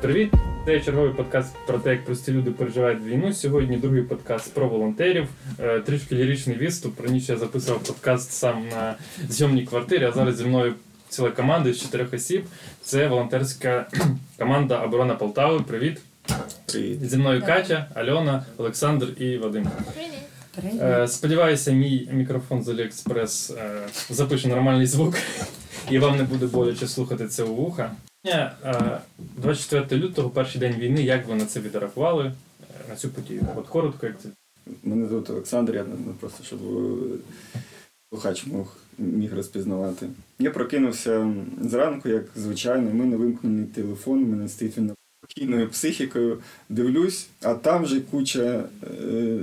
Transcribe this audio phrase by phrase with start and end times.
[0.00, 0.32] Привіт!
[0.66, 3.32] Це черговий подкаст про те, як прості люди переживають війну.
[3.32, 5.28] Сьогодні другий подкаст про волонтерів.
[5.60, 7.00] Е, трішки ліричний відступ.
[7.00, 8.94] Раніше я записував подкаст сам на
[9.28, 10.74] зйомній квартирі, а зараз зі мною
[11.08, 12.44] ціла команда з чотирьох осіб.
[12.82, 13.86] Це волонтерська
[14.38, 15.60] команда Оборона Полтави.
[15.60, 16.00] Привіт!
[16.66, 17.10] Привіт.
[17.10, 19.68] Зі мною Катя, Альона, Олександр і Вадим.
[19.94, 20.10] Привіт.
[20.56, 20.82] Привіт.
[20.82, 23.80] Е, Сподіваюся, мій мікрофон з Aliexpress е,
[24.10, 25.14] запише нормальний звук,
[25.90, 27.90] і вам не буде боляче слухати це у вуха.
[28.26, 33.46] Е, 24 лютого, перший день війни, як ви на це відреагували е, на цю подію?
[33.56, 34.28] От коротко, як це.
[34.82, 37.60] Мене звуть Олександр, я ну, просто щоб е,
[38.12, 40.06] слухач мог, міг розпізнавати.
[40.38, 46.38] Я прокинувся зранку, як звичайно, мене вимкнений телефон, мене стоїть він на спокійною психікою.
[46.68, 49.38] Дивлюсь, а там же куча е,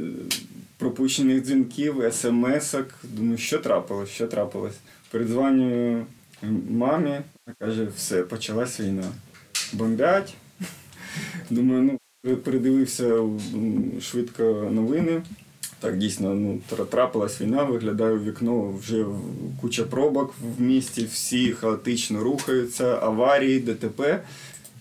[0.78, 2.86] пропущених дзвінків, смс-ок.
[3.04, 4.76] Думаю, що трапилось, що трапилось.
[5.12, 6.06] Передзвонюю
[6.70, 7.22] мамі,
[7.60, 9.04] каже, все, почалась війна.
[9.74, 10.34] Бомбять.
[11.50, 13.22] Думаю, ну, передивився
[14.02, 15.22] швидко новини.
[15.80, 19.06] Так, дійсно, ну, тра- трапилась війна, виглядаю в вікно, вже
[19.62, 24.22] куча пробок в місті, всі хаотично рухаються, аварії, ДТП.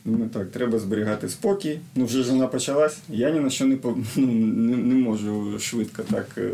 [0.04, 1.80] Думаю, так, треба зберігати спокій.
[1.94, 2.98] Ну, вже ж почалась.
[3.08, 3.78] Я ні на що не,
[4.16, 6.50] ну, не, не можу швидко так е,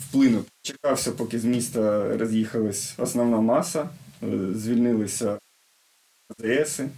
[0.00, 0.50] вплинути.
[0.62, 3.88] Чекався, поки з міста роз'їхалась основна маса,
[4.22, 5.38] е, звільнилися
[6.38, 6.88] АЗСи.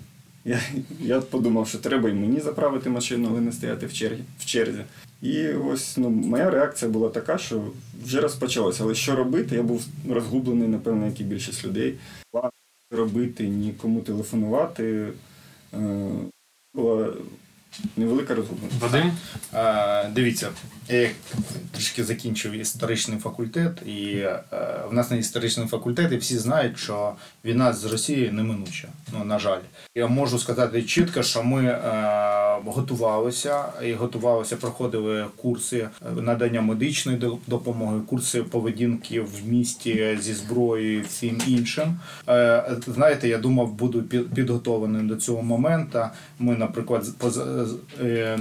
[0.45, 0.61] Я,
[1.01, 4.23] я подумав, що треба і мені заправити машину, але не стояти в черзі.
[4.39, 4.85] В черзі.
[5.23, 7.65] І ось ну, моя реакція була така, що
[8.05, 8.85] вже розпочалося.
[8.85, 9.57] Але що робити?
[9.57, 11.95] Я був розгублений, напевно, як і більшість людей.
[12.33, 12.51] План
[12.91, 15.13] робити, нікому телефонувати.
[15.77, 16.31] Е,
[16.75, 17.15] була
[17.97, 18.81] невелика розгубленість.
[18.81, 19.13] Вадим?
[19.55, 20.49] Е, Дивіться,
[20.89, 21.09] я
[21.73, 24.41] трішки закінчив історичний факультет, і е,
[24.91, 27.13] в нас на історичному факультеті всі знають, що
[27.45, 28.89] війна з Росією неминуча.
[29.19, 29.61] Ну, на жаль.
[29.95, 31.81] Я можу сказати чітко, що ми е,
[32.65, 41.03] готувалися і готувалися, проходили курси надання медичної допомоги, курси поведінки в місті зі зброєю і
[41.03, 41.99] всім іншим.
[42.87, 46.01] Знаєте, я думав, буду під- підготовлений до цього моменту.
[46.39, 47.05] Ми, наприклад,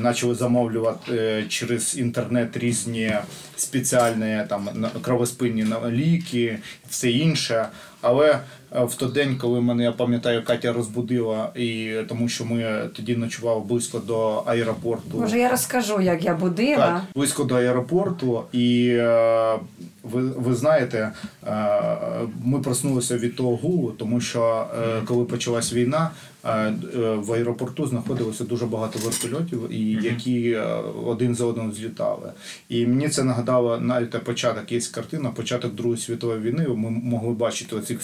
[0.04, 3.14] почали замовлювати е, через інтернет різні
[3.56, 4.70] спеціальні там
[5.02, 6.60] кровоспинні ліки,
[6.90, 7.68] все інше.
[8.02, 8.40] Але е,
[8.84, 13.62] в той день, коли мене, я пам'ятаю, Катя розбудила, і тому що ми тоді ночували
[13.68, 15.18] близько до аеропорту.
[15.20, 16.78] Може, я розкажу, як я будила.
[16.78, 19.56] Так, близько до аеропорту, і е,
[20.04, 21.12] ви, ви знаєте,
[21.48, 21.52] е,
[22.44, 26.10] ми проснулися від того гулу, тому що е, коли почалась війна,
[26.46, 26.74] е, е,
[27.16, 30.64] в аеропорту знаходилося дуже багато вертольотів, і які е,
[31.06, 32.32] один за одним злітали.
[32.70, 36.68] І мені це нагадало навіть початок є картина, початок Другої світової війни.
[36.68, 37.98] Ми могли бачити оці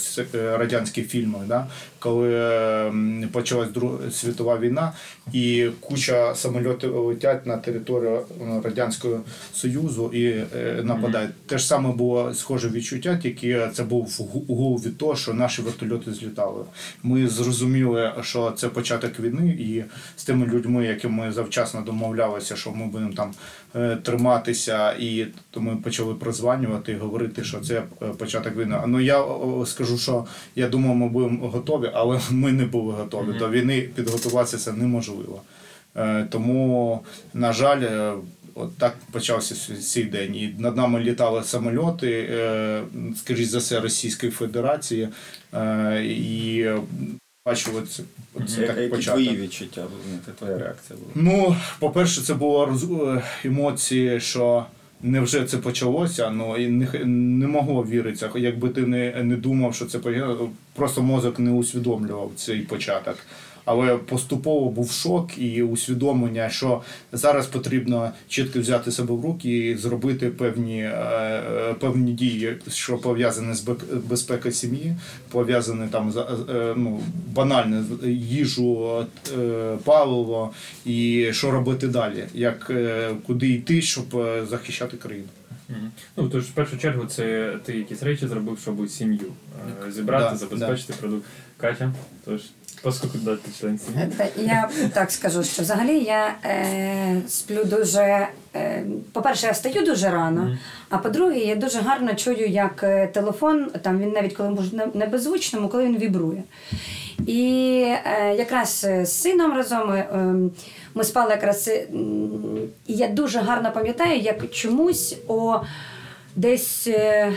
[0.62, 1.68] радянські фільми, да?
[2.00, 4.92] коли е, почалась Друга світова війна,
[5.34, 9.20] і куча самольотів летять на територію е, Радянського
[9.54, 10.46] Союзу і е,
[10.84, 11.32] нападають.
[11.48, 15.62] Те ж саме було схоже відчуття, тільки це був гу- гул від того, що наші
[15.62, 16.64] вертольоти злітали.
[17.04, 19.84] Ми зрозуміли, що це початок війни, і
[20.16, 23.32] з тими людьми, якими ми завчасно домовлялися, що ми будемо там
[24.04, 27.84] триматися, і то ми почали прозванювати і говорити, що це
[28.18, 28.78] початок війни.
[28.88, 29.26] Ну я
[29.66, 30.26] скажу, що
[30.56, 33.40] я думав, ми будемо готові, але ми не були готові.
[33.40, 35.42] До війни підготуватися це неможливо.
[35.96, 37.00] Е, Тому,
[37.34, 38.14] на жаль, е,
[38.56, 40.36] от так почався цей день.
[40.36, 42.82] І над нами літали самольоти, е,
[43.18, 45.10] скоріш за все, Російської Федерації.
[46.04, 46.66] І
[47.46, 48.02] бачу, от,
[48.34, 49.24] от це Які так початок.
[49.24, 49.86] твої відчуття
[50.40, 51.12] твоя реакція була?
[51.16, 54.66] Ну, по-перше, це е, емоції, що
[55.04, 58.30] невже це почалося, ну і не, не могло віритися.
[58.36, 60.00] Якби ти не, не думав, що це
[60.74, 63.18] просто мозок не усвідомлював цей початок.
[63.66, 69.78] Але поступово був шок і усвідомлення, що зараз потрібно чітко взяти себе в руки і
[69.78, 73.70] зробити певні, е, е, певні дії, що пов'язані з
[74.10, 74.96] безпекою сім'ї,
[75.30, 76.14] пов'язані там
[76.50, 79.06] е, ну, банально їжу,
[79.84, 80.54] паливо,
[80.86, 82.72] і що робити далі, як
[83.28, 84.06] куди йти, щоб
[84.50, 85.28] захищати країну.
[86.18, 89.34] Ну, тож, в першу чергу, це ти якісь речі зробив, щоб сім'ю
[89.90, 91.26] зібрати, Да, забезпечити продукт.
[91.58, 91.94] Катя,
[92.26, 92.42] тож,
[92.82, 93.78] поскільки дати сім'ї?
[94.38, 98.28] Я так скажу, що взагалі я е, сплю дуже.
[98.56, 98.84] Е,
[99.14, 100.58] по-перше, я встаю дуже рано,
[100.90, 105.06] а по-друге, я дуже гарно чую, як е, телефон, там він навіть коли може на
[105.06, 106.44] беззвучному, коли він вібрує.
[107.28, 110.52] І е, якраз е, з сином разом е, ем,
[110.96, 111.68] ми спали якраз.
[111.68, 111.88] е,
[112.88, 115.60] І я дуже гарно пам'ятаю, як чомусь о
[116.36, 116.88] десь.
[116.88, 117.34] Е,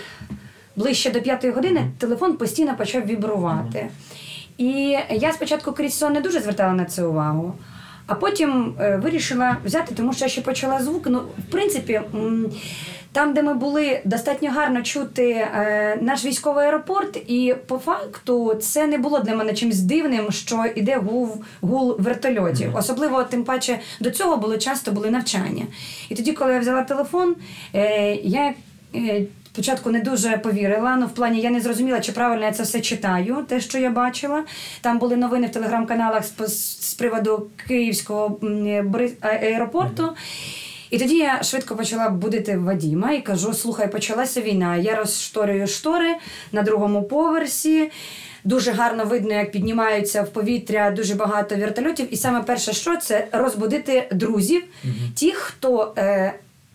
[0.77, 3.89] Ближче до п'ятої години телефон постійно почав вібрувати.
[4.59, 7.55] І я спочатку крізь сон не дуже звертала на це увагу.
[8.07, 11.07] А потім е, вирішила взяти, тому що я ще почала звук.
[11.07, 12.01] Ну, в принципі,
[13.13, 18.87] там, де ми були, достатньо гарно чути е, наш військовий аеропорт, і по факту це
[18.87, 22.77] не було для мене чимось дивним, що йде гул, гул вертольотів.
[22.77, 25.67] Особливо, тим паче, до цього було часто були навчання.
[26.09, 27.37] І тоді, коли я взяла телефон,
[27.75, 28.55] е, я.
[29.55, 32.63] Е, Спочатку не дуже повірила, ну в плані я не зрозуміла, чи правильно я це
[32.63, 34.45] все читаю, те, що я бачила.
[34.81, 38.41] Там були новини в телеграм-каналах з, приводу Київського
[39.21, 40.11] а- аеропорту.
[40.91, 44.77] І тоді я швидко почала будити Вадіма і кажу: слухай, почалася війна.
[44.77, 46.15] Я розшторюю штори
[46.53, 47.91] на другому поверсі.
[48.45, 52.15] Дуже гарно видно, як піднімаються в повітря дуже багато вертольотів.
[52.15, 54.63] І саме перше, що це розбудити друзів,
[55.21, 56.35] тих, хто е,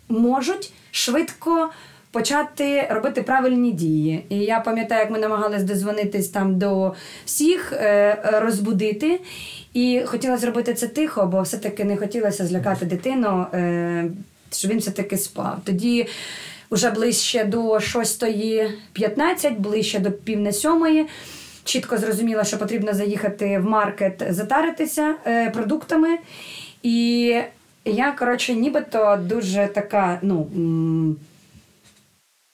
[0.09, 1.69] можуть швидко
[2.11, 4.25] почати робити правильні дії.
[4.29, 6.93] І я пам'ятаю, як ми намагалися дозвонитись там до
[7.25, 9.19] всіх, е, розбудити.
[9.73, 14.05] І хотіла зробити це тихо, бо все-таки не хотілося злякати дитину, е,
[14.51, 15.57] щоб він все-таки спав.
[15.63, 16.07] Тоді
[16.71, 21.05] вже ближче до 6.15, ближче до пів на сьомої.
[21.63, 26.17] Чітко зрозуміла, що потрібно заїхати в маркет, затаритися е, продуктами.
[26.83, 27.35] І
[27.85, 30.47] я, коротше, нібито дуже така, ну.
[30.55, 31.15] м,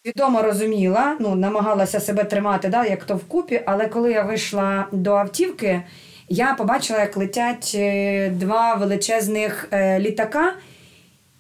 [0.06, 5.14] Відомо розуміла, ну, намагалася себе тримати, да, як то вкупі, але коли я вийшла до
[5.14, 5.82] автівки,
[6.30, 10.54] я побачила, як летять е, два величезних е, літака.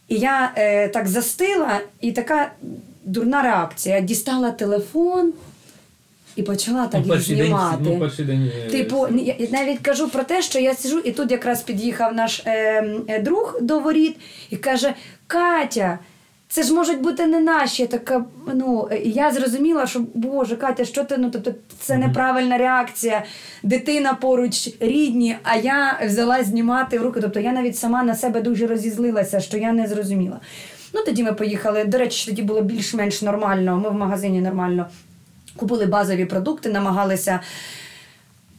[0.08, 2.52] І я е, так застила, і така
[3.04, 4.00] дурна реакція.
[4.02, 5.34] Дістала телефон
[6.36, 7.78] і почала так Ну, їх день, знімати.
[7.82, 8.52] ну, день.
[8.66, 12.42] е, Типу, я навіть кажу про те, що я сижу, і тут якраз під'їхав наш
[12.46, 14.16] е, друг до воріт
[14.50, 14.94] і каже:
[15.28, 16.00] Катя,
[16.47, 17.88] це ж можуть бути не наші.
[17.88, 21.18] Така, ну, я зрозуміла, що Боже, Катя, що ти?
[21.18, 23.24] Ну, тобто, це неправильна реакція.
[23.63, 27.21] Дитина поруч рідні, а я взяла знімати в руки.
[27.21, 30.39] Тобто я навіть сама на себе дуже розізлилася, що я не зрозуміла.
[30.94, 31.86] Ну, тоді ми поїхали.
[31.86, 33.77] До речі, тоді було більш-менш нормально.
[33.83, 34.86] Ми в магазині нормально
[35.56, 37.39] купили базові продукти, намагалися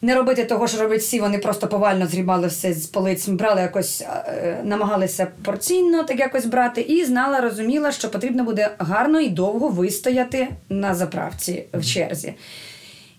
[0.07, 4.05] не робити того, що роблять всі, вони просто повально зрібали все з полиць, брали якось,
[4.27, 9.69] е, намагалися порційно так якось брати, і знала, розуміла, що потрібно буде гарно і довго
[9.69, 12.35] вистояти на заправці в черзі.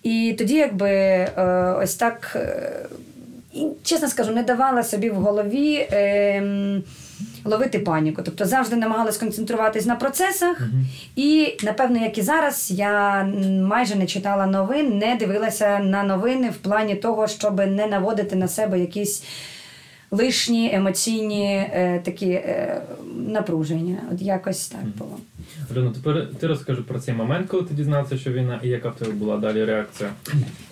[0.03, 1.31] І тоді, якби е,
[1.83, 2.85] ось так, е,
[3.83, 5.87] чесно скажу, не давала собі в голові.
[5.91, 6.81] Е,
[7.45, 10.61] Ловити паніку, тобто завжди намагалась концентруватись на процесах,
[11.15, 13.23] і напевно, як і зараз, я
[13.61, 18.47] майже не читала новин, не дивилася на новини в плані того, щоб не наводити на
[18.47, 19.23] себе якісь
[20.11, 22.81] лишні емоційні е, такі е,
[23.15, 23.97] напруження.
[24.13, 25.17] От якось так було.
[25.71, 28.95] Альона, тепер ти розкажи про цей момент, коли ти дізнався, що війна, і яка в
[28.95, 30.09] тебе була далі реакція?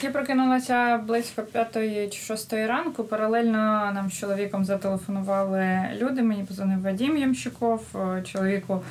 [0.03, 3.03] Я прокинулася близько п'ятої чи шостої ранку.
[3.03, 6.21] Паралельно нам з чоловіком зателефонували люди.
[6.21, 8.81] Мені позвонив Вадім Ямщиков, е, чоловіку.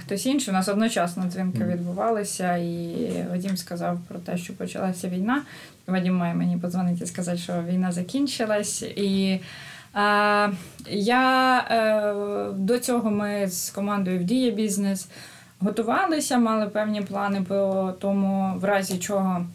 [0.00, 2.96] Хтось інший, у нас одночасно дзвінки відбувалися, і
[3.30, 5.42] Вадім сказав про те, що почалася війна.
[5.86, 8.82] Вадім має мені подзвонити і сказати, що війна закінчилась.
[8.82, 9.40] І
[9.94, 10.50] е,
[10.90, 15.08] я е, до цього ми з командою в Дія Бізнес
[15.60, 19.46] готувалися, мали певні плани по тому, в разі чого.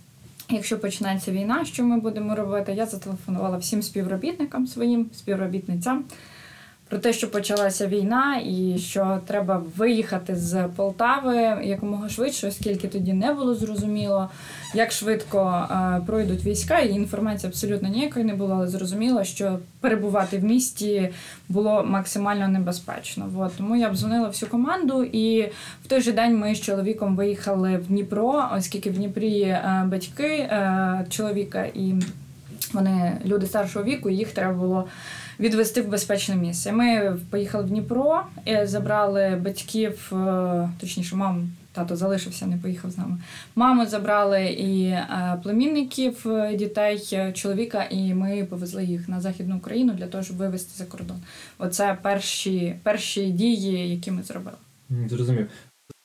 [0.49, 2.73] Якщо почнеться війна, що ми будемо робити?
[2.73, 6.03] Я зателефонувала всім співробітникам своїм співробітницям
[6.89, 13.13] про те, що почалася війна, і що треба виїхати з Полтави якомога швидше, оскільки тоді
[13.13, 14.29] не було зрозуміло,
[14.73, 16.79] як швидко е, пройдуть війська.
[16.79, 21.09] І інформації абсолютно ніякої не було, але зрозуміло, що перебувати в місті
[21.49, 23.29] було максимально небезпечно.
[23.37, 23.51] От.
[23.57, 25.41] Тому я обдзвонила всю команду, і
[25.85, 30.27] в той же день ми з чоловіком виїхали в Дніпро, оскільки в Дніпрі е, батьки
[30.27, 31.93] е, чоловіка і
[32.73, 34.87] вони люди старшого віку, їх треба було
[35.39, 36.71] відвести в безпечне місце.
[36.71, 41.47] Ми поїхали в Дніпро, е, забрали батьків, е, точніше, маму.
[41.71, 43.17] Тато залишився, не поїхав з нами.
[43.55, 50.07] Маму забрали і е, племінників дітей, чоловіка, і ми повезли їх на Західну Україну для
[50.07, 51.17] того, щоб вивезти за кордон.
[51.57, 54.57] Оце перші, перші дії, які ми зробили.
[55.09, 55.47] Зрозумів.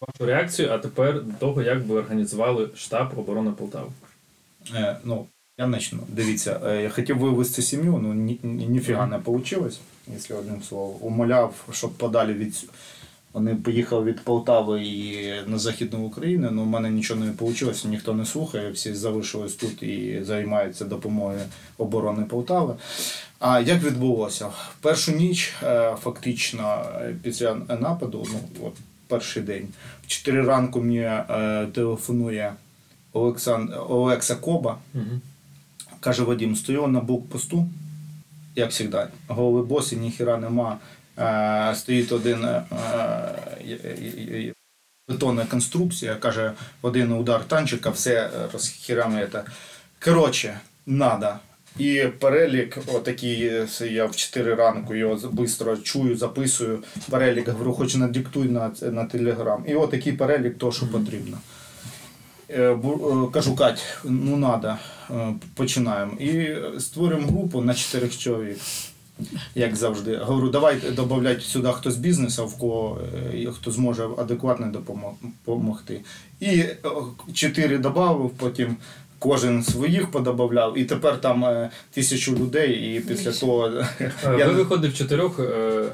[0.01, 3.89] Вашу реакцію, а тепер до того, як ви організували штаб оборони Полтави.
[4.75, 5.27] Е, ну,
[5.59, 5.99] я начну.
[6.09, 9.69] Дивіться, е, я хотів вивезти сім'ю, ну ні, ні, ніфіга не вийшло,
[10.13, 10.97] якщо одним словом.
[11.01, 12.71] Умоляв, щоб подалі від.
[13.33, 18.15] Вони поїхали від Полтави і на Західну Україну, але в мене нічого не вийшло, ніхто
[18.15, 21.41] не слухає, всі залишились тут і займаються допомогою
[21.79, 22.75] оборони Полтави.
[23.39, 24.49] А як відбулося?
[24.81, 28.73] Першу ніч, е, фактично, е, після нападу, ну от
[29.09, 29.69] перший день,
[30.05, 31.11] в 4 ранку мені
[31.73, 32.53] телефонує
[33.13, 33.75] Олексан...
[33.89, 34.79] Олекса Коба.
[34.95, 35.21] Угу.
[36.01, 37.69] Каже Вадим, стою на блокпосту,
[38.55, 39.07] як завжди.
[39.29, 40.79] Голий бос і ніхіра нема.
[41.19, 42.63] Е, стоїть один е,
[43.69, 44.53] е,
[45.09, 46.53] бетонна конструкція, каже,
[46.83, 49.29] один удар танчика, все розхірамує.
[50.05, 51.29] Коротше, надо.
[51.79, 56.83] І перелік, отакий, я в 4 ранку його швидко чую, записую.
[57.11, 59.65] Перелік, говорю, хоч надиктуй на на телеграм.
[59.69, 61.39] І отакий перелік того, що потрібно.
[63.33, 64.77] Кажу, Кать, ну надо,
[65.55, 66.13] починаємо.
[66.13, 68.59] І створюємо групу на 4 чоловік.
[69.55, 70.17] Як завжди.
[70.17, 73.01] Говорю, давайте додавайте сюди хто з бізнесу, в кого
[73.35, 74.83] е, хто зможе адекватно
[75.45, 76.01] допомогти.
[76.41, 76.77] І е,
[77.33, 78.77] чотири додав, потім
[79.19, 83.67] кожен своїх подобавляв, і тепер там е, тисячу людей, і після того.
[84.01, 85.41] Е, Ви не- виходить в чотирьох.
[85.41, 85.85] е,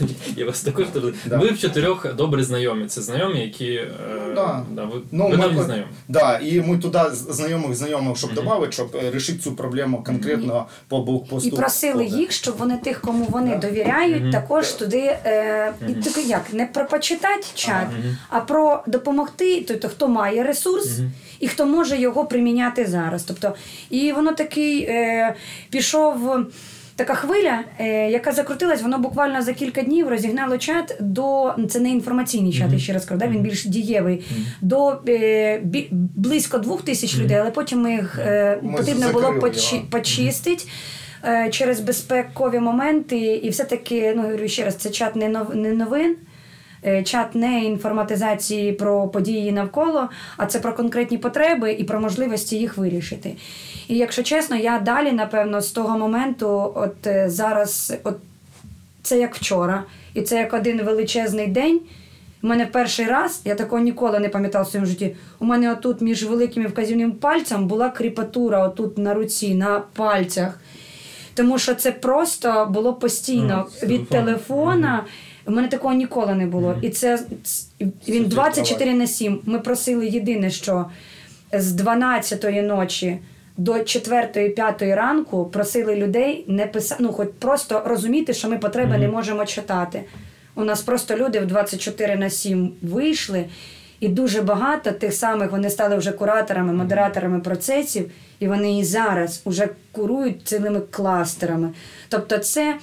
[0.36, 0.86] Я вас також
[1.26, 2.86] Ви в чотирьох добре знайомі.
[2.86, 3.72] Це знайомі, які.
[3.72, 3.90] е,
[4.34, 4.64] Да.
[4.70, 5.86] да, ви Ну, ми давні знайомі.
[6.08, 11.48] Да, і ми туди знайомих знайомих, щоб додати, щоб рішити цю проблему конкретно по блокпосту.
[11.48, 15.72] І просили їх, щоб вони тих, кому вони довіряють, також туди е,
[16.26, 17.86] як не про почитати чат,
[18.28, 20.98] а про допомогти, хто має ресурс
[21.40, 23.22] і хто може його приміняти зараз.
[23.22, 23.54] Тобто,
[23.90, 25.34] і воно такий е,
[25.70, 26.36] пішов.
[26.96, 31.90] Така хвиля, е, яка закрутилась, воно буквально за кілька днів розігнало чат до це не
[31.90, 34.44] інформаційний чат, я ще раз кажу, да, він більш дієвий, Мгм.
[34.60, 40.64] до е, бі, близько двох тисяч людей, але потім їх е, потрібно було почи, почистити.
[41.24, 45.72] е, Через безпекові моменти, і все-таки, ну говорю ще раз, це чат не нов- не
[45.72, 46.16] новин,
[47.04, 52.76] чат не інформатизації про події навколо, а це про конкретні потреби і про можливості їх
[52.76, 53.36] вирішити.
[53.88, 58.16] І якщо чесно, я далі, напевно, з того моменту, от е, зараз, от
[59.02, 59.84] це як вчора,
[60.14, 61.80] і це як один величезний день.
[62.42, 65.16] У мене перший раз, я такого ніколи не пам'ятала в своєму житті.
[65.38, 70.60] У мене отут між великим і вказівним пальцем була кріпатура отут на руці, на пальцях.
[71.34, 75.04] Тому що це просто було постійно з від телефона.
[75.50, 76.76] У мене такого ніколи не було.
[76.82, 77.18] І це
[78.08, 79.40] він 24 на 7.
[79.44, 80.86] Ми просили єдине, що
[81.52, 83.18] з 12-ї ночі
[83.56, 89.08] до 4-5 ранку просили людей не писати, ну хоч просто розуміти, що ми потреби не
[89.08, 90.02] можемо читати.
[90.54, 93.44] У нас просто люди в 24 на 7 вийшли,
[94.00, 99.42] і дуже багато тих самих вони стали вже кураторами, модераторами процесів, і вони і зараз
[99.46, 101.70] вже курують цілими кластерами.
[102.08, 102.76] Тобто, це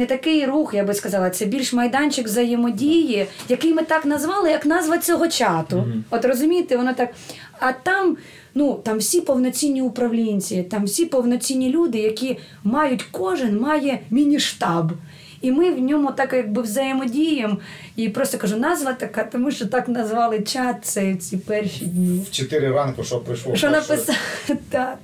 [0.00, 4.66] не такий рух, я би сказала, це більш майданчик взаємодії, який ми так назвали, як
[4.66, 5.76] назва цього чату.
[5.76, 6.04] Мгм.
[6.10, 7.10] От розумієте, воно так.
[7.58, 8.16] А там,
[8.54, 14.92] ну, там всі повноцінні управлінці, там всі повноцінні люди, які мають, кожен має міні-штаб.
[15.40, 17.56] І ми в ньому так якби взаємодіємо.
[17.96, 22.24] І просто кажу, назва така, тому що так назвали чат це ці перші дні.
[22.30, 23.56] В 4 ранку, що прийшло.
[23.56, 24.18] Що написати
[24.70, 24.98] так.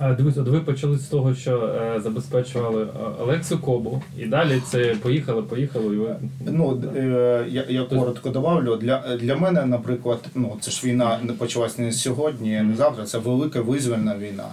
[0.00, 1.56] Дивіться, ви почали з того, що
[1.96, 2.86] е, забезпечували е,
[3.22, 6.16] Олексу Кобу, і далі це поїхали, поїхали, і ви.
[6.46, 8.76] Ну, е, я, я коротко добавлю.
[8.76, 13.04] Для, для мене, наприклад, ну це ж війна не почалась не сьогодні, не завтра.
[13.04, 14.48] Це велика визвольна війна.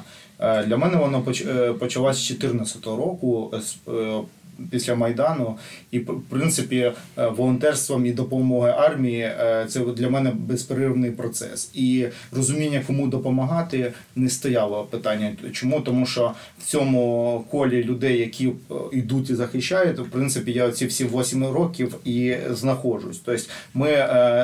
[0.67, 3.53] Для мене вона поч- почалась з 2014 року.
[3.61, 3.77] з,
[4.69, 5.57] Після Майдану,
[5.91, 6.93] і в принципі е,
[7.27, 11.71] волонтерством і допомогою армії е, це для мене безперервний процес.
[11.73, 15.35] І розуміння, кому допомагати, не стояло питання.
[15.51, 15.81] Чому?
[15.81, 18.53] Тому що в цьому колі людей, які е,
[18.91, 23.21] йдуть і захищають, в принципі, я ці всі 8 років і знаходжусь.
[23.25, 23.89] Тобто ми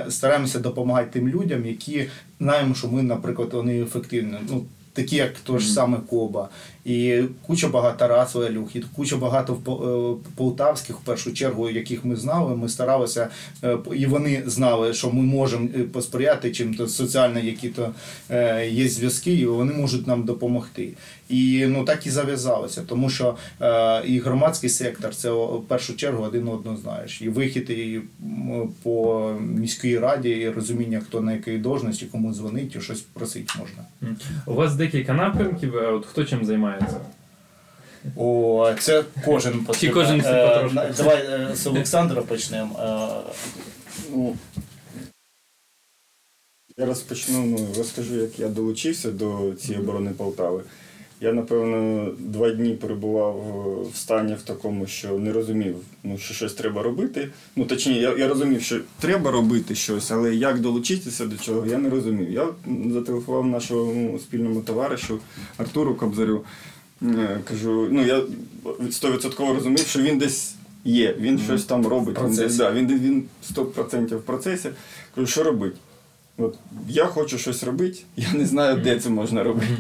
[0.09, 2.05] стараємося допомагати тим людям, які
[2.39, 4.37] знаємо, що ми, наприклад, вони ефективні.
[4.49, 6.49] Ну, Такі, як той ж саме Коба,
[6.85, 12.55] і куча багато Люх, і куча багато е, полтавських, в першу чергу, яких ми знали.
[12.55, 13.27] Ми старалися,
[13.63, 17.93] е, і вони знали, що ми можемо е, посприяти чим-то соціально, які то
[18.69, 20.89] є зв'язки, і вони можуть нам допомогти.
[21.29, 23.35] І ну так і зав'язалося, тому що
[24.05, 27.21] і громадський сектор це в першу чергу один одного знаєш.
[27.21, 28.01] І вихід і
[28.83, 34.15] по міській раді, і розуміння, хто на якій должності, кому дзвонить, і щось просить можна.
[34.45, 36.72] У вас декілька напрямків, от хто чим займається?
[38.15, 42.79] О, це кожен Чи кожен Е, Давай е, з Олександра почнемо.
[42.79, 43.31] Е,
[44.11, 44.35] Ну,
[46.77, 50.63] я розпочну, ну, розкажу, як я долучився до цієї оборони Полтави.
[51.23, 56.33] Я, напевно, два дні перебував е, в стані в такому, що не розумів, ну, що
[56.33, 57.29] щось треба робити.
[57.55, 61.77] Ну, точніше, я, я розумів, що треба робити щось, але як долучитися до чого, я
[61.77, 62.31] не розумів.
[62.31, 62.47] Я
[62.93, 65.19] зателефонував нашому спільному товаришу
[65.57, 66.43] Артуру Кобзарю.
[67.01, 68.21] Е, Кажу, ну я
[68.65, 72.17] 100% розумів, що він десь є, він щось там робить.
[72.23, 73.23] Він, десь, да, він, він
[73.55, 74.69] 100% в процесі.
[75.15, 75.75] Кажу, що робити?
[76.37, 76.57] От
[76.89, 79.77] я хочу щось робити, я не знаю, де це можна робити.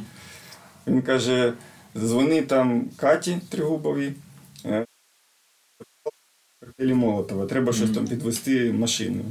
[0.87, 1.53] Він каже:
[1.97, 4.13] дзвони там Каті Тригубовій,
[4.65, 4.85] е,
[6.61, 9.25] коктейлі Молотова, треба щось там підвести машиною.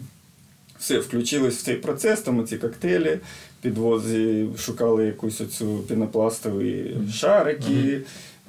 [0.79, 3.19] Все, включились в цей процес, там ці коктейлі,
[3.61, 8.01] підвози, шукали якусь оцю пінопластові шарики,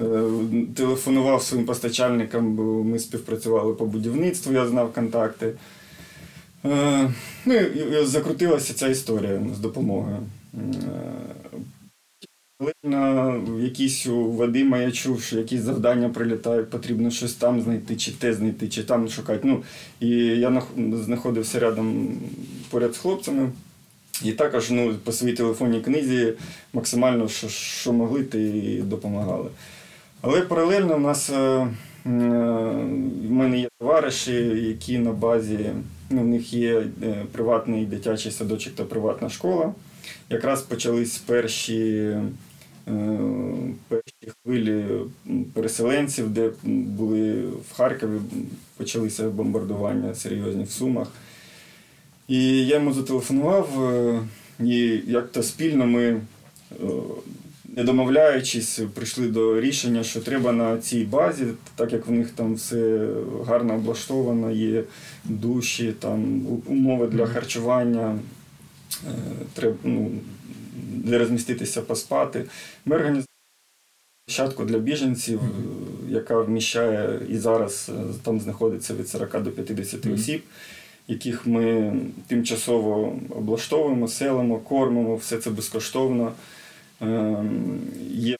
[0.02, 0.04] е,
[0.76, 5.54] телефонував своїм постачальникам, бо ми співпрацювали по будівництву, я знав контакти.
[6.66, 7.12] Е,
[7.46, 10.18] Ну і і закрутилася ця історія з допомогою.
[12.64, 17.96] Коли на якісь у Вадима я чув, що якісь завдання прилітають, потрібно щось там знайти,
[17.96, 19.40] чи те знайти, чи там шукати.
[19.44, 19.64] Ну,
[20.00, 20.64] і я
[21.06, 22.18] знаходився рядом
[22.70, 23.50] поряд з хлопцями.
[24.24, 26.34] І також ну, по своїй телефонній книзі
[26.74, 29.50] максимально, що, що могли, ти допомагали.
[30.22, 31.68] Але паралельно в нас е, е,
[33.28, 34.34] в мене є товариші,
[34.68, 35.60] які на базі,
[36.10, 39.74] ну, в них є е, приватний дитячий садочок та приватна школа.
[40.30, 42.14] Якраз почались перші,
[43.88, 44.86] перші хвилі
[45.54, 48.20] переселенців, де були в Харкові,
[48.78, 51.08] почалися бомбардування серйозні в Сумах.
[52.28, 54.20] І я йому зателефонував, е,
[54.60, 56.22] і як-то спільно ми, е,
[57.76, 62.54] не домовляючись, прийшли до рішення, що треба на цій базі, так як в них там
[62.56, 63.08] все
[63.48, 64.84] гарно облаштовано, є
[65.24, 68.20] душі, там умови для харчування,
[69.08, 69.12] е,
[69.54, 70.12] треба ну,
[70.76, 72.46] де розміститися, поспати.
[72.86, 73.28] Ми організували
[74.26, 75.42] площадку для біженців,
[76.10, 80.44] яка вміщає і зараз е, там знаходиться від 40 до 50 осіб,
[81.08, 81.94] яких ми
[82.28, 86.32] тимчасово облаштовуємо, селимо, кормимо, все це безкоштовно.
[87.02, 88.38] Ем, Є е,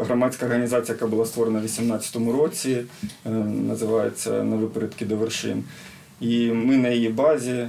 [0.00, 2.84] громадська організація, яка була створена в 2018 році,
[3.26, 3.30] е,
[3.68, 5.64] називається На випередки до вершин.
[6.20, 7.68] І ми на її базі е,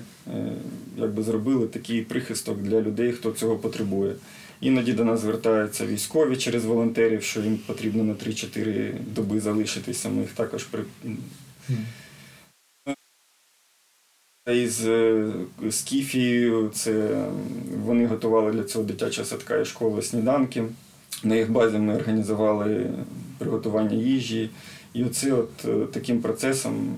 [0.97, 4.15] якби зробили такий прихисток для людей, хто цього потребує.
[4.61, 10.09] Іноді до нас звертаються військові через волонтерів, що їм потрібно на 3-4 доби залишитися.
[10.09, 10.83] Ми їх також при...
[14.53, 15.31] Із е,
[15.69, 17.25] Скіфією це
[17.85, 20.63] вони готували для цього дитячого садка і школи сніданки.
[21.23, 22.89] На їх базі ми організували
[23.37, 24.49] приготування їжі.
[24.93, 26.97] І оце от е, таким процесом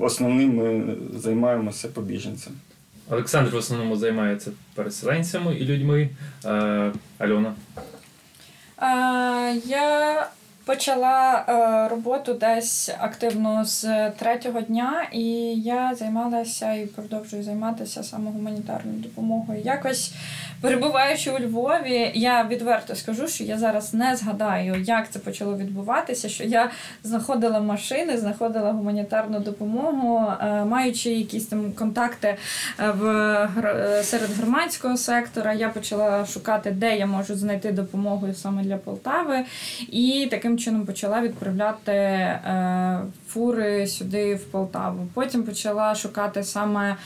[0.00, 2.56] основним ми займаємося побіженцями.
[3.10, 6.08] Олександр в основному займається переселенцями і людьми.
[6.44, 7.54] Е, Альона.
[8.82, 10.26] Е, я
[10.64, 15.24] почала е, роботу десь активно з третього дня, і
[15.60, 19.60] я займалася і продовжую займатися саме гуманітарною допомогою.
[19.64, 20.12] Якось
[20.60, 26.28] перебуваючи у Львові, я відверто скажу, що я зараз не згадаю, як це почало відбуватися.
[26.28, 26.70] Що я
[27.02, 33.48] знаходила машини, знаходила гуманітарну допомогу, е, маючи якісь там контакти е, в
[34.02, 35.52] серед громадського сектора.
[35.52, 39.44] Я почала шукати, де я можу знайти допомогу саме для Полтави,
[39.88, 45.06] і таким чином почала відправляти е, фури сюди в Полтаву.
[45.14, 46.96] Потім почала шукати саме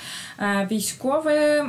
[0.40, 1.64] е, військове.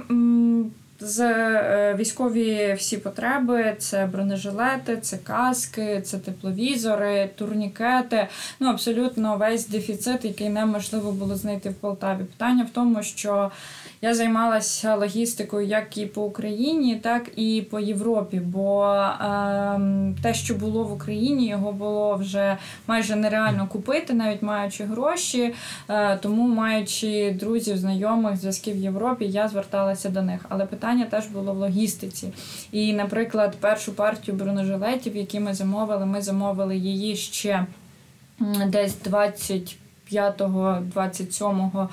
[1.02, 8.28] З е, військові всі потреби: це бронежилети, це каски, це тепловізори, турнікети.
[8.60, 12.24] Ну абсолютно весь дефіцит, який неможливо було знайти в Полтаві.
[12.24, 13.52] Питання в тому, що
[14.01, 18.39] я займалася логістикою як і по Україні, так і по Європі.
[18.39, 18.85] Бо
[19.21, 22.57] ем, те, що було в Україні, його було вже
[22.88, 25.53] майже нереально купити, навіть маючи гроші.
[25.89, 30.45] Е, тому, маючи друзів, знайомих, зв'язків в Європі, я зверталася до них.
[30.49, 32.33] Але питання теж було в логістиці.
[32.71, 37.65] І, наприклад, першу партію бронежилетів, які ми замовили, ми замовили її ще
[38.67, 39.77] десь 20
[40.13, 41.88] 5-27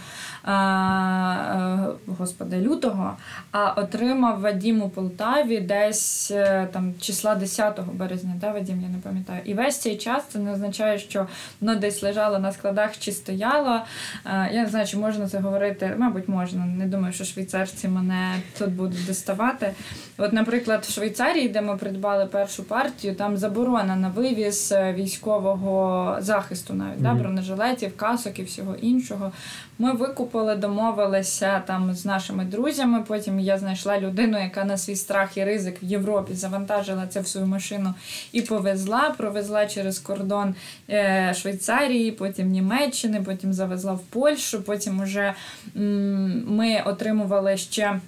[2.06, 3.16] господи, лютого,
[3.52, 8.98] а отримав Вадім у Полтаві десь е, там числа 10 березня, да, Вадім, я не
[8.98, 9.40] пам'ятаю.
[9.44, 11.26] І весь цей час це не означає, що
[11.60, 13.80] воно десь лежало на складах чи стояло.
[14.26, 15.94] Е, Я не знаю, чи можна це говорити.
[15.98, 16.66] Мабуть, можна.
[16.66, 19.72] Не думаю, що швейцарці мене тут будуть доставати.
[20.18, 26.16] От, наприклад, в Швейцарії, де ми придбали першу партію, там заборона на вивіз е, військового
[26.20, 29.32] захисту, навіть да, бронежилетів, касок і всього іншого.
[29.78, 33.04] Ми викупили, домовилися там з нашими друзями.
[33.08, 37.26] Потім я знайшла людину, яка на свій страх і ризик в Європі завантажила це в
[37.26, 37.94] свою машину
[38.32, 39.14] і повезла.
[39.18, 40.54] Провезла через кордон
[40.90, 44.62] е, Швейцарії, потім Німеччини, потім завезла в Польщу.
[44.62, 45.34] Потім уже
[45.76, 48.00] м, ми отримували ще.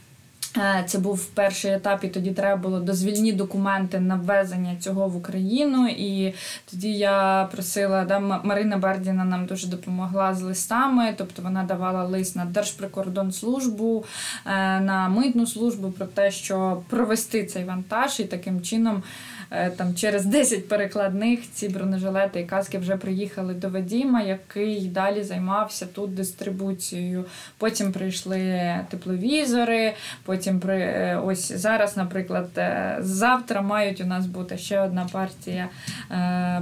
[0.56, 5.16] Е, це був перший етап, і тоді треба було дозвільні документи на ввезення цього в
[5.16, 5.88] Україну.
[5.88, 6.34] І
[6.70, 11.14] тоді я просила да, Марина Бердіна нам дуже допомогла з листами.
[11.18, 14.04] Тобто вона давала лист на Держприкордонслужбу,
[14.46, 19.02] е, на митну службу про те, що провести цей вантаж, і таким чином.
[19.50, 25.22] Е, там через 10 перекладних ці бронежилети і каски вже приїхали до Вадіма, який далі
[25.22, 27.24] займався тут дистрибуцією.
[27.58, 29.94] Потім прийшли тепловізори.
[30.24, 35.68] Потім при е, ось зараз, наприклад, е, завтра мають у нас бути ще одна партія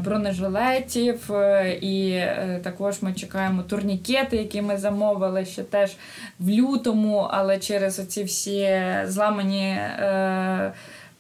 [0.05, 1.31] бронежилетів,
[1.81, 2.23] і
[2.63, 5.97] також ми чекаємо турнікети, які ми замовили ще теж
[6.39, 9.79] в лютому, але через оці всі зламані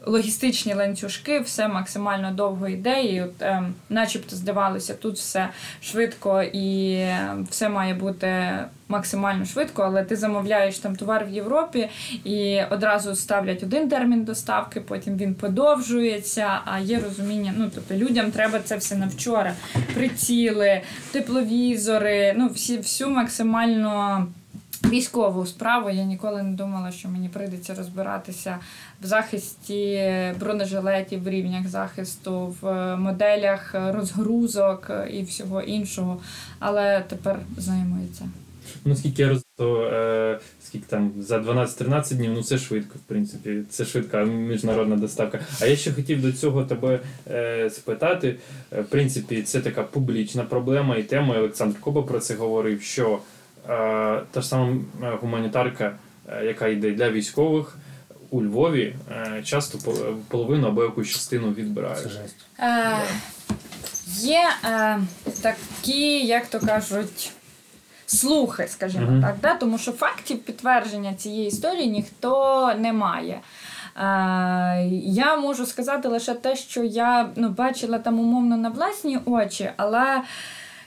[0.07, 5.49] логістичні ланцюжки, все максимально довго йде, і от, е, начебто здавалося, тут все
[5.81, 6.99] швидко і
[7.51, 11.89] все має бути максимально швидко, але ти замовляєш там товар в Європі
[12.25, 16.61] і одразу ставлять один термін доставки, потім він подовжується.
[16.65, 19.55] А є розуміння, ну тобто людям треба це все на вчора.
[19.95, 20.81] Приціли,
[21.13, 24.27] тепловізори, ну всі всю максимально.
[24.91, 28.59] Військову справу я ніколи не думала, що мені прийдеться розбиратися
[29.03, 36.21] в захисті бронежилетів, в рівнях захисту, в моделях розгрузок і всього іншого.
[36.59, 38.29] Але тепер займається.
[38.85, 43.63] Ну, скільки я розумію, е, скільки там за 12-13 днів, ну це швидко, в принципі,
[43.71, 45.41] це швидка міжнародна доставка.
[45.61, 48.37] А я ще хотів до цього тебе е, спитати.
[48.73, 51.39] Е, в принципі, це така публічна проблема і тема.
[51.39, 53.19] Олександр Коба про це говорив, що
[54.31, 55.93] та ж сама е, гуманітарка,
[56.29, 57.79] е, яка йде для військових
[58.31, 59.93] у Львові е, часто
[60.29, 62.19] половину або якусь частину відбирають.
[62.59, 62.97] Е,
[64.19, 64.99] Є е,
[65.43, 67.33] такі, як то кажуть,
[68.07, 69.23] слухи, скажімо mm-hmm.
[69.23, 69.55] так, да?
[69.55, 73.35] тому що фактів підтвердження цієї історії ніхто не має.
[73.35, 73.41] Е,
[75.03, 80.23] Я можу сказати лише те, що я ну, бачила там умовно на власні очі, але.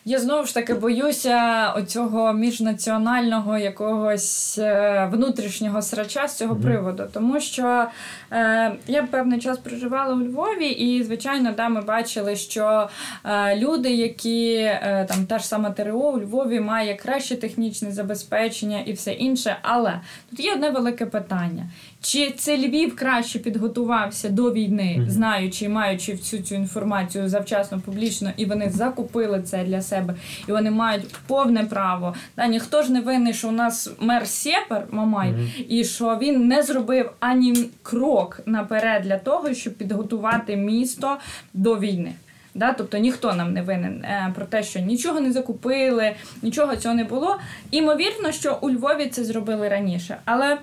[0.10, 7.40] Я знову ж таки боюся оцього міжнаціонального якогось е, внутрішнього срача з цього приводу, тому
[7.40, 7.86] що
[8.32, 12.90] е, я певний час проживала у Львові, і звичайно, да, ми бачили, що
[13.26, 18.80] е, люди, які е, там та ж сама ТРО у Львові має краще технічне забезпечення
[18.86, 19.58] і все інше.
[19.62, 21.70] Але тут є одне велике питання:
[22.02, 28.32] чи це Львів краще підготувався до війни, знаючи і маючи всю цю інформацію завчасно публічно,
[28.38, 30.16] і вони закупили це для себе,
[30.48, 32.16] і вони мають повне право.
[32.38, 35.66] Да, Ніхто ж не винний, що у нас мер Сєпер Мамай, mm-hmm.
[35.68, 41.18] і що він не зробив ані крок наперед для того, щоб підготувати місто
[41.54, 42.14] до війни.
[42.56, 42.74] Да?
[42.74, 47.04] Тобто ніхто нам не винен е, про те, що нічого не закупили, нічого цього не
[47.04, 47.38] було.
[47.72, 50.18] Імовірно, що у Львові це зробили раніше.
[50.26, 50.58] Але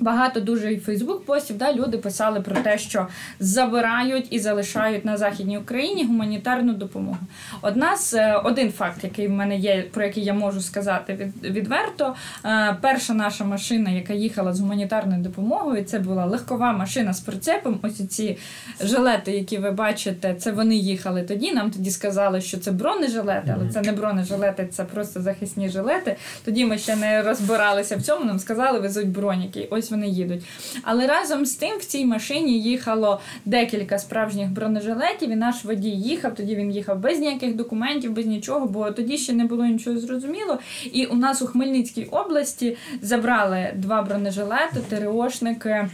[0.00, 3.06] Багато дуже і Фейсбук постів да, люди писали про те, що
[3.40, 7.18] забирають і залишають на західній Україні гуманітарну допомогу.
[7.62, 11.56] Одна з е, один факт, який в мене є, про який я можу сказати від,
[11.56, 12.14] відверто.
[12.44, 17.80] Е, перша наша машина, яка їхала з гуманітарною допомогою, це була легкова машина з прицепом.
[17.82, 18.38] Ось ці
[18.80, 21.52] жилети, які ви бачите, це вони їхали тоді.
[21.52, 26.16] Нам тоді сказали, що це бронежилети, але це не бронежилети, це просто захисні жилети.
[26.44, 28.24] Тоді ми ще не розбиралися в цьому.
[28.24, 29.68] Нам сказали, везуть броніки.
[29.70, 30.42] Ось вони їдуть.
[30.82, 36.34] Але разом з тим в цій машині їхало декілька справжніх бронежилетів, і наш водій їхав.
[36.34, 40.58] Тоді він їхав без ніяких документів, без нічого, бо тоді ще не було нічого зрозуміло.
[40.92, 45.88] І у нас у Хмельницькій області забрали два бронежилети, ТРОшники.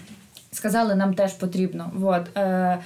[0.52, 1.90] Сказали, нам теж потрібно.
[1.94, 2.36] Вот.
[2.36, 2.78] Е,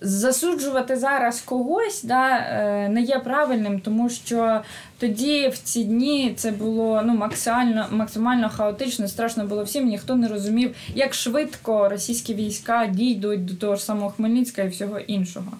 [0.00, 4.60] Засуджувати зараз когось да, е, не є правильним, тому що
[4.98, 9.86] тоді в ці дні це було ну максимально максимально хаотично, страшно було всім.
[9.86, 14.98] Ніхто не розумів, як швидко російські війська дійдуть до того ж самого Хмельницька і всього
[14.98, 15.52] іншого.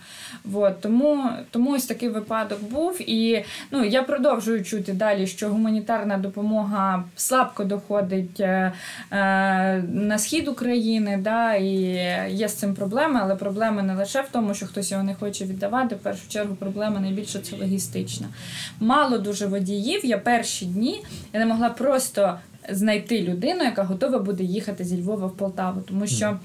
[0.44, 0.80] Вот.
[0.80, 3.10] Тому тому ось такий випадок був.
[3.10, 8.72] І ну я продовжую чути далі, що гуманітарна допомога слабко доходить е,
[9.10, 11.18] е, на схід України.
[11.22, 11.72] да, І
[12.30, 15.44] є з цим проблеми, але проблеми не лише в тому, що хтось його не хоче
[15.44, 15.94] віддавати.
[15.94, 18.26] В першу чергу проблема найбільше це логістична.
[18.80, 20.04] Мало дуже водіїв.
[20.04, 22.38] Я перші дні я не могла просто
[22.70, 26.38] знайти людину, яка готова буде їхати зі Львова в Полтаву, тому що.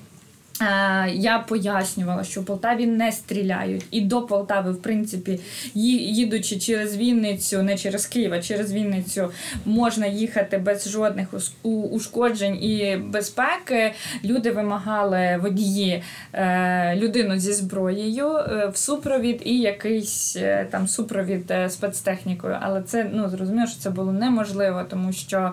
[0.61, 5.39] Е, я пояснювала, що в Полтаві не стріляють, і до Полтави, в принципі,
[5.73, 9.31] їдучи через Вінницю, не через Київ, а через Вінницю,
[9.65, 11.27] можна їхати без жодних
[11.63, 13.93] ушкоджень і безпеки.
[14.23, 20.37] Люди вимагали водії е, людину зі зброєю е, в супровід і якийсь
[20.69, 22.57] там супровід спецтехнікою.
[22.61, 25.51] Але це ну зрозуміло, що це було неможливо, тому що.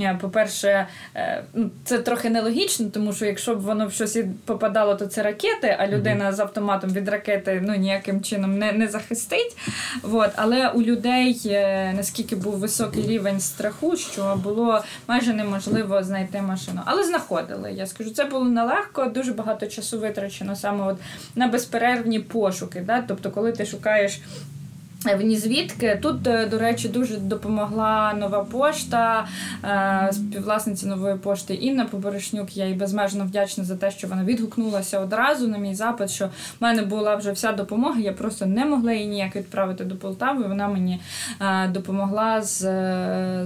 [0.00, 4.94] Е, по-перше, е, ну, це трохи нелогічно, тому що якщо б воно в щось попадало,
[4.94, 9.56] то це ракети, а людина з автоматом від ракети ну, ніяким чином не не захистить.
[10.02, 10.30] От.
[10.36, 16.80] Але у людей е, наскільки був високий рівень страху, що було майже неможливо знайти машину.
[16.84, 17.72] Але знаходили.
[17.72, 20.96] Я скажу, це було нелегко, дуже багато часу витрачено саме от
[21.34, 22.80] на безперервні пошуки.
[22.80, 23.04] Да?
[23.08, 24.20] Тобто, коли ти шукаєш.
[25.04, 29.26] Вні звідки тут, е, до речі, дуже допомогла нова пошта,
[29.64, 32.56] е, співвласниця нової пошти Інна Поборошнюк.
[32.56, 36.30] Я їй безмежно вдячна за те, що вона відгукнулася одразу на мій запит, що в
[36.60, 38.00] мене була вже вся допомога.
[38.00, 40.48] Я просто не могла її ніяк відправити до Полтави.
[40.48, 41.00] Вона мені
[41.40, 42.62] е, допомогла з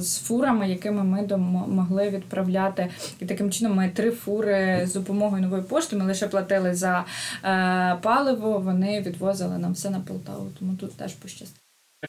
[0.01, 1.37] з фурами, якими ми
[1.69, 2.89] могли відправляти.
[3.21, 5.97] І таким чином ми три фури з допомогою нової пошти.
[5.97, 7.05] Ми лише платили за
[8.03, 8.59] паливо.
[8.59, 10.47] Вони відвозили нам все на Полтаву.
[10.59, 11.46] Тому тут теж пощастило.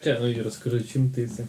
[0.06, 1.44] Ну і розкажи, чим ти це?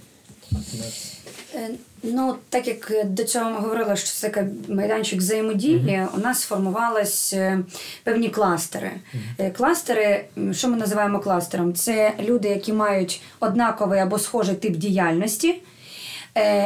[1.54, 1.70] Е,
[2.02, 6.08] ну, так як до цього ми говорили, що це такий майданчик взаємодії, uh-huh.
[6.16, 7.58] у нас сформувались е,
[8.04, 8.90] певні кластери.
[9.14, 9.52] Uh-huh.
[9.52, 11.74] Кластери, що ми називаємо кластером?
[11.74, 15.54] Це люди, які мають однаковий або схожий тип діяльності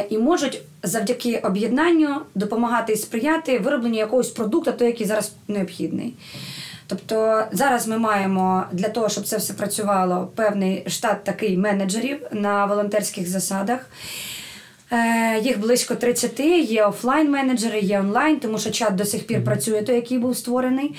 [0.09, 6.13] і можуть завдяки об'єднанню допомагати і сприяти виробленню якогось продукту, той, який зараз необхідний.
[6.87, 12.65] Тобто зараз ми маємо для того, щоб це все працювало, певний штат такий менеджерів на
[12.65, 13.79] волонтерських засадах.
[14.93, 19.81] Е, їх близько 30, є офлайн-менеджери, є онлайн, тому що чат до сих пір працює,
[19.81, 20.95] той, який був створений.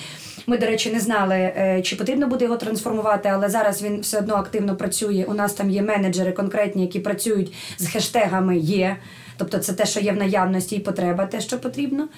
[0.47, 4.19] Ми, до речі, не знали, е, чи потрібно буде його трансформувати, але зараз він все
[4.19, 5.25] одно активно працює.
[5.29, 8.97] У нас там є менеджери конкретні, які працюють з хештегами є.
[9.37, 12.09] Тобто це те, що є в наявності, і потреба, те, що потрібно.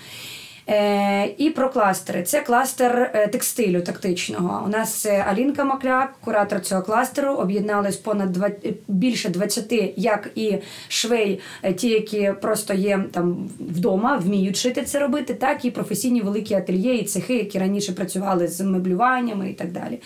[0.68, 2.22] Е, І про кластери.
[2.22, 4.62] Це кластер е, текстилю тактичного.
[4.66, 11.40] У нас Алінка Макляк, куратор цього кластеру, об'єднались понад 20, більше 20, як і швей,
[11.62, 16.54] е, ті, які просто є там вдома, вміють шити це робити, так і професійні великі
[16.54, 19.98] ательє і цехи, які раніше працювали з меблюваннями і так далі.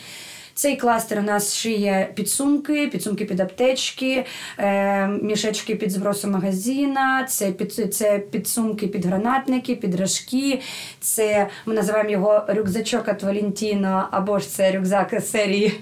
[0.61, 4.25] Цей кластер у нас шиє підсумки, підсумки під аптечки,
[4.59, 10.61] е, мішечки під збросу магазина, це під це підсумки під гранатники, під рожки.
[11.01, 15.81] Це ми називаємо його рюкзачок от Валентіно, або ж це рюкзак серії.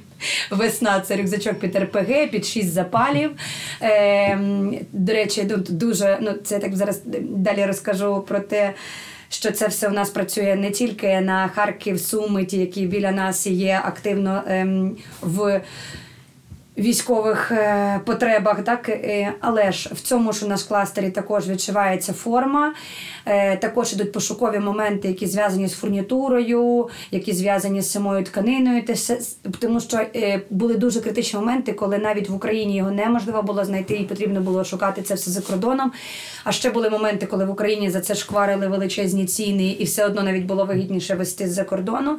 [0.50, 3.30] Весна це рюкзачок під РПГ, під шість запалів.
[3.82, 4.38] Е,
[4.92, 8.74] До речі, дуже ну це так зараз далі розкажу про те
[9.28, 13.46] що це все у нас працює не тільки на Харків, Суми, ті, які біля нас
[13.46, 15.60] є активно ем, в
[16.78, 22.12] військових е, потребах, так е, але ж в цьому ж у нас кластері також відчувається
[22.12, 22.74] форма.
[23.26, 28.82] Е, також ідуть пошукові моменти, які зв'язані з фурнітурою, які зв'язані з самою тканиною,
[29.60, 30.00] тому що
[30.50, 34.64] були дуже критичні моменти, коли навіть в Україні його неможливо було знайти, і потрібно було
[34.64, 35.92] шукати це все за кордоном.
[36.44, 40.22] А ще були моменти, коли в Україні за це шкварили величезні ціни, і все одно
[40.22, 42.18] навіть було вигідніше вести з-за кордону.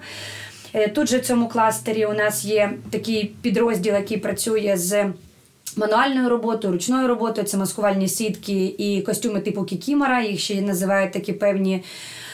[0.74, 5.06] Е, тут же в цьому кластері у нас є такий підрозділ, який працює з.
[5.76, 10.22] Мануальною роботою, ручною роботою це маскувальні сітки і костюми типу Кікімора.
[10.22, 11.84] Їх ще називають такі певні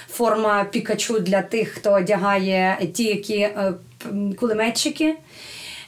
[0.09, 3.73] форма пікачу для тих, хто одягає ті, які е,
[4.39, 5.15] кулеметчики.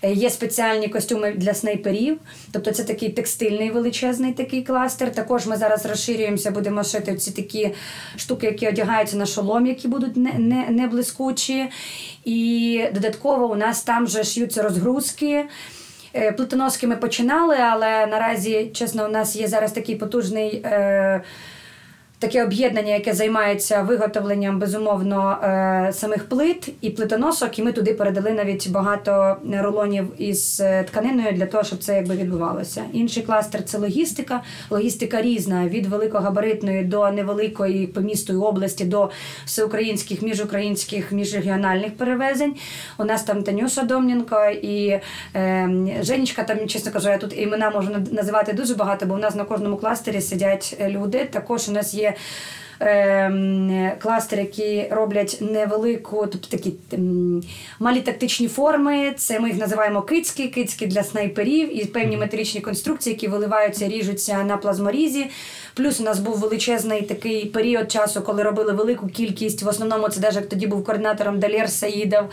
[0.01, 2.19] Е, є спеціальні костюми для снайперів,
[2.51, 5.11] тобто це такий текстильний величезний такий кластер.
[5.11, 7.73] Також ми зараз розширюємося, будемо шити ці такі
[8.17, 11.69] штуки, які одягаються на шолом, які будуть не, не, не блискучі.
[12.25, 15.45] І додатково у нас там вже ш'ються розгрузки.
[16.15, 20.61] Е, плитоноски ми починали, але наразі, чесно, у нас є зараз такий потужний.
[20.65, 21.21] Е,
[22.19, 28.31] таке об'єднання, яке займається виготовленням безумовно е, самих плит і плитоносок, і ми туди передали
[28.31, 32.83] навіть багато рулонів із е, тканиною для того, щоб це якби відбувалося.
[32.93, 34.43] Інший кластер це логістика.
[34.69, 39.09] Логістика різна від великогабаритної до невеликої по місту і області до
[39.45, 42.55] всеукраїнських, міжукраїнських, міжрегіональних перевезень.
[42.97, 44.99] У нас там Танюша Домненко і
[45.35, 45.69] е,
[46.01, 46.43] Женечка.
[46.43, 49.77] Там чесно кажу, я тут імена можу називати дуже багато, бо у нас на кожному
[49.77, 51.25] кластері сидять люди.
[51.31, 57.43] Також у нас є you е, кластери, які роблять невелику, тобто такі ем,
[57.79, 59.13] малі тактичні форми.
[59.17, 64.43] Це ми їх називаємо кицьки, кицьки для снайперів і певні металічні конструкції, які виливаються, ріжуться
[64.43, 65.27] на плазморізі.
[65.77, 69.63] Плюс у нас був величезний такий період часу, коли робили велику кількість.
[69.63, 72.23] В основному це навіть тоді був координатором Далєр Саїдов.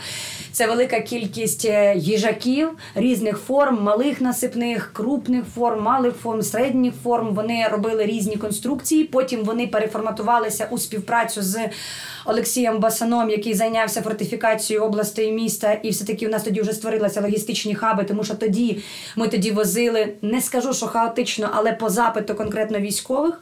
[0.51, 7.33] Це велика кількість е, їжаків різних форм, малих насипних, крупних форм, малих форм, середніх форм.
[7.33, 9.03] Вони робили різні конструкції.
[9.03, 9.67] Потім вони
[10.35, 11.59] переформатувалися у співпрацю з
[12.25, 15.73] Олексієм Басаном, який зайнявся фортифікацією області і міста.
[15.73, 18.83] І все таки у нас тоді вже створилися логістичні хаби, тому що тоді
[19.15, 23.41] ми тоді возили, не скажу, що хаотично, але по запиту конкретно військових.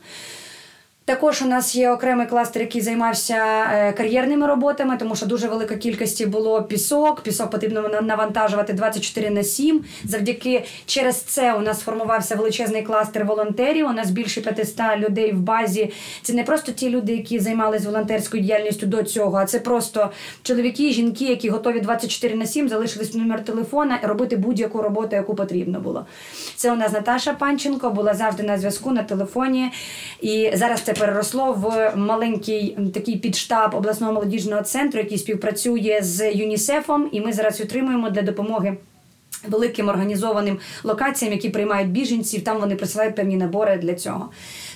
[1.05, 5.75] Також у нас є окремий кластер, який займався е, кар'єрними роботами, тому що дуже велика
[5.75, 7.21] кількість було пісок.
[7.21, 9.83] Пісок потрібно навантажувати 24 на 7.
[10.03, 13.87] Завдяки через це у нас сформувався величезний кластер волонтерів.
[13.87, 15.91] У нас більше 500 людей в базі.
[16.21, 20.11] Це не просто ті люди, які займалися волонтерською діяльністю до цього, а це просто
[20.43, 25.35] чоловіки, жінки, які готові 24 на 7, залишились номер телефона і робити будь-яку роботу, яку
[25.35, 26.05] потрібно було.
[26.55, 29.71] Це у нас Наташа Панченко була завжди на зв'язку на телефоні.
[30.21, 37.09] І зараз це переросло в маленький такий підштаб обласного молодіжного центру, який співпрацює з ЮНІСЕФом,
[37.11, 38.77] і ми зараз утримуємо для допомоги.
[39.47, 44.29] Великим організованим локаціям, які приймають біженців, там вони присилають певні набори для цього.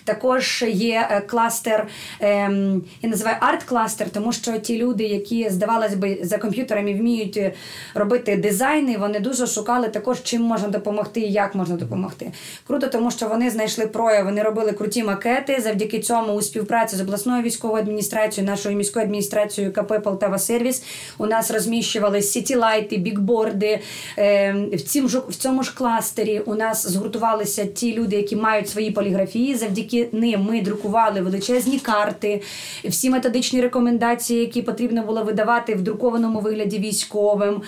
[0.07, 1.87] Також є е, кластер,
[2.19, 7.53] ем, я називаю арт-кластер, тому що ті люди, які, здавалось би, за комп'ютерами вміють е,
[7.93, 12.31] робити дизайни, вони дуже шукали також, чим можна допомогти і як можна допомогти.
[12.67, 15.61] Круто, тому що вони знайшли прояв, вони робили круті макети.
[15.61, 20.83] Завдяки цьому у співпраці з обласною військовою адміністрацією, нашою міською адміністрацією КП Полтава Сервіс
[21.17, 23.79] у нас розміщували сітілайти, бікборди.
[24.17, 28.91] Ем, в ж в цьому ж кластері у нас згуртувалися ті люди, які мають свої
[28.91, 32.41] поліграфії завдяки завдяки ним ми друкували величезні карти,
[32.83, 37.61] всі методичні рекомендації, які потрібно було видавати в друкованому вигляді військовим.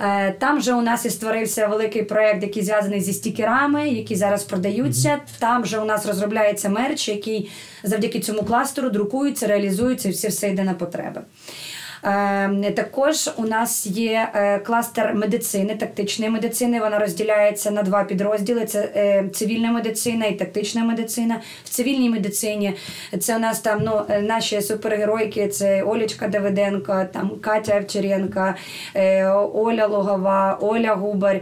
[0.00, 4.44] Е, там же у нас і створився великий проект, який зв'язаний зі стікерами, які зараз
[4.44, 5.18] продаються.
[5.38, 7.50] Там же у нас розробляється мерч, який
[7.84, 11.20] завдяки цьому кластеру друкується, реалізується і все, все йде на потреби.
[12.04, 16.80] Ем, також у нас є е, кластер медицини, тактичної медицини.
[16.80, 21.40] Вона розділяється на два підрозділи: це е, цивільна медицина і тактична медицина.
[21.64, 22.74] В цивільній медицині
[23.20, 28.54] це у нас там ну, е, наші супергеройки: це Олічка Давиденко, там Катя Овчаренко,
[29.54, 31.40] Оля Логова, Оля Губар.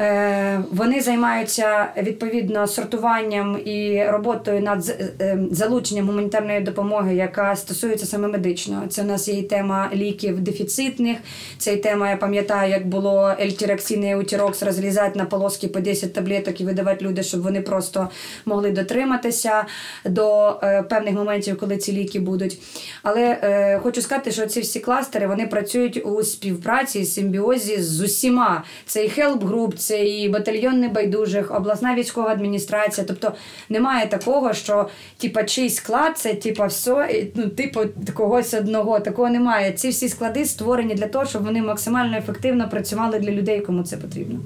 [0.00, 8.28] Е, вони займаються відповідно сортуванням і роботою над е, залученням гуманітарної допомоги, яка стосується саме
[8.28, 8.86] медичного.
[8.86, 11.18] Це у нас є і тема ліків дефіцитних.
[11.58, 16.12] Це і тема, я пам'ятаю, як було L-тироксин і еутірокс розрізати на полоски по 10
[16.12, 18.08] таблеток і видавати людям, щоб вони просто
[18.44, 19.66] могли дотриматися
[20.04, 22.58] до е, певних моментів, коли ці ліки будуть.
[23.02, 28.64] Але е, хочу сказати, що ці всі кластери вони працюють у співпраці, симбіозі з усіма.
[28.86, 33.06] Це і Help Group, це і батальйон небайдужих, обласна військова адміністрація.
[33.06, 33.32] Тобто
[33.68, 37.80] немає такого, що типа чийсь склад, це типа все, ну, типу
[38.14, 39.00] когось одного.
[39.00, 39.72] Такого немає.
[39.72, 43.96] Ці всі склади створені для того, щоб вони максимально ефективно працювали для людей, кому це
[43.96, 44.40] потрібно.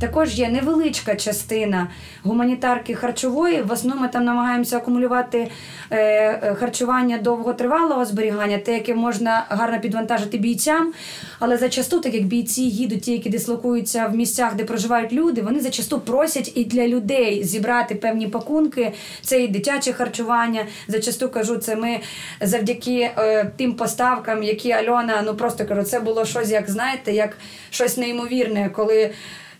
[0.00, 1.88] Також є невеличка частина
[2.22, 3.62] гуманітарки харчової.
[3.62, 5.50] В основному ми там намагаємося акумулювати
[5.90, 10.92] е, е, харчування довготривалого зберігання, те, яке можна гарно підвантажити бійцям.
[11.38, 15.60] Але зачасту, так як бійці їдуть, ті, які дислокуються в місцях, де проживають люди, вони
[15.60, 18.92] зачасту просять і для людей зібрати певні пакунки.
[19.22, 20.66] Це і дитяче харчування.
[20.88, 22.00] Зачасту кажу, це ми
[22.40, 27.38] завдяки е, тим поставкам, які Альона, ну просто кажу, це було щось, як знаєте, як
[27.70, 29.10] щось неймовірне, коли.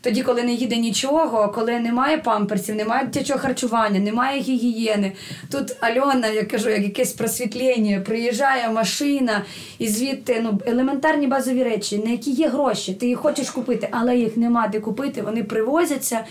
[0.00, 5.12] Тоді, коли не їде нічого, коли немає памперсів, немає дитячого харчування, немає гігієни.
[5.50, 9.44] Тут Альона, я кажу, як якесь просвітлення, приїжджає машина
[9.78, 14.16] і звідти ну, елементарні базові речі, на які є гроші, ти їх хочеш купити, але
[14.16, 16.24] їх нема де купити, вони привозяться.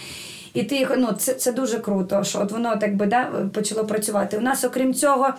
[0.53, 3.85] І ти їх, ну, це це дуже круто, що от воно так би да, почало
[3.85, 4.37] працювати.
[4.37, 5.33] У нас, окрім цього,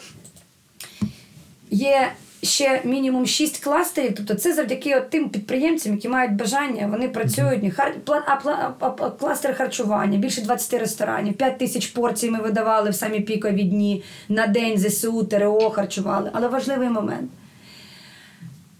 [1.71, 4.14] є ще мінімум шість кластерів.
[4.16, 7.74] Тобто це завдяки от тим підприємцям, які мають бажання, вони працюють.
[7.74, 7.94] Хар...
[8.07, 14.03] А, кластер харчування, більше 20 ресторанів, 5 тисяч порцій ми видавали в самі пікові дні
[14.29, 16.31] на день ЗСУ, ТРО харчували.
[16.33, 17.31] Але важливий момент.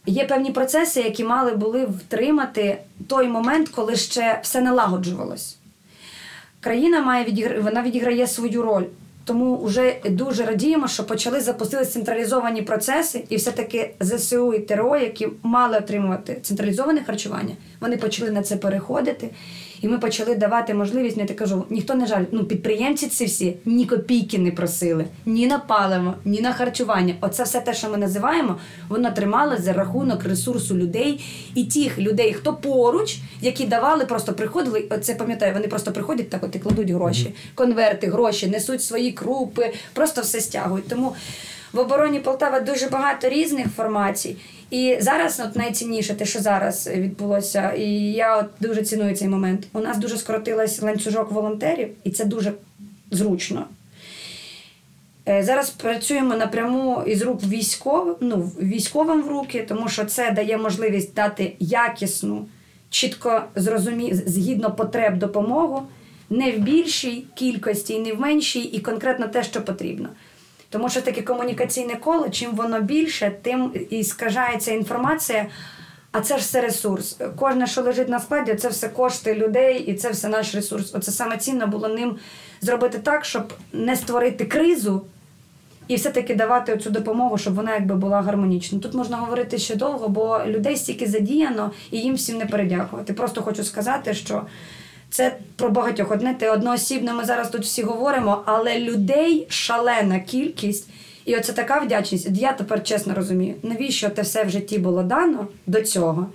[0.07, 5.57] Є певні процеси, які мали були втримати той момент, коли ще все налагоджувалось.
[6.61, 7.61] Країна має відігр...
[7.61, 8.85] вона відіграє свою роль.
[9.29, 15.29] Тому вже дуже радіємо, що почали запустити централізовані процеси, і все-таки ЗСУ і ТРО, які
[15.43, 19.31] мали отримувати централізоване харчування, вони почали на це переходити.
[19.83, 22.25] І ми почали давати можливість, ну, так кажу, ніхто не жаль.
[22.33, 27.15] Ну, підприємці ці всі ні копійки не просили, ні на паливо, ні на харчування.
[27.21, 28.57] Оце все те, що ми називаємо,
[28.89, 34.85] воно трималося за рахунок ресурсу людей і тих людей, хто поруч, які давали, просто приходили.
[34.91, 39.73] Оце пам'ятаю, вони просто приходять так, от і кладуть гроші, конверти, гроші, несуть свої крупи,
[39.93, 40.89] просто все стягують.
[40.89, 41.15] Тому
[41.73, 44.37] в обороні Полтава дуже багато різних формацій.
[44.71, 49.67] І зараз от найцінніше те, що зараз відбулося, і я от дуже ціную цей момент.
[49.73, 52.53] У нас дуже скоротилась ланцюжок волонтерів, і це дуже
[53.11, 53.67] зручно.
[55.29, 60.59] Е, зараз працюємо напряму із рук військовим, ну, військовим в руки, тому що це дає
[60.59, 62.47] можливість дати якісну,
[62.91, 64.15] чітко зрозумі...
[64.15, 65.83] згідно потреб допомогу,
[66.31, 70.09] не в більшій кількості, не в меншій, і конкретно те, що потрібно.
[70.71, 75.47] Тому що таке комунікаційне коло, чим воно більше, тим і скажається інформація.
[76.13, 77.19] А це ж все ресурс.
[77.37, 80.95] Кожне, що лежить на складі, це все кошти людей, і це все наш ресурс.
[80.95, 82.17] Оце саме цінно було ним
[82.61, 85.03] зробити так, щоб не створити кризу
[85.89, 88.79] і все-таки давати цю допомогу, щоб вона якби була гармонічна.
[88.79, 93.13] Тут можна говорити ще довго, бо людей стільки задіяно і їм всім не передякувати.
[93.13, 94.43] Просто хочу сказати, що
[95.11, 96.11] це про багатьох.
[96.11, 100.89] Одне те одноосібно ми зараз тут всі говоримо, але людей шалена кількість.
[101.25, 102.29] І оце така вдячність.
[102.33, 106.27] Я тепер чесно розумію, навіщо те все в житті було дано до цього.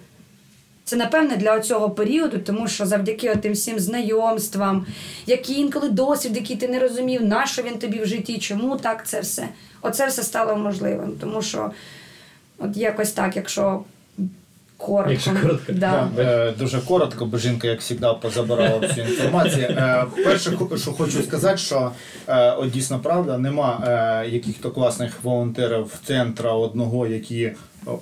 [0.85, 4.85] Це напевне для цього періоду, тому що завдяки тим всім знайомствам,
[5.25, 9.07] які інколи досвід, який ти не розумів, на що він тобі в житті, чому так
[9.07, 9.47] це все.
[9.81, 11.11] Оце все стало можливим.
[11.21, 11.71] Тому що,
[12.57, 13.83] от якось так, якщо
[14.85, 15.11] коротко.
[15.11, 15.73] Якщо коротко.
[15.73, 16.09] Да.
[16.17, 19.65] Е, Дуже коротко, бо жінка, як завжди, позабирала всю інформацію.
[19.69, 21.91] Е, Перше, що хочу сказати, що
[22.27, 27.51] е, от дійсно правда, нема е, яких-то класних волонтерів центра одного, які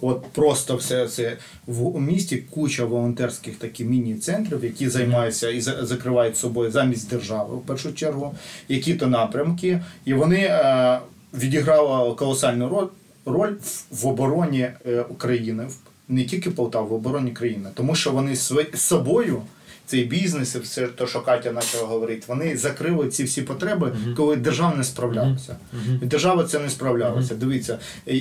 [0.02, 6.38] от просто все це в місті куча волонтерських таких міні-центрів, які займаються і за- закривають
[6.38, 8.36] собою замість держави в першу чергу,
[8.70, 11.00] які-то напрямки, і вони е,
[11.34, 12.88] відіграли колосальну роль.
[13.26, 13.54] Роль
[13.92, 14.68] в- обороні
[15.10, 15.68] України,
[16.12, 19.42] не тільки Полтава, в обороні країни, тому що вони з собою
[19.86, 24.36] цей бізнес, і все те, що Катя почала говорити, вони закрили ці всі потреби, коли
[24.36, 25.56] держава не справлялася.
[26.02, 27.36] І Держава це не справлялася.
[27.36, 27.80] Дивіться,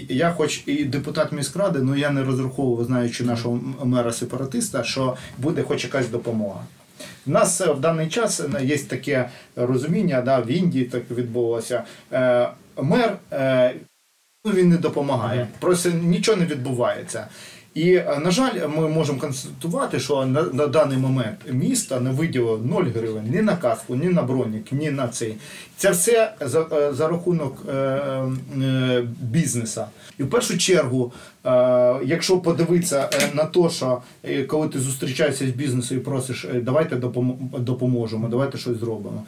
[0.08, 5.62] я, хоч і депутат міськради, але я не розраховував, знаючи нашого мера сепаратиста, що буде
[5.62, 6.64] хоч якась допомога.
[7.26, 11.84] У нас е, в даний час е, є таке розуміння, да, в Індії так відбулося.
[12.12, 13.74] Е, мер е,
[14.44, 17.26] ну, він не допомагає, просто нічого не відбувається.
[17.74, 22.58] І, е, на жаль, ми можемо констатувати, що на, на даний момент місто не виділило
[22.58, 25.36] 0 гривень ні на каску, ні на бронік, ні на цей.
[25.76, 29.84] Це все за, е, за рахунок е, е, бізнесу.
[30.18, 31.12] І в першу чергу,
[31.46, 31.50] е,
[32.04, 36.96] якщо подивитися е, на те, що е, коли ти зустрічаєшся з бізнесом і просиш, давайте
[37.58, 39.24] допоможемо, давайте щось зробимо.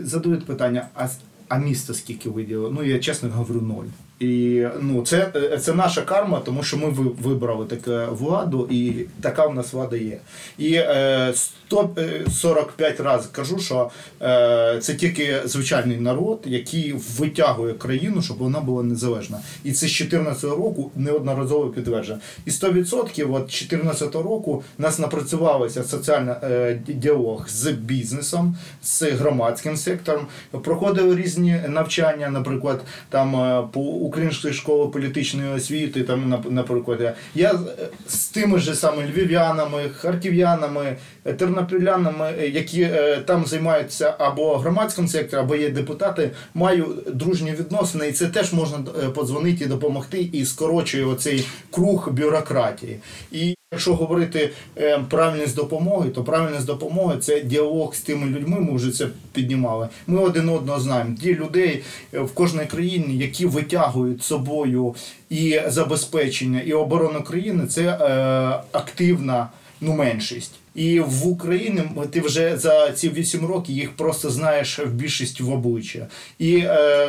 [0.00, 1.08] Задають питання, а,
[1.48, 2.70] а місто скільки виділило?
[2.70, 3.86] Ну, я чесно говорю, ноль.
[4.20, 6.90] І ну, це, е, це наша карма, тому що ми
[7.22, 10.18] вибрали таку владу, і така в нас влада є.
[10.58, 13.90] І е, 145 разів кажу, що
[14.22, 19.38] е, це тільки звичайний народ, який витягує країну, щоб вона була незалежна.
[19.64, 22.20] І це з 2014 року неодноразово підтверджено.
[22.46, 30.26] І 100% от 2014 року нас напрацювалося соціальний е, діалог з бізнесом, з громадським сектором.
[30.50, 37.56] Проходили різні навчання, наприклад, там е, по українській школи політичної освіти, там, наприклад, я е,
[38.08, 42.90] з тими ж самими львів'янами, харків'янами, е, тернопілянами, е, які
[43.26, 48.78] там займаються або громадським сектором, або є депутати, маю дружні відносини, і це теж можна
[49.14, 53.00] подзвонити і допомогти, і скорочує оцей круг бюрократії.
[53.32, 58.60] І Якщо говорити е, правильність допомоги, то правильність допомоги це діалог з тими людьми.
[58.60, 59.88] Ми вже це піднімали.
[60.06, 61.16] Ми один одного знаємо.
[61.22, 61.82] Ті людей
[62.14, 64.94] е, в кожній країні, які витягують собою
[65.30, 67.98] і забезпечення, і оборону країни, це е,
[68.72, 69.48] активна
[69.80, 70.52] ну, меншість.
[70.76, 75.52] І в Україні ти вже за ці 8 років їх просто знаєш в більшість в
[75.52, 76.06] обличчя.
[76.38, 77.08] І е,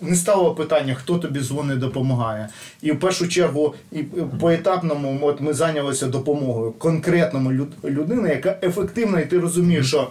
[0.00, 2.48] не стало питання, хто тобі дзвонить, допомагає.
[2.82, 4.02] І в першу чергу, і
[4.40, 10.08] поетапному от ми зайнялися допомогою конкретному люд, людини, яка ефективна, і ти розумієш, що.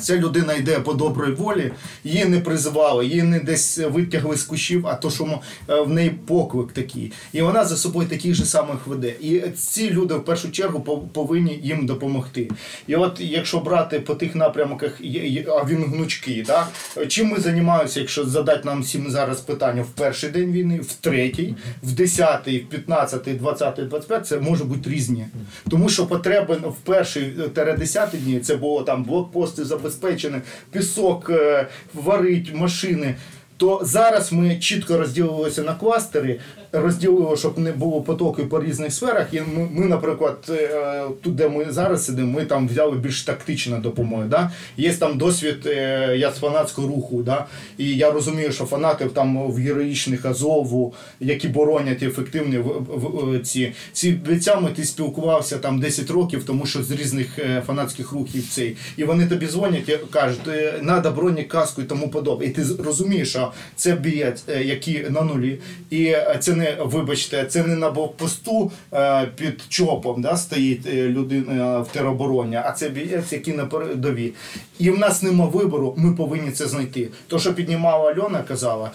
[0.00, 1.72] Ця людина йде по добрій волі,
[2.04, 6.10] її не призивали, її не десь витягли з кущів, а то, що е, в неї
[6.10, 7.12] поклик такий.
[7.32, 9.14] І вона за собою таких же самих веде.
[9.20, 12.50] І ці люди в першу чергу повинні їм допомогти.
[12.86, 15.00] І от якщо брати по тих напрямках,
[15.48, 16.66] а він гнучкий, да?
[17.08, 21.54] чим ми займаємося, якщо задати нам всім зараз питання в перший день війни, в третій,
[21.82, 25.26] в десятий, в п'ятнадцятий, двадцятий, двадцять п'ятий, це може бути різні.
[25.70, 27.24] Тому що потреби в перший
[27.54, 30.40] тере десятий дні це було там блокпости забезпечені,
[30.72, 33.14] пісок е, варить, машини.
[33.58, 36.40] То зараз ми чітко розділилися на кластери,
[36.72, 39.26] розділили, щоб не було потоки по різних сферах.
[39.34, 43.78] І ми, ми наприклад, е, тут, де ми зараз сидимо, ми там взяли більш тактичну
[43.78, 44.22] допомогу.
[44.24, 44.50] Да?
[44.76, 47.46] Є там досвід, е, я з фанатського руху, да?
[47.78, 53.72] і я розумію, що фанати там в героїчних Азову, які боронять ефективні в, в- ці
[53.92, 58.76] ці бійцями ти спілкувався там 10 років, тому що з різних е, фанатських рухів цей.
[58.96, 62.46] І вони тобі дзвонять і кажуть, «Е, надо броні, каску і тому подобне.
[62.46, 65.58] І ти розумієш, що це бієць, е, які на нулі,
[65.90, 71.80] і е, це не вибачте, це не на блокпосту е, під чопом да, стоїть людина
[71.80, 74.32] в теробороні, а це бієць, який на передовій.
[74.78, 77.08] І в нас нема вибору, ми повинні це знайти.
[77.26, 78.90] То, що піднімала Альона, казала,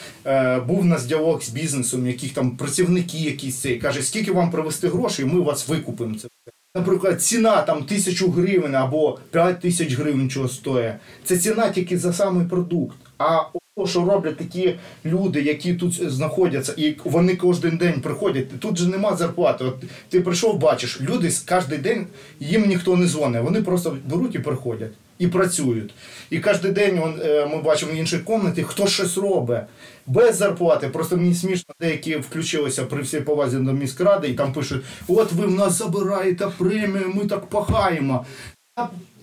[0.67, 4.87] був у нас діалог з бізнесом, яких там працівники якісь цей каже, скільки вам привезти
[4.87, 6.27] грошей, ми вас викупимо це.
[6.75, 10.93] Наприклад, ціна там тисячу гривень або 5 тисяч гривень чого стоїть.
[11.23, 12.97] Це ціна тільки за самий продукт.
[13.17, 13.41] А
[13.85, 18.59] що роблять такі люди, які тут знаходяться, і вони кожен день приходять.
[18.59, 19.63] Тут же нема зарплати.
[19.63, 19.75] От
[20.09, 22.07] ти прийшов, бачиш, люди кожен день
[22.39, 23.43] їм ніхто не дзвонить.
[23.43, 25.93] Вони просто беруть і приходять і працюють.
[26.29, 29.61] І кожен день е, ми бачимо в іншій кімнаті, хто щось робить.
[30.07, 30.89] Без зарплати.
[30.89, 35.45] Просто мені смішно, деякі включилися при всій повазі до міськради і там пишуть: от ви
[35.45, 38.25] в нас забираєте премію, ми так пахаємо.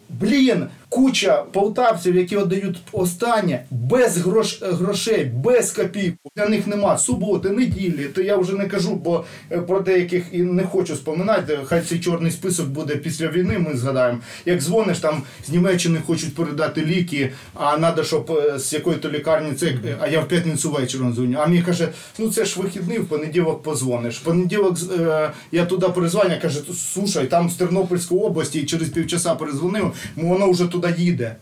[0.08, 6.14] Блін, куча полтавців, які віддають останнє без грош, грошей, без копійок.
[6.36, 8.04] Для них нема суботи, неділі.
[8.04, 11.58] То я вже не кажу, бо е, про деяких і не хочу споминати.
[11.64, 13.58] Хай цей чорний список буде після війни.
[13.58, 14.18] Ми згадаємо.
[14.46, 19.52] Як дзвониш, там з Німеччини хочуть передати ліки, а треба, щоб е, з якої-то лікарні
[19.52, 19.74] це.
[20.00, 21.38] А я в п'ятницю вечором дзвоню.
[21.40, 21.88] А мені каже,
[22.18, 24.18] ну це ж вихідний, в понеділок позвониш.
[24.18, 26.60] В понеділок е, я туди перезвоню, каже,
[26.92, 31.36] слушай, там з Тернопільської області і через півчаса перезвонив, воно вже туди їде.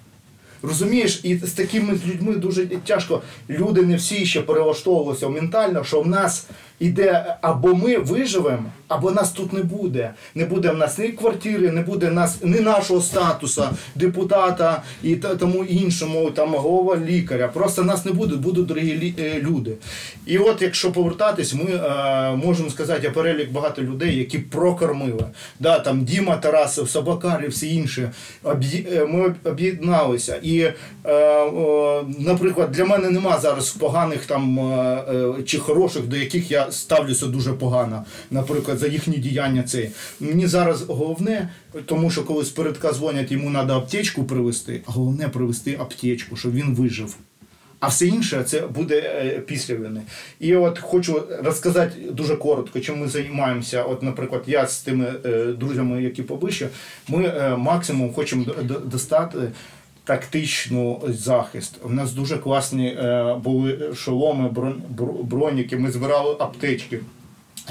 [0.62, 3.22] Розумієш, і з такими людьми дуже тяжко.
[3.51, 6.47] Люди не всі ще перелаштовувалися ментально, що в нас
[6.79, 10.11] іде або ми виживемо, або нас тут не буде.
[10.35, 13.64] Не буде в нас ні квартири, не буде нас ні нашого статусу,
[13.95, 17.49] депутата і тому іншому, там голова лікаря.
[17.49, 19.72] Просто нас не буде, будуть дорогі е, люди.
[20.26, 25.24] І от якщо повертатись, ми е, можемо сказати, я перелік багато людей, які прокормили.
[25.61, 28.09] Да, там Діма Тарасов, Собакарів, всі інші.
[28.45, 30.37] Е, Ми об'єдналися.
[30.43, 30.74] І, е,
[31.43, 36.68] о, наприклад, для мене нема зараз поганих там е, е, чи хороших, до яких я
[36.71, 38.05] ставлюся дуже погано.
[38.31, 39.91] Наприклад, за їхні діяння цей.
[40.21, 41.49] Мені зараз головне,
[41.87, 42.55] тому що коли з
[42.93, 47.16] дзвонять, йому треба аптечку привезти, а головне привезти аптечку, щоб він вижив.
[47.81, 50.03] А все інше це буде е, після війни.
[50.41, 53.83] І от хочу розказати дуже коротко, чим ми займаємося.
[53.83, 56.69] От, наприклад, я з тими е, друзями, які повище,
[57.09, 58.45] ми е, максимум хочемо
[58.85, 59.39] достати.
[60.09, 61.75] Тактичну захист.
[61.85, 65.77] У нас дуже класні е, були шоломи, брон- броніки.
[65.77, 67.01] Ми збирали аптечки,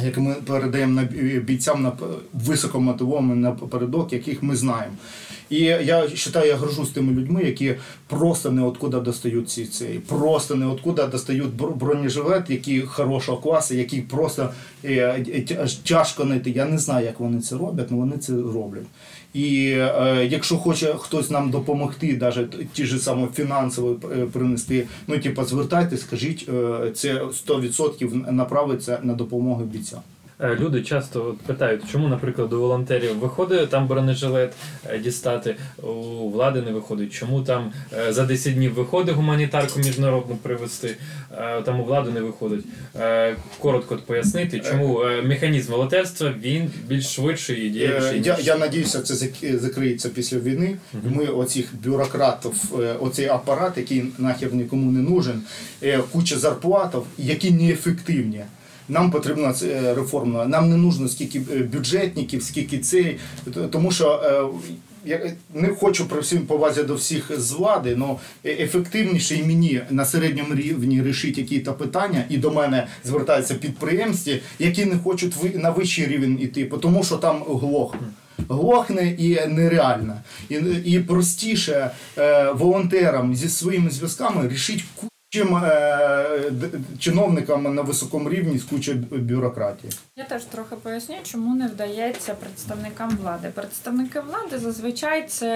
[0.03, 1.01] які ми передаємо
[1.43, 1.91] бійцям на
[2.33, 4.93] високомотивованим напередок, яких ми знаємо.
[5.49, 7.75] І я вважаю, я горжусь тими людьми, які
[8.07, 14.49] просто неоткуда достають ці цей, просто неоткуда достають бронежилет, які хорошого класу, які просто
[14.85, 15.43] е,
[15.83, 16.49] тяжко знайти.
[16.49, 18.85] Я не знаю, як вони це роблять, але вони це роблять.
[19.37, 25.19] І е, якщо хоче хтось нам допомогти, навіть ті ж саме фінансово е, принести, ну
[25.19, 29.99] типу, звертайтесь, скажіть, е, це 100% направиться на допомогу бійцям.
[30.39, 34.53] Е, Люди часто питають, чому, наприклад, у волонтерів виходить там бронежилет
[34.89, 37.73] е, дістати, у влади не виходить, чому там
[38.07, 40.95] е, за 10 днів виходить гуманітарку міжнародну привезти,
[41.65, 42.65] там у влади не виходить.
[43.59, 48.21] Коротко пояснити, чому механізм волонтерства він більш швидший і дієвіший.
[48.23, 50.77] Я, я надіюся, це зак- закриється після війни.
[51.03, 52.53] Ми оцих бюрократів,
[52.99, 55.41] оцей апарат, який нахер нікому не нужен,
[56.11, 58.41] куча зарплатів, які неефективні.
[58.89, 59.53] Нам потрібна
[59.95, 60.45] реформа.
[60.45, 63.17] Нам не нужно скільки е, бюджетників, скільки цей.
[63.71, 64.69] Тому що е,
[65.05, 68.15] я не хочу при всім повазі до всіх з влади, але
[68.45, 74.85] ефективніше і мені на середньому рівні рішити якісь питання, і до мене звертаються підприємці, які
[74.85, 78.07] не хочуть на вищий рівень іти, тому що там глохне.
[78.49, 80.21] Глохне і нереально.
[80.49, 84.83] І, і простіше е, волонтерам зі своїми зв'язками рішити
[85.29, 86.25] чим е,
[86.99, 89.93] чиновникам на високому рівні з кучою бюрократії.
[90.15, 93.51] Я теж трохи поясню, чому не вдається представникам влади.
[93.55, 95.47] Представники влади зазвичай це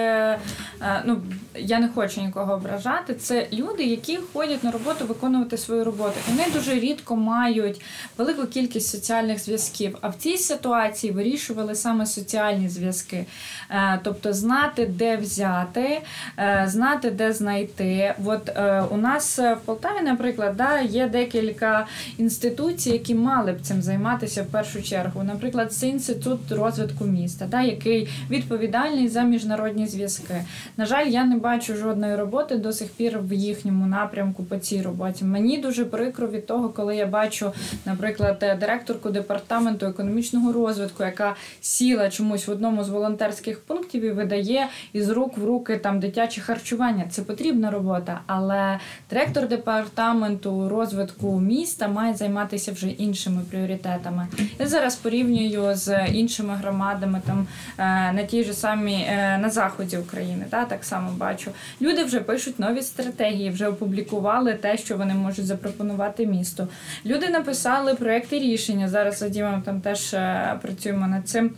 [0.82, 1.20] е, ну
[1.54, 3.14] я не хочу нікого ображати.
[3.14, 6.14] Це люди, які ходять на роботу виконувати свою роботу.
[6.28, 7.80] Вони дуже рідко мають
[8.18, 9.98] велику кількість соціальних зв'язків.
[10.00, 13.26] А в цій ситуації вирішували саме соціальні зв'язки,
[13.72, 16.00] Е, тобто знати, де взяти,
[16.38, 18.14] е, знати, де знайти.
[18.24, 21.86] От е, у нас в Полтаві, наприклад, да, є декілька
[22.18, 25.22] інституцій, які мали б цим займатися в першу чергу.
[25.22, 30.44] Наприклад, це інститут розвитку міста, да, який відповідальний за міжнародні зв'язки.
[30.76, 34.82] На жаль, я не бачу жодної роботи до сих пір в їхньому напрямку по цій
[34.82, 35.24] роботі.
[35.24, 37.52] Мені дуже прикро від того, коли я бачу,
[37.86, 44.10] наприклад, е, директорку департаменту економічного розвитку, яка сіла чомусь в одному з волонтерських пунктів і
[44.10, 47.04] видає із рук в руки там дитяче харчування.
[47.10, 48.78] Це потрібна робота, але
[49.10, 54.26] директор департаменту розвитку міста має займатися вже іншими пріоритетами.
[54.58, 57.46] Я зараз порівнюю з іншими громадами там
[57.78, 60.46] е, на тій же самій е, на заході України.
[60.50, 61.50] Та так само бачу.
[61.80, 66.68] Люди вже пишуть нові стратегії, вже опублікували те, що вони можуть запропонувати місту.
[67.06, 68.88] Люди написали проекти рішення.
[68.88, 71.50] Зараз з Вадімом там теж е, працюємо над цим.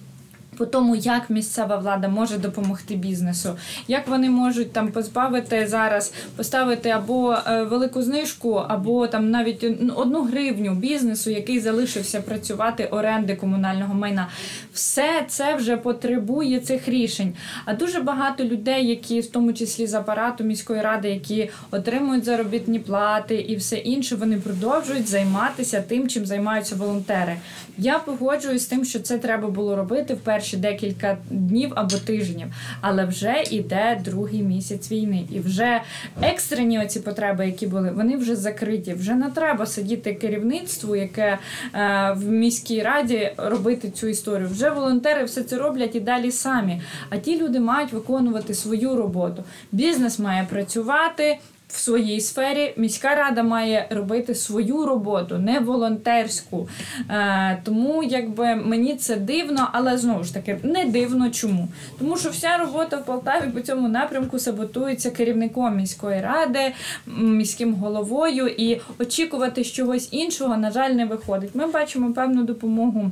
[0.57, 3.57] По тому, як місцева влада може допомогти бізнесу,
[3.88, 9.64] як вони можуть там позбавити зараз, поставити або е, велику знижку, або там навіть
[9.96, 14.28] одну гривню бізнесу, який залишився працювати оренди комунального майна.
[14.72, 17.34] Все це вже потребує цих рішень.
[17.64, 22.78] А дуже багато людей, які в тому числі з апарату міської ради, які отримують заробітні
[22.78, 27.36] плати і все інше, вони продовжують займатися тим, чим займаються волонтери.
[27.78, 32.47] Я погоджуюсь з тим, що це треба було робити в перші декілька днів або тижнів,
[32.80, 35.80] але вже йде другий місяць війни, і вже
[36.22, 38.95] екстрені оці потреби, які були, вони вже закриті.
[38.95, 41.38] Вже не треба сидіти керівництву, яке
[41.74, 44.49] е, в міській раді робити цю історію.
[44.49, 46.80] Вже волонтери все це роблять і далі самі.
[47.11, 49.45] А ті люди мають виконувати свою роботу.
[49.72, 51.38] Бізнес має працювати
[51.69, 56.69] в своїй сфері міська рада має робити свою роботу, не волонтерську.
[57.11, 61.31] Е, Тому якби мені це дивно, але знову ж таки не дивно.
[61.31, 61.69] Чому?
[61.99, 66.73] Тому що вся робота в Полтаві по цьому напрямку саботується керівником міської ради,
[67.07, 71.55] міським головою, і очікувати чогось іншого, на жаль, не виходить.
[71.55, 73.11] Ми бачимо певну допомогу.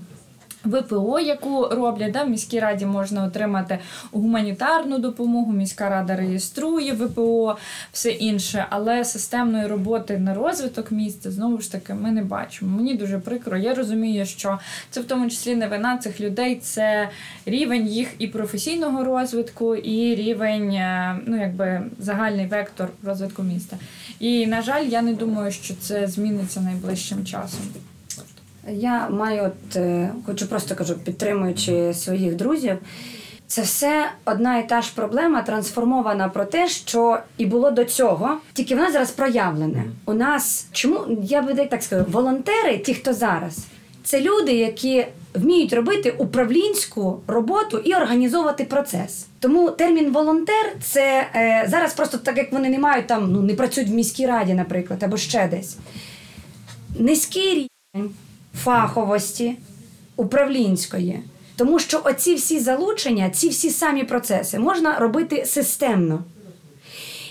[0.64, 3.78] ВПО, яку роблять, да, в міській раді можна отримати
[4.12, 5.52] гуманітарну допомогу.
[5.52, 7.56] Міська рада реєструє ВПО,
[7.92, 12.76] все інше, але системної роботи на розвиток міста знову ж таки ми не бачимо.
[12.76, 13.56] Мені дуже прикро.
[13.56, 14.58] Я розумію, що
[14.90, 17.08] це в тому числі не вина цих людей, це
[17.46, 23.76] рівень їх і професійного розвитку, і рівень, е, ну якби загальний вектор розвитку міста.
[24.20, 27.60] І на жаль, я не думаю, що це зміниться найближчим часом.
[28.68, 32.78] Я маю, от е, хочу просто кажу, підтримуючи своїх друзів.
[33.46, 38.36] Це все одна і та ж проблема трансформована про те, що і було до цього,
[38.52, 39.84] тільки вона зараз проявлене.
[40.04, 43.66] У нас чому я би так скажу, волонтери, ті, хто зараз,
[44.04, 49.26] це люди, які вміють робити управлінську роботу і організовувати процес.
[49.40, 53.54] Тому термін волонтер це е, зараз просто так, як вони не мають там, ну не
[53.54, 55.76] працюють в міській раді, наприклад, або ще десь.
[56.98, 58.10] Низький рівень
[58.54, 59.56] фаховості
[60.16, 61.20] управлінської.
[61.56, 66.24] Тому що оці всі залучення, ці всі самі процеси можна робити системно.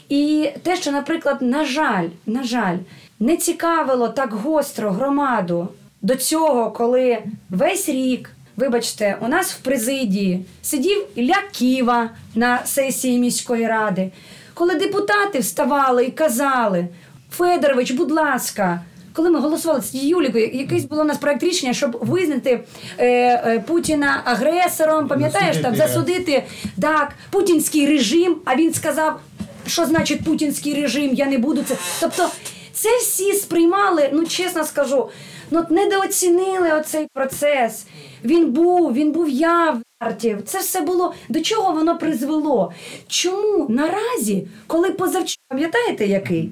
[0.10, 2.78] І те, що, наприклад, на жаль, на жаль,
[3.20, 5.68] не цікавило так гостро громаду
[6.02, 7.18] до цього, коли
[7.50, 14.12] весь рік, вибачте, у нас в президії сидів Ілля Ківа на сесії міської ради,
[14.54, 16.88] коли депутати вставали і казали:
[17.32, 18.82] Федорович, будь ласка,
[19.14, 22.64] коли ми голосували з Юлікою, якийсь було у нас проект рішення, щоб визнати
[22.98, 26.44] е, е, Путіна агресором, пам'ятаєш там засудити
[26.82, 28.36] так, путінський режим.
[28.46, 29.20] А він сказав,
[29.68, 31.76] що значить путінський режим, я не буду це.
[32.00, 32.30] Тобто,
[32.74, 35.10] це всі сприймали, ну чесно скажу,
[35.52, 37.86] ну недооцінили оцей процес.
[38.24, 40.44] Він був, він був явартів.
[40.46, 42.74] Це все було до чого воно призвело?
[43.08, 46.52] Чому наразі, коли позавчора, пам'ятаєте який?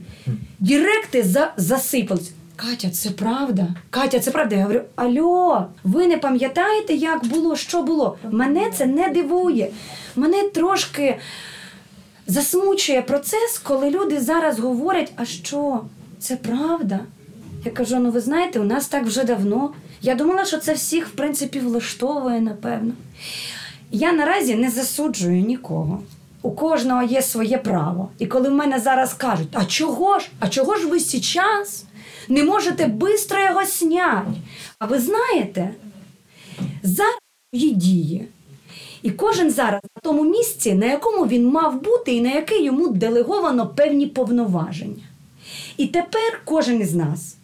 [0.59, 2.31] Діректи за, засипались.
[2.61, 3.67] Катя, це правда.
[3.89, 4.55] Катя, це правда.
[4.55, 8.17] Я говорю: Альо, ви не пам'ятаєте, як було, що було?
[8.31, 9.69] Мене це не дивує.
[10.15, 11.17] Мене трошки
[12.27, 15.81] засмучує процес, коли люди зараз говорять, а що?
[16.19, 16.99] Це правда?
[17.65, 19.73] Я кажу: ну ви знаєте, у нас так вже давно.
[20.01, 22.93] Я думала, що це всіх, в принципі, влаштовує, напевно.
[23.91, 26.01] Я наразі не засуджую нікого.
[26.41, 28.09] У кожного є своє право.
[28.19, 30.29] І коли в мене зараз кажуть, а чого ж?
[30.39, 31.85] А чого ж ви зараз
[32.29, 34.31] не можете швидко його зняти?
[34.79, 35.69] А ви знаєте,
[36.83, 37.17] зараз
[37.53, 38.27] є дії.
[39.01, 42.87] І кожен зараз на тому місці, на якому він мав бути, і на яке йому
[42.87, 45.03] делеговано певні повноваження.
[45.77, 47.35] І тепер кожен із нас.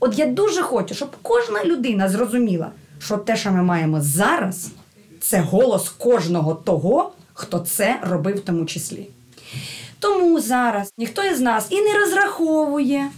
[0.00, 4.70] От я дуже хочу, щоб кожна людина зрозуміла, що те, що ми маємо зараз,
[5.20, 9.06] це голос кожного того, хто це робив в тому числі.
[9.98, 13.10] Тому зараз ніхто із нас і не розраховує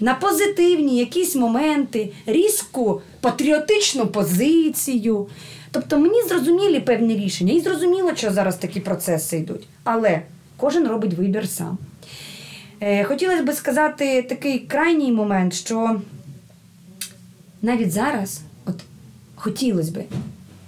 [0.00, 5.26] на позитивні якісь моменти, різку патріотичну позицію.
[5.70, 9.66] Тобто мені зрозумілі певні рішення, і зрозуміло, що зараз такі процеси йдуть.
[9.84, 10.22] Але
[10.56, 11.78] кожен робить вибір сам.
[12.80, 16.00] Е, Хотілося б сказати такий крайній момент, що
[17.62, 18.74] навіть зараз, от
[19.34, 20.04] хотілося б,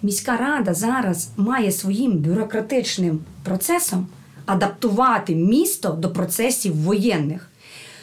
[0.02, 4.06] міська рада зараз має своїм бюрократичним процесом
[4.46, 7.50] адаптувати місто до процесів воєнних.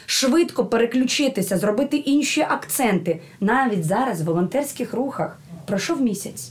[0.06, 3.20] Швидко переключитися, зробити інші акценти.
[3.40, 6.50] Навіть зараз в волонтерських рухах пройшов місяць.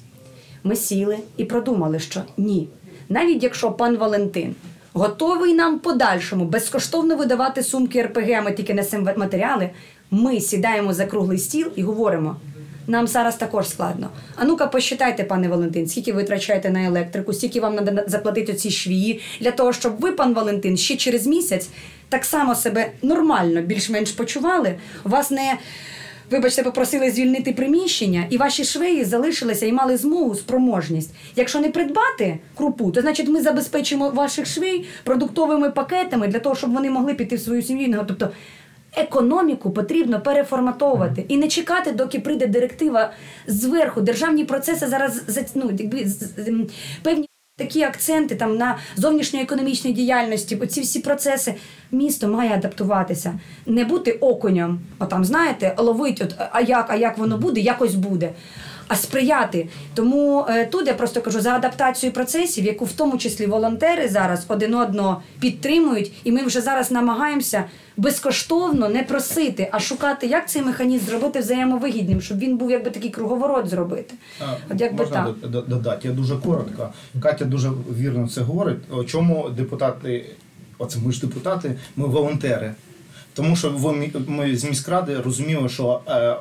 [0.64, 2.70] Ми сіли і продумали, що ні.
[3.10, 4.56] Навіть якщо пан Валентин
[4.94, 9.70] готовий нам подальшому безкоштовно видавати сумки РПГ, ми тільки несемо матеріали,
[10.12, 12.36] ми сідаємо за круглий стіл і говоримо.
[12.88, 14.10] Нам зараз також складно.
[14.36, 18.72] А ну-ка, посчитайте, пане Валентин, скільки ви витрачаєте на електрику, скільки вам треба заплатити ці
[18.72, 21.70] швії, для того, щоб ви, пан Валентин, ще через місяць
[22.10, 24.76] так само себе нормально, більш-менш почували.
[25.04, 25.58] Вас не.
[26.32, 31.14] Вибачте, попросили звільнити приміщення, і ваші швеї залишилися і мали змогу, спроможність.
[31.36, 36.74] Якщо не придбати крупу, то значить ми забезпечимо ваших швей продуктовими пакетами для того, щоб
[36.74, 38.06] вони могли піти в свою сім'ю.
[38.08, 38.30] Тобто
[38.98, 43.14] економіку потрібно переформатовувати і не чекати, доки прийде директива
[43.48, 44.02] зверху.
[44.02, 45.78] Державні процеси зараз за- ну,
[47.04, 47.28] певні.
[47.58, 51.56] Такі акценти там на зовнішньоекономічній діяльності, ці всі процеси.
[51.92, 57.18] Місто має адаптуватися, не бути оконем, а там, знаєте, ловить, от, а як, а як
[57.18, 58.34] воно буде, якось буде.
[58.88, 59.68] А сприяти.
[59.94, 64.46] Тому е, тут я просто кажу за адаптацію процесів, яку в тому числі волонтери зараз
[64.48, 67.64] один одного підтримують, і ми вже зараз намагаємося
[67.98, 73.10] безкоштовно не просити, а шукати, як цей механізм зробити взаємовигідним, щоб він був якби такий
[73.10, 74.14] круговорот зробити.
[74.72, 75.40] От якби Можна так.
[75.40, 76.08] до- до- додати?
[76.08, 76.90] Я дуже коротко.
[77.22, 78.78] Катя дуже вірно це говорить.
[78.92, 80.26] О, Чому депутати,
[80.78, 82.74] оце ми ж депутати, ми волонтери.
[83.34, 83.72] Тому що
[84.28, 86.36] ми з міськради розуміли, що е,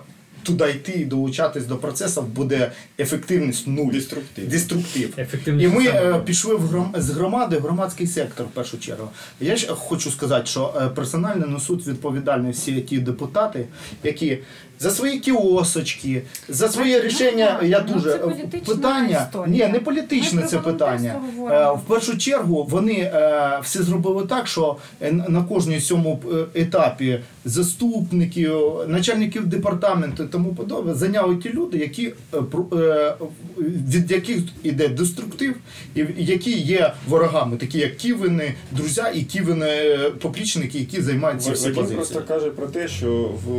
[0.44, 3.92] туди йти і долучатись до процесу буде ефективність нуль.
[3.92, 4.48] Деструктив.
[4.48, 5.14] Деструктив.
[5.18, 6.94] Ефективність І ми е, пішли в гром...
[6.98, 9.08] з громади в громадський сектор в першу чергу.
[9.40, 13.66] Я ж хочу сказати, що е, персонально несуть відповідальність всі ті депутати,
[14.02, 14.38] які
[14.78, 17.60] за свої кіосочки, за своє рішення.
[17.62, 18.18] Я ну, дуже це
[18.66, 19.26] питання.
[19.28, 19.66] історія.
[19.66, 21.14] Ні, не політичне Ми це питання.
[21.38, 26.60] Е, В першу чергу вони е, все зробили так, що е, на кожній цьому е,
[26.60, 32.38] етапі заступників, начальників департаменту і тому подобне зайняли ті люди, які е,
[32.76, 33.14] е,
[33.58, 35.54] від яких іде деструктив,
[35.94, 41.70] і які є ворогами, такі як ківини, друзі і ківини е, поплічники, які займаються всі
[41.70, 41.96] позиції.
[41.96, 43.08] просто каже про те, що
[43.44, 43.50] в,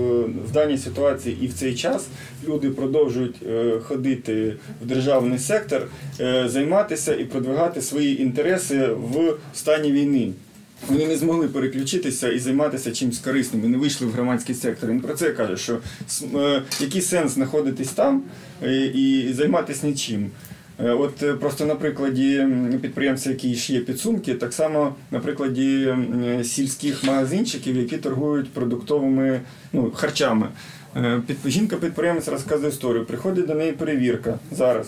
[0.47, 1.04] в даній ситуації
[1.41, 2.07] і в цей час
[2.47, 5.87] люди продовжують е, ходити в державний сектор,
[6.19, 10.31] е, займатися і продвигати свої інтереси в стані війни.
[10.87, 14.89] Вони не змогли переключитися і займатися чимось корисним, і не вийшли в громадський сектор.
[14.89, 15.79] Він про це каже, що
[16.35, 18.23] е, який сенс знаходитись там
[18.93, 20.29] і займатися нічим.
[20.79, 25.95] От просто на прикладі м, підприємця, який шиє підсумки, так само на прикладі
[26.43, 29.41] сільських магазинчиків, які торгують продуктовими
[29.73, 30.47] ну, харчами.
[30.95, 33.05] Е, Під, жінка-підприємець розказує історію.
[33.05, 34.87] Приходить до неї перевірка зараз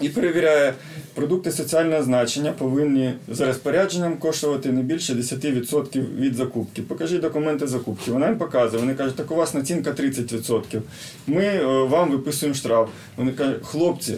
[0.00, 0.74] і перевіряє,
[1.14, 6.82] продукти соціального значення повинні за розпорядженням коштувати не більше 10% від закупки.
[6.82, 8.10] Покажіть документи закупки.
[8.10, 8.82] Вона їм показує.
[8.82, 10.80] Вони кажуть, так у вас націнка 30%.
[11.26, 12.88] Ми е, вам виписуємо штраф.
[13.16, 14.14] Вони кажуть, хлопці.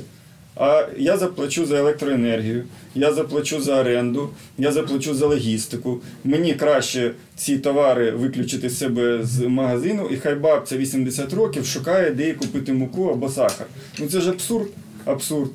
[0.57, 6.01] А я заплачу за електроенергію, я заплачу за оренду, я заплачу за логістику.
[6.25, 12.11] Мені краще ці товари виключити з себе з магазину, і хай бабця 80 років шукає,
[12.11, 13.67] де їй купити муку або сахар.
[13.99, 14.69] Ну це ж абсурд.
[15.05, 15.51] Абсурд.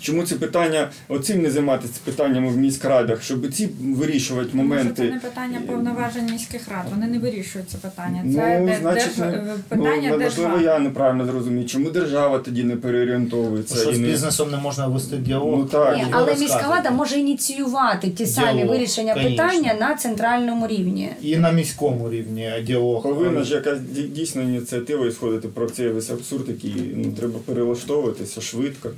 [0.00, 5.02] Чому ці питання, оцим не займатися питаннями в міськрадах, щоб ці вирішувати Тому що моменти.
[5.02, 6.84] це не питання повноважень міських рад.
[6.94, 8.20] Вони не вирішують це питання.
[8.34, 10.62] Це Ну, де- значить, держ- не- ну, питання можливо, держави.
[10.62, 11.66] я неправильно зрозумів.
[11.66, 13.76] Чому держава тоді не переорієнтовується?
[13.76, 15.58] Що і з бізнесом не можна вести діалог.
[15.58, 15.96] Ну, так.
[15.96, 19.30] Ні, але міська влада може ініціювати ті самі вирішення конечно.
[19.36, 21.08] питання на центральному рівні.
[21.22, 23.02] І на міському рівні діалог.
[23.02, 28.40] Повинна ж якась ді- дійсно ініціатива ісходити про цей весь абсурд, який ну, треба перелаштовуватися
[28.40, 28.90] швидко.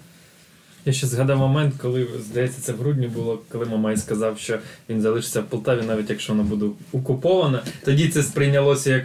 [0.85, 4.59] Я ще згадав момент, коли, здається, це в грудні було, коли Мамай сказав, що
[4.89, 7.63] він залишиться в Полтаві, навіть якщо воно буде окуповане.
[7.85, 9.05] Тоді це сприйнялося як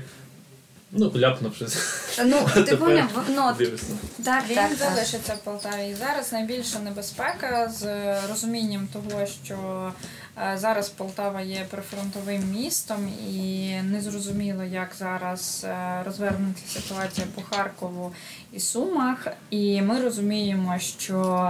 [0.91, 1.77] ну, ляпнув щось.
[2.25, 3.77] Ну, ти поняв, ну, так, Він
[4.25, 4.77] так, так.
[4.77, 5.89] залишиться в Полтаві.
[5.89, 7.85] І зараз найбільша небезпека з
[8.29, 9.91] розумінням того, що
[10.37, 18.13] е, зараз Полтава є прифронтовим містом, і незрозуміло, як зараз е, розвернеться ситуація по Харкову
[18.55, 19.27] і Сумах.
[19.49, 21.49] І ми розуміємо, що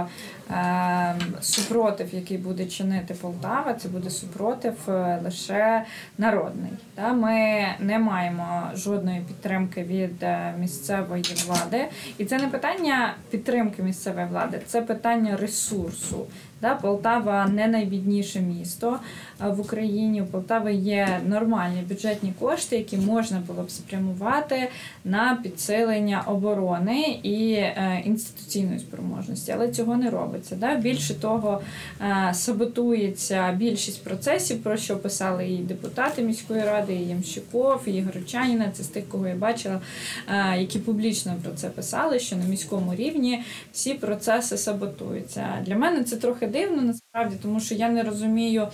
[0.50, 5.84] е, супротив, який буде чинити Полтава, це буде супротив е, лише
[6.18, 6.70] народний.
[6.94, 11.84] Та Ми не маємо жодної підтримки від е, місцевої влади.
[12.18, 16.26] І це не питання підтримки місцевої влади, це питання ресурсу.
[16.60, 16.74] Да?
[16.74, 18.90] Полтава не найбідніше місто.
[18.90, 19.00] місто
[19.40, 20.22] в Україні.
[20.22, 24.68] У Полтави є нормальні бюджетні кошти, які можна було б спрямувати
[25.04, 30.56] на підсилення оборони і е, інституційної спроможності, але цього не робиться.
[30.56, 30.76] Да?
[30.76, 31.60] Більше того,
[32.00, 38.70] е, саботується більшість процесів, про що писали і депутати міської ради, і Ямщиков, і Горочаніна.
[38.72, 39.80] Це з тих, кого я бачила,
[40.28, 43.42] е, які публічно про це писали, що на міському рівні
[43.72, 45.62] всі процеси саботуються.
[45.66, 48.68] Для мене це трохи дивно насправді, тому що я не розумію,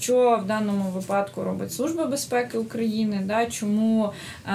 [0.00, 4.12] що в даному випадку робить Служба безпеки України, да, чому
[4.46, 4.50] е,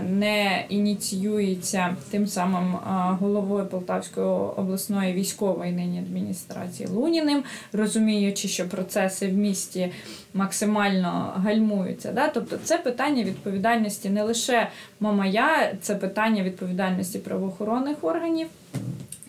[0.00, 2.74] не ініціюється тим самим
[3.20, 7.42] головою Полтавської обласної військової нині адміністрації Луніним,
[7.72, 9.92] розуміючи, що процеси в місті
[10.34, 12.12] максимально гальмуються.
[12.12, 12.28] Да?
[12.28, 14.68] Тобто це питання відповідальності не лише
[15.00, 18.46] Мамая, це питання відповідальності правоохоронних органів.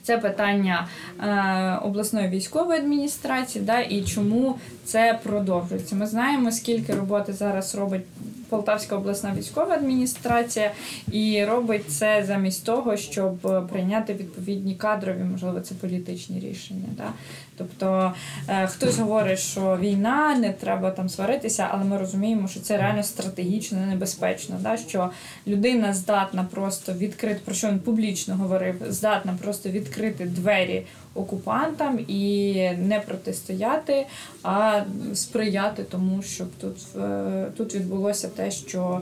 [0.04, 0.88] Це питання
[1.20, 5.96] е, обласної військової адміністрації, да, і чому це продовжується.
[5.96, 8.02] Ми знаємо, скільки роботи зараз робить
[8.50, 10.72] Полтавська обласна військова адміністрація,
[11.12, 16.88] і робить це замість того, щоб прийняти відповідні кадрові, можливо, це політичні рішення.
[16.98, 17.14] Да?
[17.58, 18.14] Тобто
[18.48, 23.04] е, хтось говорить, що війна, не треба там сваритися, але ми розуміємо, що це реально
[23.04, 24.56] стратегічно небезпечно.
[24.62, 24.78] Да?
[24.78, 25.10] Що
[25.48, 30.86] людина здатна просто відкрити, про що він публічно говорив, здатна просто відкрити двері
[31.16, 34.06] окупантам і не протистояти,
[34.44, 34.82] а
[35.14, 39.02] сприяти тому, щоб тут е, тут відбулося те, що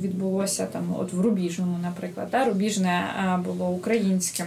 [0.00, 2.28] відбулося там, от в Рубіжному, наприклад.
[2.30, 2.44] Да?
[2.44, 4.46] Рубіжне е, було українським.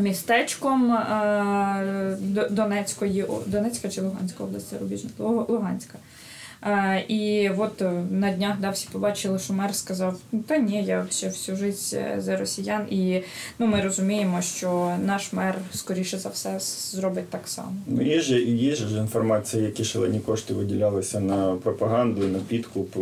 [0.00, 2.16] Містечком е,
[2.50, 5.10] Донецької Донецька чи Луганська області Рубіжна
[5.48, 5.98] Луганська.
[7.08, 11.06] І от е, на днях да, всі побачили, що мер сказав: «Ну, та ні, я
[11.10, 12.86] ще всю життя за росіян.
[12.90, 13.20] І
[13.58, 17.72] ну, ми розуміємо, що наш мер, скоріше за все, зробить так само.
[17.86, 22.96] Ну, Є ж є ж інформація, які шалені кошти виділялися на пропаганду, на підкуп.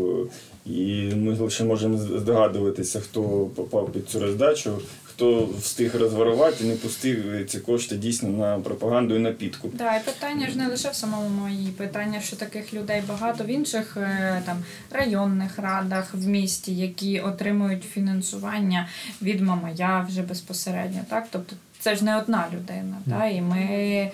[0.66, 3.22] І ми лише можемо здогадуватися, хто
[3.55, 4.78] попав під цю роздачу,
[5.14, 9.76] хто встиг розворувати, не пустив ці кошти дійсно на пропаганду і на підкуп.
[9.76, 13.46] Так, і питання ж не лише в самому моїй питання, що таких людей багато в
[13.46, 18.88] інших е, там районних радах в місті, які отримують фінансування
[19.22, 21.00] від Мамая вже безпосередньо.
[21.08, 22.96] Так, тобто це ж не одна людина.
[23.10, 23.32] Так?
[23.32, 24.10] І ми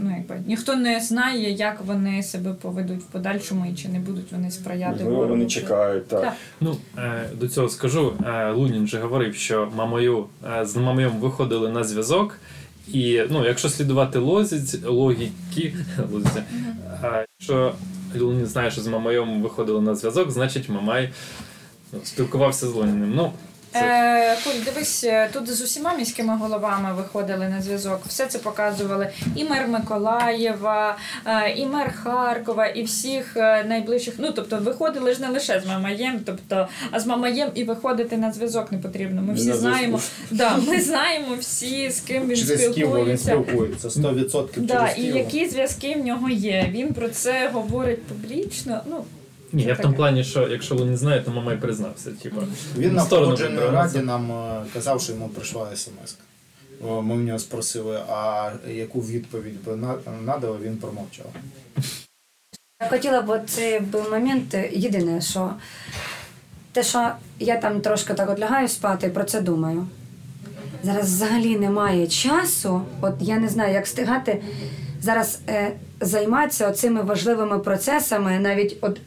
[0.00, 4.32] ну, якби ніхто не знає, як вони себе поведуть в подальшому і чи не будуть
[4.32, 5.28] вони сприяти ворогу.
[5.28, 6.20] Вони чекають, так.
[6.22, 6.34] так.
[6.60, 10.26] Ну, е, До цього скажу, е, Лунін вже говорив, що мамою,
[10.62, 12.38] з мамою виходили на зв'язок.
[12.88, 15.74] І ну, якщо слідувати лозіць, логіки,
[16.12, 16.42] лозіці,
[17.40, 17.74] якщо
[18.20, 21.10] Лунін знає, що з мамою виходили на зв'язок, значить Мамай
[21.92, 23.12] ну, спілкувався з Луніним.
[23.14, 23.32] Ну,
[23.74, 28.00] Е, Коль, дивись, е, тут з усіма міськими головами виходили на зв'язок.
[28.06, 30.96] Все це показували і мер Миколаєва,
[31.26, 34.14] е, і мер Харкова, і всіх е, найближчих.
[34.18, 38.32] Ну тобто виходили ж не лише з Мамаєм, тобто, а з Мамаєм і виходити на
[38.32, 39.22] зв'язок не потрібно.
[39.22, 40.00] Ми всі знаємо,
[40.30, 43.36] да, ми знаємо всі, з ким він через спілкується.
[43.36, 46.68] він спілкується 100% да, через і які зв'язки в нього є.
[46.70, 48.80] Він про це говорить публічно.
[48.90, 49.04] Ну
[49.52, 52.10] ні, я в тому плані, що якщо не знаєте, то мама й признався.
[52.22, 52.42] Типу,
[52.76, 56.16] Він на погодженій раді нам е, казав, що йому прийшла смс.
[56.82, 59.78] Ми в нього спросили, а яку відповідь би
[60.26, 61.26] надали, він промовчав.
[62.82, 63.80] Я хотіла б цей
[64.10, 65.50] момент єдине, що
[66.72, 69.86] те, що я там трошки так от лягаю спати, про це думаю.
[70.82, 74.42] Зараз взагалі немає часу, от я не знаю, як встигати
[75.00, 79.00] зараз е, займатися цими важливими процесами, навіть от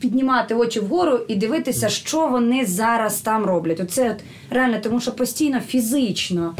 [0.00, 3.80] піднімати очі вгору і дивитися, що вони зараз там роблять.
[3.80, 4.16] Оце от
[4.50, 6.54] реально, тому що постійно фізично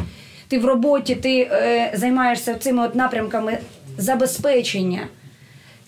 [0.48, 3.58] ти в роботі ти е, займаєшся цими от напрямками
[3.98, 5.00] забезпечення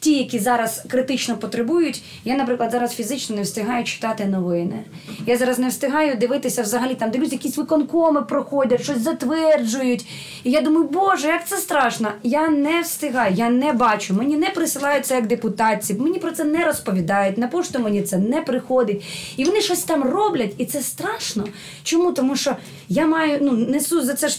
[0.03, 2.03] ті, які зараз критично потребують.
[2.25, 4.85] Я, наприклад, зараз фізично не встигаю читати новини.
[5.27, 10.07] Я зараз не встигаю дивитися взагалі там, дивлюсь, якісь виконкоми проходять, щось затверджують.
[10.45, 12.13] І я думаю, Боже, як це страшно!
[12.23, 14.15] Я не встигаю, я не бачу.
[14.15, 17.39] Мені не присилають це як депутатці, мені про це не розповідають.
[17.39, 19.05] На пошту мені це не приходить.
[19.37, 21.45] І вони щось там роблять, і це страшно.
[21.83, 22.13] Чому?
[22.13, 22.57] Тому що
[22.89, 24.39] я маю ну несу за це ж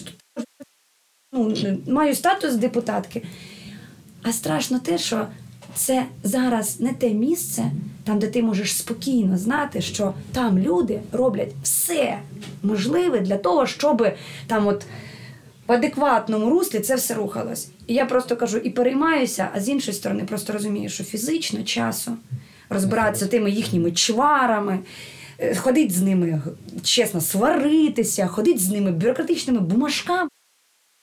[1.34, 1.56] ну,
[1.88, 3.24] маю статус депутатки.
[4.24, 5.28] А страшно те, що
[5.76, 7.72] це зараз не те місце,
[8.04, 12.20] там, де ти можеш спокійно знати, що там люди роблять все
[12.64, 14.08] можливе для того, щоб
[14.48, 14.86] там от
[15.68, 17.68] в адекватному руслі це все рухалось.
[17.88, 22.12] І я просто кажу і переймаюся, а з іншої сторони, просто розумію, що фізично часу
[22.70, 24.80] розбиратися тими їхніми чварами.
[25.40, 26.42] Е, ходить з ними
[26.84, 30.30] чесно сваритися, ходить з ними бюрократичними бумажками.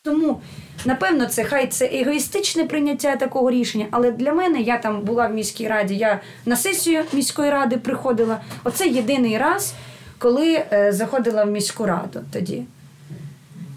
[0.02, 0.40] Тому,
[0.84, 5.34] напевно, це хай це егоїстичне прийняття такого рішення, але для мене я там була в
[5.34, 8.40] міській раді, я на сесію міської ради приходила.
[8.64, 9.74] Оце єдиний раз,
[10.18, 12.62] коли е, заходила в міську раду тоді.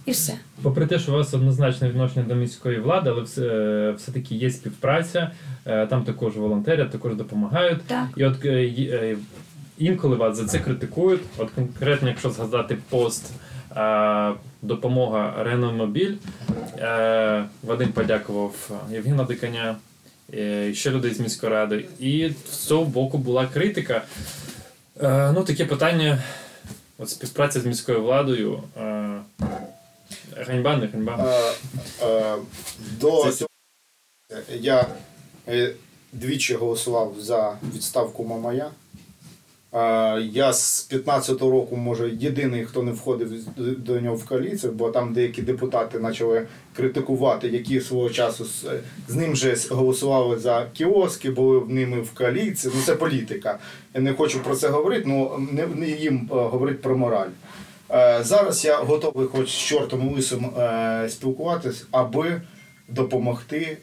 [0.05, 0.33] І все.
[0.61, 4.49] Попри те, що у вас однозначне відношення до міської влади, але все, е, все-таки є
[4.49, 5.31] співпраця,
[5.65, 7.81] е, там також волонтерять, також допомагають.
[7.87, 8.05] Так.
[8.15, 8.49] І от е,
[8.79, 9.17] е,
[9.77, 11.21] інколи вас за це критикують.
[11.37, 13.31] От конкретно, якщо згадати пост
[13.75, 14.31] е,
[14.63, 16.15] допомога Реномобіль,
[16.77, 19.75] е, Вадим подякував Євгена Диканя,
[20.33, 21.85] е, і ще людей з міської ради.
[21.99, 24.03] І з цього боку була критика.
[25.01, 26.23] Е, ну, таке питання.
[26.97, 28.63] От співпраця з міською владою.
[28.77, 29.19] Е,
[30.37, 31.25] ганьба, не ганьба.
[32.01, 32.35] Е, е,
[32.99, 33.49] До Це- цього
[34.49, 34.87] я
[35.47, 35.73] е,
[36.13, 38.69] двічі голосував за відставку Мамая.
[40.31, 45.13] Я з 15-го року, може, єдиний, хто не входив до нього в коаліцію, бо там
[45.13, 48.65] деякі депутати почали критикувати, які свого часу з,
[49.07, 52.73] з ним же голосували за кіоски, були в ними в коаліції.
[52.75, 53.59] Ну це політика.
[53.93, 57.29] Я не хочу про це говорити, ну не, не їм е, говорити про мораль.
[57.91, 62.41] Е, Зараз я готовий хоч з чортом лисим е, спілкуватись, аби
[62.87, 63.77] допомогти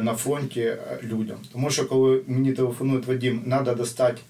[0.00, 1.36] на фронті людям.
[1.52, 4.20] Тому що коли мені телефонують Вадим, треба достати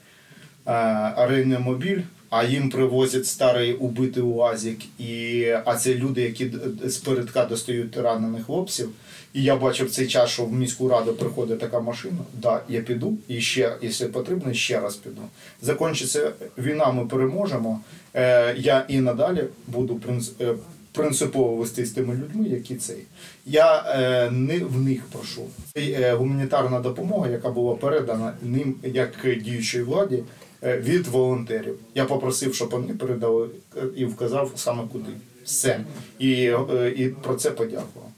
[0.66, 2.04] е,
[2.36, 6.50] а їм привозять старий убитий УАЗик, і, а це люди, які
[6.84, 8.90] з передка достають ранених хлопців.
[9.34, 12.18] І я бачив цей час, що в міську раду приходить така машина.
[12.42, 15.22] Да, я піду і ще, якщо потрібно, ще раз піду.
[15.62, 17.80] Закінчиться війна, ми переможемо.
[18.14, 20.00] Е, я і надалі буду
[20.40, 20.54] е,
[20.92, 23.02] принципово вести з тими людьми, які цей.
[23.46, 25.42] Я е, не в них прошу.
[25.74, 29.10] Це е, гуманітарна допомога, яка була передана ним як
[29.42, 30.22] діючій владі
[30.64, 31.78] від волонтерів.
[31.94, 35.10] Я попросив, щоб вони передали е, і вказав саме куди.
[35.44, 35.80] Все.
[36.18, 36.32] І,
[36.74, 38.10] е, і про це подякував.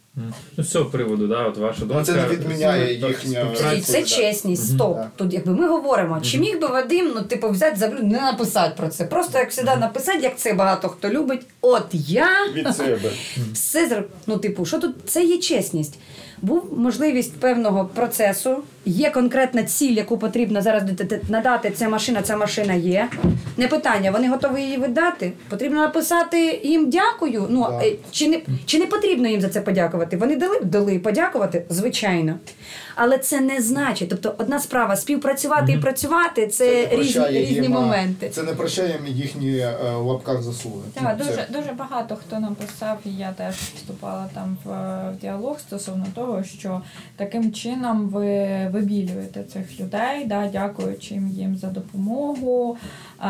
[0.57, 2.05] Ну, з цього приводу, да, от ваша думка.
[2.05, 4.99] це не відміняє їхнє- це чесність, стоп.
[5.17, 8.89] Тут якби ми говоримо, чи міг би Вадим, ну типу, взяти за не написати про
[8.89, 9.05] це.
[9.05, 11.41] Просто як завжди написати, як це багато хто любить.
[11.61, 13.11] От я Від себе.
[13.53, 14.05] все зр...
[14.27, 15.99] ну, типу, що тут це є чесність.
[16.43, 20.83] Був можливість певного процесу, є конкретна ціль, яку потрібно зараз
[21.29, 21.71] надати.
[21.71, 23.09] Ця машина, ця машина є.
[23.57, 25.33] Не питання, вони готові її видати.
[25.49, 27.47] Потрібно написати їм дякую.
[27.51, 27.87] Ну Да.
[27.87, 30.17] е, чи не чи не потрібно їм за це подякувати?
[30.17, 32.35] Вони дали дали подякувати, звичайно.
[32.95, 34.09] Але це не значить.
[34.09, 38.29] Тобто, одна справа співпрацювати і працювати це, не різні, їм, моменти.
[38.29, 40.83] Це не прощає їхні е, в лапках заслуги.
[40.95, 44.69] Так, Це- дуже, дуже багато хто написав, і я теж вступала там в,
[45.11, 46.83] в діалог стосовно того, що
[47.17, 52.77] таким чином ви вибілюєте цих людей, да, дякуючи їм їм за допомогу.
[52.77, 53.27] Е,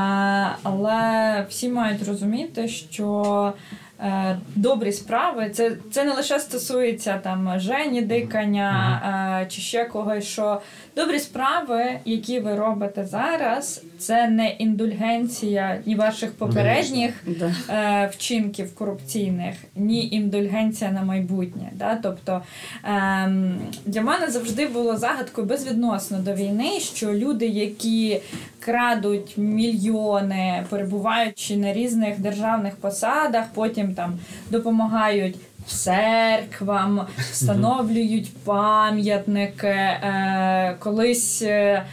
[0.63, 3.53] але всі мають розуміти, що
[4.01, 10.25] е, добрі справи це, це не лише стосується там Жені дикання е, чи ще когось,
[10.25, 10.61] що
[10.97, 17.25] добрі справи, які ви робите зараз, це не індульгенція ні ваших попередніх
[17.71, 21.71] е, вчинків корупційних, ні індульгенція на майбутнє.
[21.73, 21.99] Да?
[22.03, 22.43] Тобто
[22.85, 28.21] ем, для мене завжди було загадкою безвідносно до війни, що люди, які
[28.61, 34.19] крадуть мільйони, перебуваючи на різних державних посадах, потім там
[34.51, 35.37] допомагають.
[35.67, 39.67] Церквам встановлюють пам'ятники.
[39.67, 41.87] Е, колись е,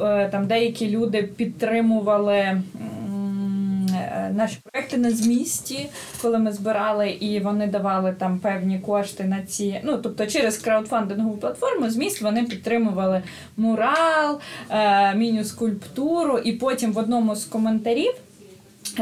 [0.00, 2.62] е, там деякі люди підтримували
[4.32, 5.88] наші проекти на змісті,
[6.22, 9.80] коли ми збирали, і вони давали там певні кошти на ці.
[9.84, 13.22] Ну тобто через краудфандингову платформу зміст вони підтримували
[13.56, 14.40] мурал,
[14.70, 18.14] е, міні-скульптуру, і потім в одному з коментарів.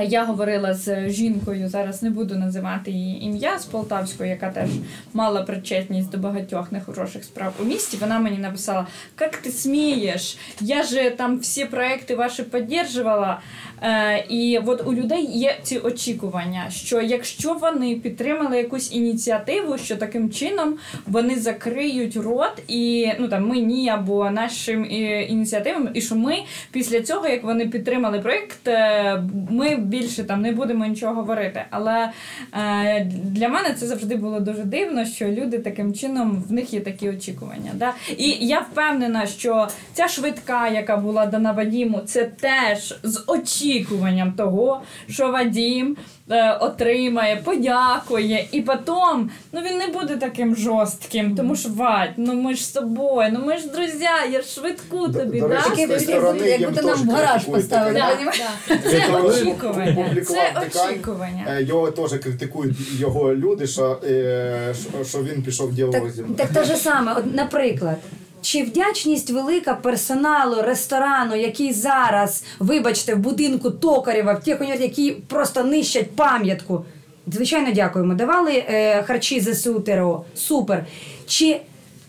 [0.02, 4.70] Я говорила з жінкою, зараз не буду називати її ім'я з Полтавської, яка теж
[5.12, 7.96] мала причетність до багатьох нехороших справ у місті.
[8.00, 8.86] Вона мені написала:
[9.20, 10.38] Як ти смієш?
[10.60, 13.40] Я же там всі проекти ваші підтримувала.
[13.84, 19.96] Е, і от у людей є ці очікування, що якщо вони підтримали якусь ініціативу, що
[19.96, 20.74] таким чином
[21.06, 26.36] вони закриють рот, і ну там ми ні або нашим е, ініціативам, і що ми
[26.72, 31.64] після цього, як вони підтримали проект, е, ми більше там не будемо нічого говорити.
[31.70, 32.10] Але
[32.52, 36.80] е, для мене це завжди було дуже дивно, що люди таким чином в них є
[36.80, 37.70] такі очікування.
[37.74, 37.92] Да?
[38.16, 44.32] І я впевнена, що ця швидка, яка була дана Вадіму, це теж з очікуванням очікуванням
[44.32, 45.96] того, що Вадім
[46.30, 52.34] е, отримає, подякує, і потім ну він не буде таким жорстким, тому що Вадь, ну
[52.34, 55.74] ми ж з тобою, ну ми ж друзі, я ж швидку тобі до речі, да?
[55.74, 58.00] з тієї сторони як їм будто теж нам в гараж критикують поставили.
[58.00, 58.42] Да, понімаєш?
[58.68, 58.76] да.
[58.90, 60.16] Це очікування.
[60.26, 60.52] Це
[60.88, 61.44] очікування.
[61.48, 66.22] Е, Його теж критикують його люди, що, е, що- що він пішов Так, діалог зі
[66.22, 66.36] мною.
[66.36, 67.96] так те ж саме, От, наприклад.
[68.44, 75.64] Чи вдячність велика персоналу ресторану, який зараз, вибачте, в будинку Токарєва, в тих, які просто
[75.64, 76.84] нищать пам'ятку?
[77.26, 78.14] Звичайно, дякуємо.
[78.14, 80.24] Давали е, харчі ЗСУ ТРО.
[80.34, 80.86] Супер.
[81.26, 81.60] Чи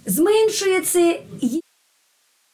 [0.05, 1.59] зменшує це ї-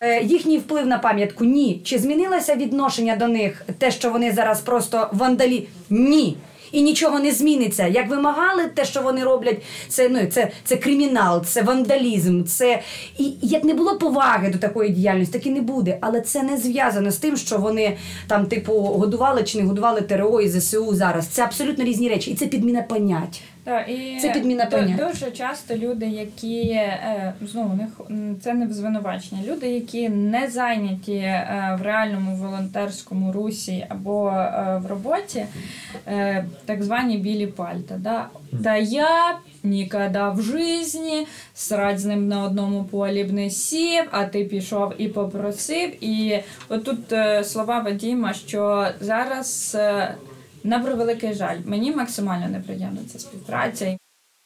[0.04, 1.46] е, їхній вплив на пам'ятку?
[1.46, 1.82] Ні.
[1.84, 3.66] Чи змінилося відношення до них?
[3.78, 5.68] Те, що вони зараз просто вандалі?
[5.90, 6.38] Ні.
[6.72, 7.88] І нічого не зміниться.
[7.88, 12.82] Як вимагали те, що вони роблять, це ну це, це кримінал, це вандалізм, це
[13.18, 15.98] і як не було поваги до такої діяльності, так і не буде.
[16.02, 17.98] Але це не зв'язано з тим, що вони
[18.28, 21.28] там, типу, годували чи не годували ТРО і ЗСУ зараз.
[21.28, 23.42] Це абсолютно різні речі, і це підміна понять.
[23.72, 24.96] Так, і Це підміна понять.
[24.96, 28.14] Дуже часто люди, які е, знову не х-
[28.44, 29.42] це не в звинувачення.
[29.48, 35.46] Люди, які не зайняті е, в реальному волонтерському русі або е, в роботі,
[36.66, 37.96] так звані білі пальта.
[37.98, 38.28] Да?
[38.64, 44.26] Та я ніколи в житті срать з ним на одному полі б не сів, а
[44.26, 46.04] ти пішов і попросив.
[46.04, 47.14] І отут
[47.44, 49.78] слова Вадіма, що зараз.
[50.64, 53.98] На превеликий жаль, мені максимально неприємна ця співпраця.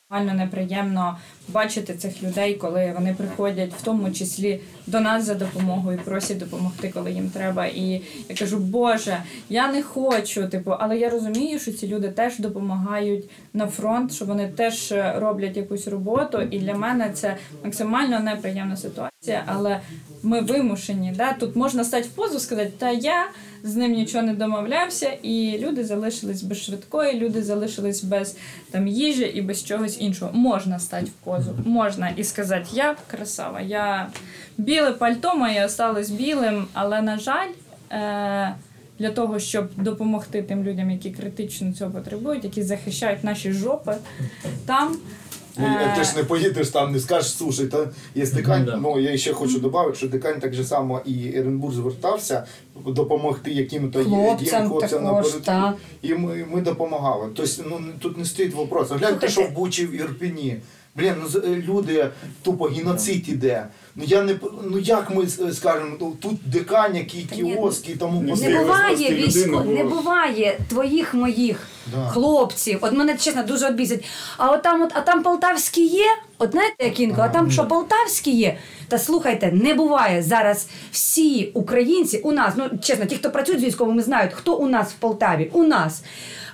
[0.10, 6.00] Максимально неприємно бачити цих людей, коли вони приходять, в тому числі до нас за допомогою,
[6.06, 7.66] просять допомогти, коли їм треба.
[7.66, 12.40] І я кажу, Боже, я не хочу, типу, але я розумію, що ці люди теж
[12.40, 16.42] допомагають на фронт, що вони теж роблять якусь роботу.
[16.42, 19.80] І для мене це максимально неприємна ситуація, але
[20.24, 21.14] ми вимушені.
[21.18, 21.34] Да?
[21.34, 23.28] Тут можна стати в позу, сказати, та я
[23.66, 28.38] з ним нічого не домовлявся, і люди залишились без швидкої, люди залишились без
[28.72, 30.32] там їжі і без чогось іншого.
[30.34, 34.10] Можна стати в позу, можна і сказати, я красава, я
[34.58, 37.50] біле пальто моє осталось білим, але на жаль.
[37.92, 38.56] Е-
[39.00, 43.96] для того, щоб допомогти тим людям, які критично цього потребують, які захищають наші жопи,
[44.66, 44.98] там
[45.58, 45.94] Ну, Е.
[45.98, 48.64] Ти ж не поїдеш там, не скажеш, слушай, та є дикань.
[48.66, 48.78] Ну, да.
[48.78, 52.46] Ну я ще хочу додати, що дикань так же само і Еренбург звертався
[52.86, 55.40] допомогти яким-то є- Хлопцям хлопцям також, напередку.
[55.46, 55.76] так.
[56.02, 57.30] І ми, ми допомагали.
[57.36, 58.92] Тобто, ну не- тут не стоїть вопрос.
[58.92, 60.58] Гляньте, що в Бучі в Ірпіні.
[60.96, 62.08] Блін, ну з- е, люди
[62.44, 63.66] тупо геноцид іде.
[63.98, 64.36] Ну я не
[64.72, 69.14] ну як ми е, скажемо, ну тут дикань, який кіоски і тому не Не буває
[69.14, 72.08] військо, не буває твоїх моїх Да.
[72.10, 72.78] хлопців.
[72.82, 74.06] От мене чесно дуже обісить.
[74.38, 76.06] А от там, от, а там полтавські є.
[76.38, 78.58] От знаєте, як інколи, а там що полтавські є.
[78.88, 83.64] Та слухайте, не буває зараз всі українці у нас, ну чесно, ті, хто працюють з
[83.64, 85.50] військовими, знають, хто у нас в Полтаві.
[85.54, 86.04] У нас.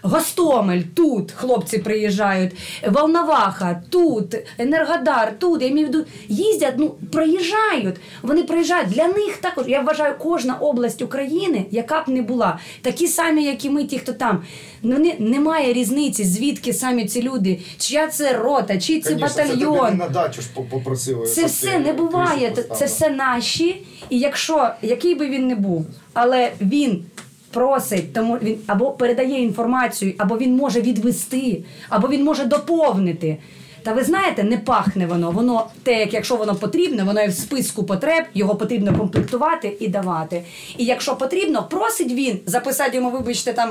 [0.02, 2.52] Гостомель, тут хлопці приїжджають,
[2.88, 5.62] Волноваха, тут, Енергодар, тут.
[5.62, 7.96] Я маю в виду, їздять, ну проїжджають.
[8.22, 8.90] Вони приїжджають.
[8.90, 13.66] Для них також, я вважаю, кожна область України, яка б не була, такі самі, як
[13.66, 14.44] і ми, ті, хто там.
[14.84, 19.98] Ну, не, немає різниці, звідки самі ці люди, чия це рота, чий це батальйон.
[19.98, 21.28] на дачу ж попросили.
[21.28, 22.54] Це все не буває.
[22.78, 23.86] Це все наші.
[24.10, 27.06] І якщо який би він не був, але він
[27.52, 33.38] просить, тому він або передає інформацію, або він може відвести, або він може доповнити.
[33.84, 35.32] Та ви знаєте, не пахне воно.
[35.32, 39.88] Воно те, як якщо воно потрібно, воно є в списку потреб, його потрібно комплектувати і
[39.88, 40.44] давати.
[40.78, 43.70] І якщо потрібно, просить він записати йому, вибачте, там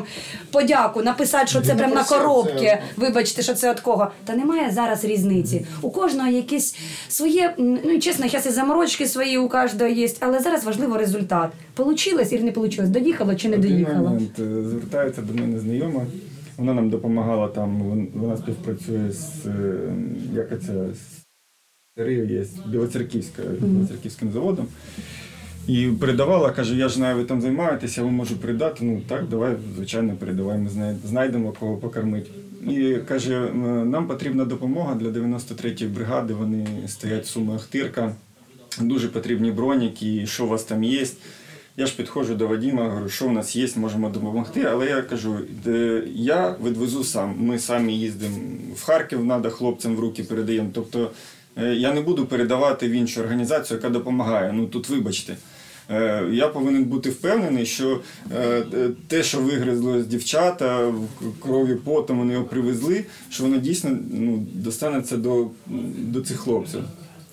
[0.51, 2.79] подяку, написати, що це прям на коробки.
[2.97, 4.11] Вибачте, що це від кого.
[4.25, 5.67] Та немає зараз різниці.
[5.83, 6.77] У кожного якесь
[7.09, 11.51] своє, ну і чесно, зараз і заморочки свої у кожного є, але зараз важливо результат.
[11.75, 14.19] Получилось і не получилось, доїхало чи не доїхало.
[14.39, 16.07] Е, Звертається до мене знайома.
[16.57, 17.82] Вона нам допомагала там,
[18.14, 19.94] вона співпрацює з е,
[20.34, 20.86] як це
[21.98, 24.66] є Білоцерківська, Білоцерківським заводом.
[25.68, 28.84] І передавала, каже, я ж знаю, ви там займаєтеся, ви можу передати.
[28.84, 32.30] Ну так, давай, звичайно, передавай, ми знайдемо кого покормити.
[32.70, 33.53] І каже,
[33.84, 36.34] нам потрібна допомога для 93-ї бригади.
[36.34, 38.14] Вони стоять в Суми Ахтирка.
[38.80, 41.07] Дуже потрібні броніки, що у вас там є.
[41.81, 44.62] Я ж підходжу до Вадима, говорю, що в нас є, можемо допомогти.
[44.62, 45.39] Але я кажу,
[46.14, 47.35] я відвезу сам.
[47.39, 48.37] Ми самі їздимо
[48.76, 50.70] в Харків, треба хлопцям в руки передаємо.
[50.74, 51.11] Тобто
[51.57, 54.52] е, я не буду передавати в іншу організацію, яка допомагає.
[54.52, 55.36] Ну тут вибачте.
[55.90, 58.01] Е, Я повинен бути впевнений, що
[58.36, 58.62] е,
[59.07, 60.93] те, що вигризло з дівчата,
[61.43, 65.47] крові потом вони його привезли, що воно дійсно ну, достанеться до,
[65.98, 66.81] до цих хлопців.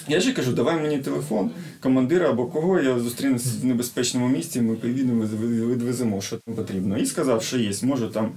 [0.10, 4.76] Я ж кажу, давай мені телефон командира або кого, я зустрінуся в небезпечному місці, ми
[4.76, 6.98] поїдемо, відвеземо, відвеземо, що там потрібно.
[6.98, 8.32] І сказав, що є, можу там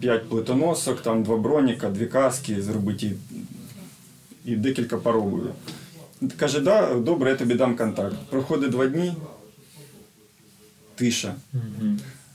[0.00, 5.50] 5 плитоносок, там два броніка, дві каски зробити і, і декілька паровою.
[6.36, 8.16] Каже, да, добре, я тобі дам контакт.
[8.30, 9.12] Проходить два дні,
[10.94, 11.34] тиша.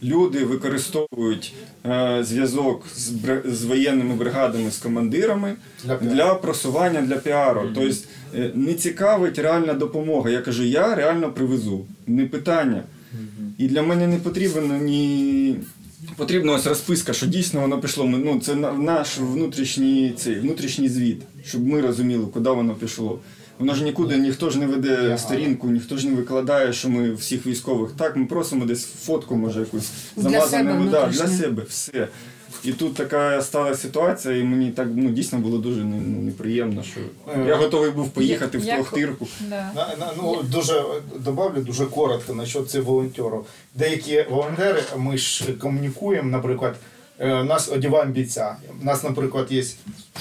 [0.03, 1.53] Люди використовують
[1.85, 7.61] е, зв'язок з, бр- з воєнними бригадами, з командирами Для для, просування для піару.
[7.75, 7.93] Тобто е,
[8.55, 10.29] не цікавить реальна допомога.
[10.29, 12.83] Я кажу, я реально привезу, не питання.
[13.57, 15.55] І для мене не потрібно ні.
[16.15, 18.07] Потрібна ось розписка, що дійсно воно пішло.
[18.07, 23.19] Ми- Ну, це наш внутрішній, цей, внутрішній звіт, щоб ми розуміли, куди воно пішло.
[23.59, 27.45] Воно ж нікуди, ніхто ж не веде сторінку, ніхто ж не викладає, що ми всіх
[27.47, 27.91] військових.
[27.91, 30.69] Так, ми просимо десь фотку, може, якусь Для замазану.
[30.69, 32.07] себе да, для себе, все.
[32.65, 36.99] І тут така стала ситуація, і мені так ну, дійсно було дуже ну, неприємно, що
[37.35, 39.27] Е, я готовий був поїхати в Трохтирку.
[39.49, 39.71] Да.
[39.75, 40.83] На, на, ну, дуже
[41.19, 43.45] добавлю дуже коротко насчет цих волонтерів.
[43.75, 46.75] Деякі волонтери, ми ж комунікуємо, наприклад,
[47.19, 48.55] е, нас одягаємо бійця.
[48.81, 49.63] У нас, наприклад, є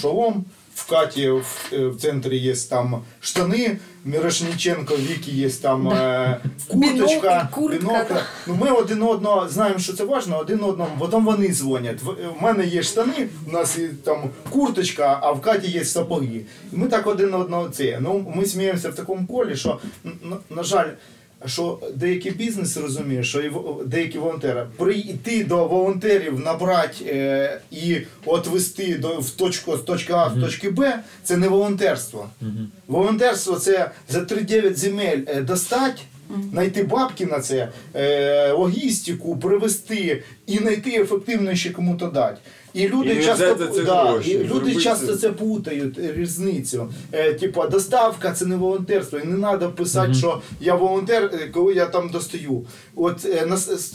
[0.01, 0.45] шолом,
[0.75, 6.97] в Каті в, е, в центрі є там штани, Мірошніченко, Вікі є там е, курточка,
[7.21, 8.15] Бінокль, куртка, бінокль.
[8.15, 8.23] да.
[8.47, 12.03] Ну ми один одного знаємо, що це важливо, один одному, потім вони дзвонять.
[12.03, 12.07] В
[12.39, 16.41] в мене є штани, у нас є там курточка, а в Каті є сапоги.
[16.73, 17.99] І ми так один одного це.
[18.01, 20.89] Ну ми сміємося в такому колі, що на, на жаль.
[21.47, 23.53] Що деякі бізнеси розуміють, що і
[23.87, 27.97] деякі волонтери прийти до волонтерів, набрати е, і
[28.27, 32.29] отвести до в точку з точки А в точки Б, це не волонтерство.
[32.89, 36.05] Волонтерство це за 3-9 земель е, достать,
[36.51, 42.37] знайти бабки на це, е, логістику, привезти і знайти ефективно ще кому-то дати.
[42.75, 45.31] І люди І часто, за це да, гроші, і люди зробити часто це.
[45.31, 46.93] путають е, різницю.
[47.13, 49.19] Е, Типу, доставка це не волонтерство.
[49.19, 52.67] І не треба писати, що я волонтер, е, коли я там достаю.
[52.97, 53.93] От е, нас.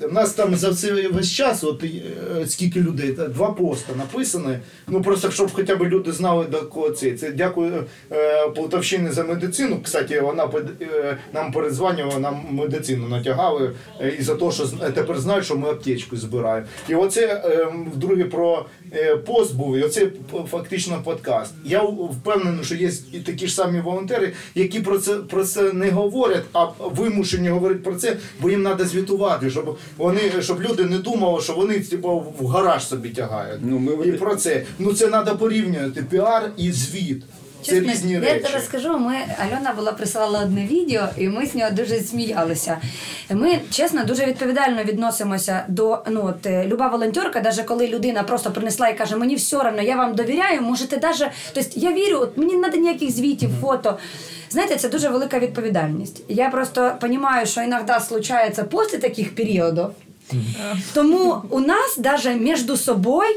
[0.00, 4.58] У нас там за цей весь час, от е, скільки людей, два поста написані.
[4.88, 7.12] Ну просто щоб хоча б люди знали до кого це.
[7.12, 9.80] Це дякую е, Полтавщині за медицину.
[9.82, 10.48] Кстати, вона
[10.80, 15.68] е, нам передзванювала, нам медицину натягали е, і за те, що тепер знають, що ми
[15.68, 16.66] аптечку збираємо.
[16.88, 20.08] І оце е, вдруге про е, пост був, і оце
[20.50, 21.54] фактично подкаст.
[21.64, 25.90] Я впевнений, що є і такі ж самі волонтери, які про це про це не
[25.90, 30.98] говорять, а вимушені говорити про це, бо їм треба звітувати, щоб вони щоб люди не
[30.98, 33.60] думали, що вони типу, в гараж собі тягають.
[33.64, 34.62] Ну, ми і про це.
[34.78, 37.22] Ну це треба порівнювати піар і звіт.
[37.64, 38.44] Це Чесно, різні я речі.
[38.44, 42.78] тобі скажу, ми Альона була присилала одне відео, і ми з нього дуже сміялися.
[43.30, 48.50] Ми чесно дуже відповідально відносимося до ну от е, люба волонтерка, навіть коли людина просто
[48.50, 51.30] принесла і каже, мені все одно, я вам довіряю, можете даже.
[51.52, 53.98] Тобто я вірю, от мені не треба ніяких звітів, фото.
[54.50, 56.22] Знаєте, це дуже велика відповідальність.
[56.28, 59.86] Я просто розумію, що іноді случається після таких періодів.
[60.94, 63.34] Тому у нас навіть між собою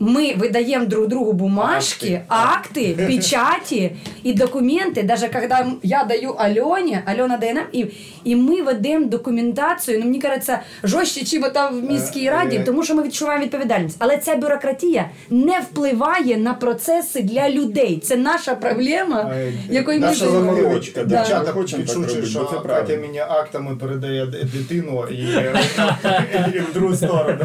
[0.00, 3.92] ми видаємо друг другу бумажки, акти, печати
[4.22, 5.02] і документи.
[5.02, 5.48] Даже коли
[5.82, 7.86] я даю Альоні, Альона дає нам, і,
[8.24, 9.98] і ми ведемо документацію.
[9.98, 12.62] Ну, мені кажеться, жорстче, чим там в міській Е, раді, е.
[12.64, 13.96] тому що ми відчуваємо відповідальність.
[13.98, 18.00] Але ця бюрократія не впливає на процеси для людей.
[18.04, 20.54] Це наша проблема, Е, якою ми наша живемо.
[20.56, 21.16] заморочка, да.
[21.18, 25.14] Дівчата підшучують, робити, що це Катя мені актами передає дитину і,
[26.54, 27.38] і в другу сторону.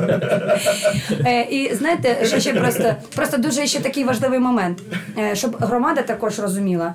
[1.26, 4.78] Е, і знаєте, що ще просто, просто дуже ще такий важливий момент,
[5.18, 6.94] е, щоб громада також розуміла.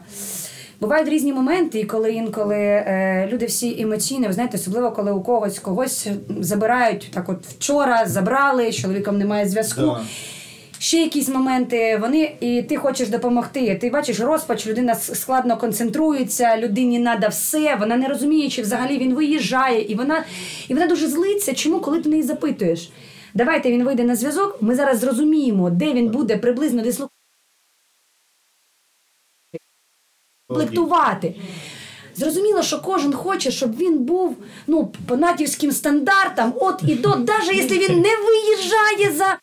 [0.81, 5.21] Бувають різні моменти, і коли інколи е, люди всі емоційні, ви знаєте, особливо коли у
[5.21, 6.09] когось когось
[6.41, 9.81] забирають так, от вчора забрали, з чоловіком немає зв'язку.
[9.81, 10.01] Да.
[10.81, 13.79] Ще якісь моменти, вони і ти хочеш допомогти.
[13.81, 19.15] Ти бачиш розпач, людина складно концентрується, людині треба все, вона не розуміє, чи взагалі він
[19.15, 20.25] виїжджає, і вона,
[20.69, 21.55] і вона дуже злиться.
[21.55, 22.91] Чому, коли ти неї запитуєш?
[23.39, 24.63] Давайте він вийде на зв'язок.
[24.63, 26.83] Ми зараз зрозуміємо, де він буде приблизно
[30.49, 31.35] дислокувати.
[32.17, 34.37] Зрозуміло, що кожен хоче, щоб він був
[34.67, 39.39] ну, по натівським стандартам, от і до, навіть якщо він не виїжджає за.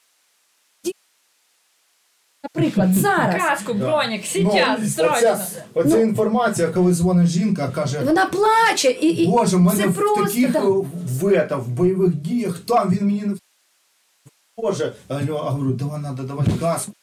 [2.44, 3.42] Наприклад, зараз.
[3.42, 5.16] Каску, бронік, Ну, сейчас, срочно.
[5.16, 9.88] оця, оця інформація, коли дзвонить жінка, каже, Вона плаче і, і Боже, в мене це
[9.88, 10.60] в просто таких да.
[10.60, 10.64] е,
[11.22, 13.36] в, ета, в бойових діях, там він мені не
[14.57, 16.94] Боже, а я говорю, давай надо давати каску.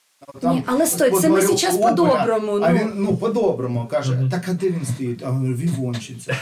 [0.40, 2.78] Там, Ні, але стой, це ми говорю, зараз опера, по-доброму, А ну.
[2.78, 5.22] він ну по-доброму каже: так а де він стоїть?
[5.26, 6.36] А він вівончиться.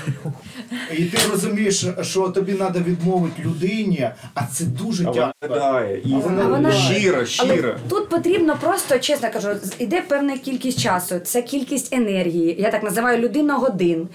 [0.97, 5.81] І ти розумієш, що тобі треба відмовити людині, а це дуже А вона тяжко.
[6.05, 9.49] і вона вона- щира, Але тут потрібно просто, чесно кажу,
[9.79, 12.57] іде певна кількість часу, це кількість енергії.
[12.59, 14.09] Я так називаю людина годин.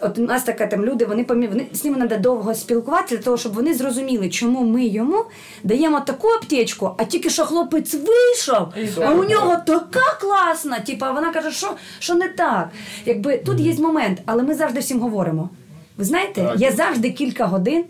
[0.00, 1.46] От у нас така там люди, вони помі...
[1.46, 5.24] вони з ними треба довго спілкуватися для того, щоб вони зрозуміли, чому ми йому
[5.64, 8.68] даємо таку аптечку, а тільки що хлопець вийшов,
[9.10, 10.80] а у нього така класна.
[10.80, 12.68] Типа вона каже, що, що не так.
[13.06, 15.50] Якби тут є момент, але ми завжди всім говоримо.
[15.96, 17.84] Ви знаєте, є завжди кілька годин.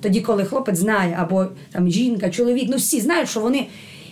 [0.00, 3.66] Тоді, коли хлопець знає, або там жінка, чоловік, ну всі знають, що вони.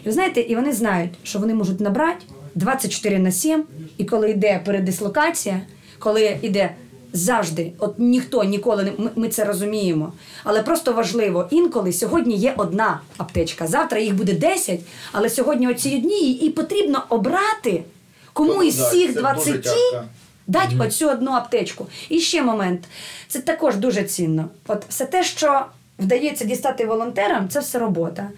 [0.04, 3.64] Ви знаєте, і вони знають, що вони можуть набрати 24 на 7,
[3.98, 5.60] і коли йде передислокація,
[5.98, 6.70] коли йде
[7.16, 10.12] завжди, от ніхто ніколи не ми, ми це розуміємо.
[10.44, 14.80] Але просто важливо, інколи сьогодні є одна аптечка, завтра їх буде 10,
[15.12, 17.84] але сьогодні оці одні, і, і потрібно обрати,
[18.32, 20.04] кому із да, всіх це дуже 20 тяжко.
[20.46, 21.86] Дать оцю одну аптечку.
[22.08, 22.84] І ще момент.
[23.28, 24.48] Це також дуже цінно.
[24.68, 25.66] От все те, що
[25.98, 28.30] вдається дістати волонтерам, це все робота.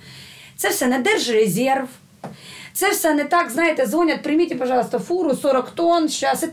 [0.57, 1.89] Це все не держрезерв.
[2.73, 6.09] Це все не так, знаєте, дзвонять, прийміть, пожалуйста, фуру 40 тонн.
[6.09, 6.45] Щас.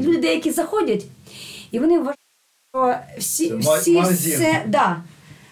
[0.00, 1.04] Люди деякі заходять,
[1.72, 2.18] і вони вважають,
[2.74, 4.34] що всі, всі магазин.
[4.34, 4.62] все.
[4.66, 4.96] Да.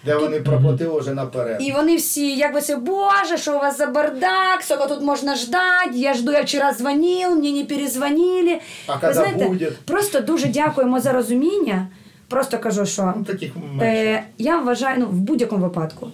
[0.05, 1.59] Де вони проплатили вже наперед.
[1.63, 5.37] І вони всі, як би це, боже, що у вас за бардак, сколько тут можна
[5.37, 8.61] ждать, я жду, я вчора дзвонив, мені не перезвонили.
[8.87, 9.73] А Ви коли знаєте, буде?
[9.85, 11.87] просто дуже дякуємо за розуміння.
[12.29, 16.09] Просто кажу, що Ну, таких е, я вважаю, ну, в будь-якому випадку.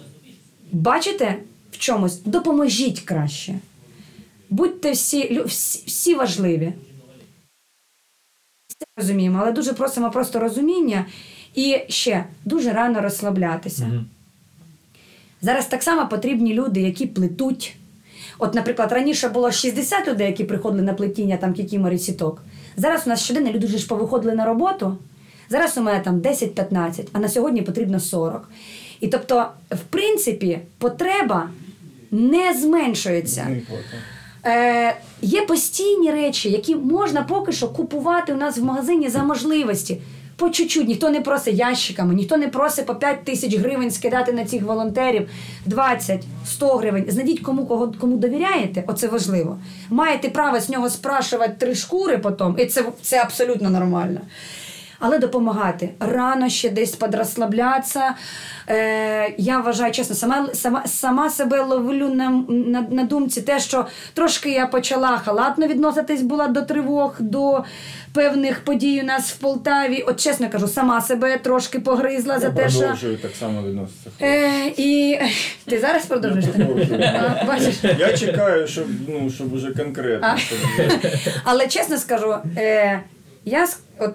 [0.71, 1.35] Бачите
[1.71, 3.53] в чомусь, допоможіть краще.
[4.49, 6.73] Будьте всі, всі, всі важливі.
[8.97, 11.05] Розуміємо, але дуже просимо просто розуміння
[11.55, 13.85] і ще дуже рано розслаблятися.
[15.41, 17.75] Зараз так само потрібні люди, які плетуть.
[18.39, 22.41] От, наприклад, раніше було 60 людей, які приходили на плетіння там кікімори сіток.
[22.77, 24.97] Зараз у нас щоденно люди вже ж повиходили на роботу.
[25.49, 28.49] Зараз у мене там 10-15, а на сьогодні потрібно 40.
[28.99, 31.49] І тобто, в принципі, потреба
[32.11, 33.47] не зменшується.
[34.47, 40.01] Е, є постійні речі, які можна поки що купувати у нас в магазині за можливості.
[40.35, 44.45] По чуть-чуть, ніхто не просить ящиками, ніхто не просить по 5 тисяч гривень скидати на
[44.45, 45.29] цих волонтерів
[45.65, 47.05] 20, 100 гривень.
[47.07, 49.59] Знайдіть кому кого кому довіряєте, оце важливо.
[49.89, 54.19] Маєте право з нього спрашувати три шкури потім, і це, це абсолютно нормально.
[54.99, 58.15] Але допомагати рано ще десь подрозслаблятися.
[58.69, 63.85] Е, я вважаю, чесно, сама, сама, сама себе ловлю на, на, на думці те, що
[64.13, 67.63] трошки я почала халатно відноситись була до тривог, до
[68.13, 70.01] певних подій у нас в Полтаві.
[70.01, 72.79] От чесно кажу, сама себе трошки погризла за те, що.
[72.79, 74.09] Продовжую так само відноситися.
[74.21, 75.19] Е, і
[75.65, 76.45] ти зараз продовжуєш?
[77.01, 77.75] А, Бачиш?
[77.99, 80.27] Я чекаю, щоб, ну, щоб уже конкретно.
[80.27, 80.37] А.
[80.37, 80.57] щоб
[81.43, 83.01] Але чесно скажу, е,
[83.45, 83.67] я
[83.99, 84.13] от.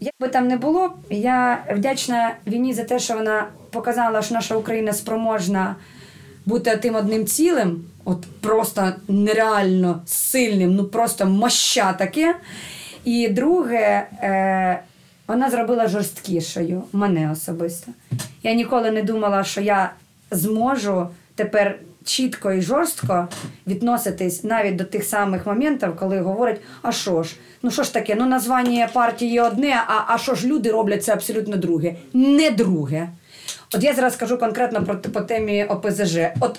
[0.00, 4.56] Як би там не було, я вдячна війні за те, що вона показала, що наша
[4.56, 5.76] Україна спроможна
[6.46, 12.34] бути тим одним цілим, от просто нереально сильним, ну просто моща таке.
[13.04, 14.82] І друге, е,
[15.28, 17.92] вона зробила жорсткішою мене особисто.
[18.42, 19.90] Я ніколи не думала, що я
[20.30, 23.28] зможу тепер чітко і жорстко
[23.66, 28.14] відноситись навіть до тих самих моментів, коли говорять, а що ж, ну що ж таке,
[28.14, 31.94] ну названня партії одне, а, а що ж люди роблять це абсолютно друге.
[32.12, 33.08] Не друге.
[33.74, 36.18] От я зараз скажу конкретно про по темі ОПЗЖ.
[36.40, 36.58] От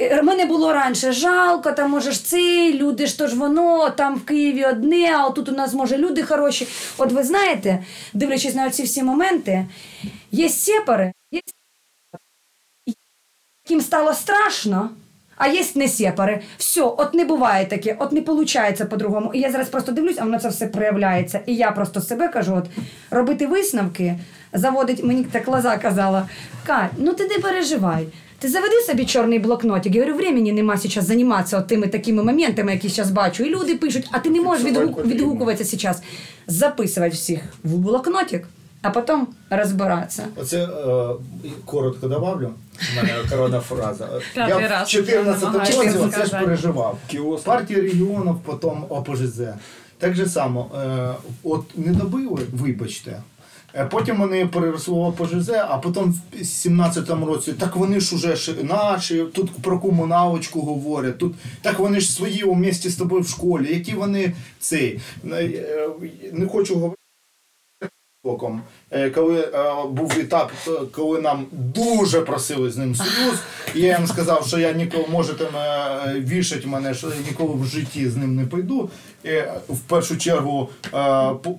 [0.00, 4.16] е, мене було раніше жалко, там може ж цей, люди ж то ж воно, там
[4.16, 6.68] в Києві одне, а тут у нас може люди хороші.
[6.98, 9.66] От ви знаєте, дивлячись на ці всі моменти,
[10.32, 11.40] є сепари, є
[13.64, 14.90] яким стало страшно,
[15.36, 16.40] а є не сепари.
[16.58, 19.30] Все, от не буває таке, от не виходить по-другому.
[19.34, 21.40] І я зараз просто дивлюсь, а воно це все проявляється.
[21.46, 22.66] І я просто себе кажу: от
[23.10, 24.18] робити висновки,
[24.52, 26.28] заводить, мені так лоза казала,
[26.66, 28.06] Кать, ну ти не переживай.
[28.38, 29.94] Ти заведи собі чорний блокнотик.
[29.94, 33.44] Я говорю, времени нема зараз займатися тими такими моментами, які зараз бачу.
[33.44, 36.02] І люди пишуть, а ти не можеш відгук, відгукуватися зараз.
[36.46, 38.48] Записувати всіх в блокнотик,
[38.82, 40.26] а потім розбиратися.
[40.36, 40.68] Оце е,
[41.64, 42.50] коротко добавлю.
[42.92, 44.08] У мене коронна фраза.
[44.36, 46.98] Я в 14 році оце ж переживав.
[47.44, 49.40] Партія регіонів, потім ОПЖЗ.
[49.98, 53.22] Так же само, е, от не добили, вибачте.
[53.90, 56.02] Потім вони переросли в ОПЖЗ, а потім
[56.32, 61.78] в 17-му році, так вони ж уже ж наші, тут про комуналочку говорять, тут так
[61.78, 65.00] вони ж свої у місті з тобою в школі, які вони цей.
[65.32, 65.88] е,
[66.32, 66.96] Не хочу говорити.
[68.24, 69.50] Боком, е, коли е,
[69.90, 73.34] був етап, е, коли нам дуже просили з ним союз,
[73.74, 78.08] я їм сказав, що я ніколи можете е, вішати мене, що я ніколи в житті
[78.08, 78.90] з ним не пойду.
[79.24, 79.28] І
[79.68, 80.88] в першу чергу е,
[81.42, 81.54] по-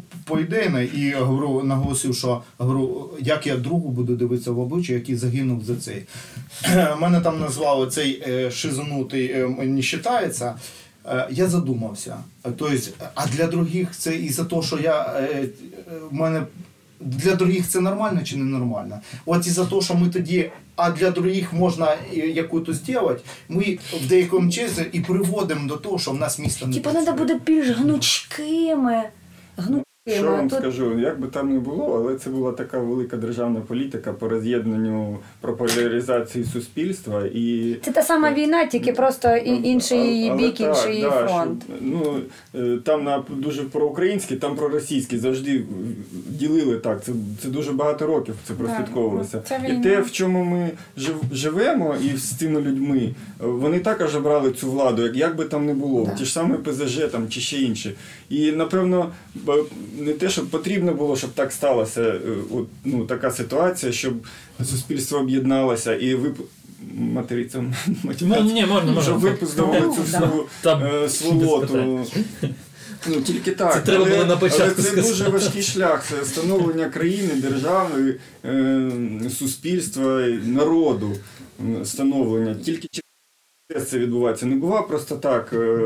[0.95, 5.75] і говорю, наголосив, що говорю, як я другу буду дивитися в обличчя, який загинув за
[5.75, 6.03] цей.
[6.99, 10.55] Мене там назвали цей шизонутий не вважається.
[11.05, 12.17] Е, Я задумався.
[12.41, 12.71] Тобто,
[13.15, 15.49] а для других це і за те, що я е, е,
[16.11, 16.43] в мене
[16.99, 18.99] для других це нормально чи не нормально?
[19.25, 24.07] От і за те, що ми тоді, а для других можна якусь зробити, ми в
[24.07, 27.69] деякому часі і приводимо до того, що в нас місто не Типу, треба буде більш
[27.69, 29.03] гнучкими.
[29.57, 29.83] Гнучкими.
[30.07, 33.59] Що вам Тут скажу, як би там не було, але це була така велика державна
[33.59, 39.99] політика по роз'єднанню про поляризацію суспільства і Це та сама війна, тільки просто і інший
[39.99, 41.63] її бік, так, інший її да, фронт.
[41.63, 42.19] що, ну,
[42.55, 45.63] е, там на дуже проукраїнський, там проросійський завжди
[46.29, 47.03] ділили так.
[47.03, 47.11] Це,
[47.41, 49.41] це дуже багато років це прослідковувалося.
[49.47, 53.13] це І те, в чому ми жив- живемо, і з цими людьми, е,
[53.45, 56.97] вони також обрали цю владу, як, як би там не було, ті ж самі ПЗЖ
[57.11, 57.95] там, чи ще інші.
[58.33, 59.11] І напевно,
[59.99, 62.19] не те, щоб потрібно було, щоб так сталося, е,
[62.51, 64.13] от, ну, така ситуація, щоб
[64.65, 66.37] суспільство об'єдналося і вип...
[66.95, 67.63] Материця,
[68.21, 69.01] Ну, ні, можна, можна.
[69.01, 70.45] Щоб випустили Ну, цю всю
[71.03, 72.05] е, сволоту.
[73.07, 73.73] Ну, тільки так.
[73.73, 75.07] Це треба але, було на початку але це сказати.
[75.07, 76.05] дуже важкий шлях.
[76.09, 78.15] Це становлення країни, держави,
[78.45, 78.91] е,
[79.39, 81.11] суспільства, народу.
[81.83, 82.55] Становлення.
[82.55, 82.87] Тільки
[83.73, 84.45] через це відбувається.
[84.45, 85.79] Не бува просто так, е,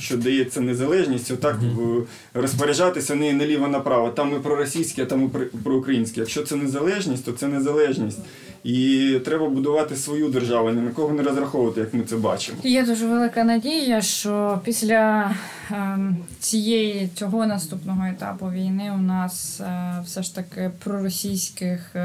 [0.00, 2.02] що дається незалежність, отак е,
[2.34, 4.08] розпоряджатися не наліво направо.
[4.08, 5.28] Там і проросійські, а там ми
[5.62, 6.20] про- українське.
[6.20, 8.18] Якщо це незалежність, то це незалежність.
[8.64, 12.58] І треба будувати свою державу, ні на кого не розраховувати, як ми це бачимо.
[12.62, 15.30] Є дуже велика надія, що після
[15.70, 22.00] ем, цієї цього наступного етапу війни у нас е, все ж таки проросійських е,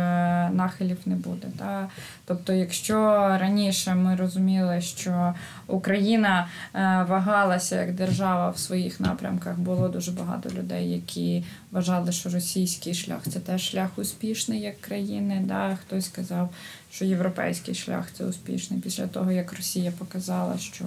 [0.53, 1.47] нахилів не буде.
[1.59, 1.87] Та?
[2.25, 2.95] Тобто, якщо
[3.41, 5.33] раніше ми розуміли, що
[5.67, 12.29] Україна е, вагалася як держава в своїх напрямках, було дуже багато людей, які вважали, що
[12.29, 15.43] російський шлях це теж шлях успішний як країни.
[15.45, 15.77] Да?
[15.81, 16.53] Хтось сказав,
[16.91, 20.85] що європейський шлях це успішний після того, як Росія показала, що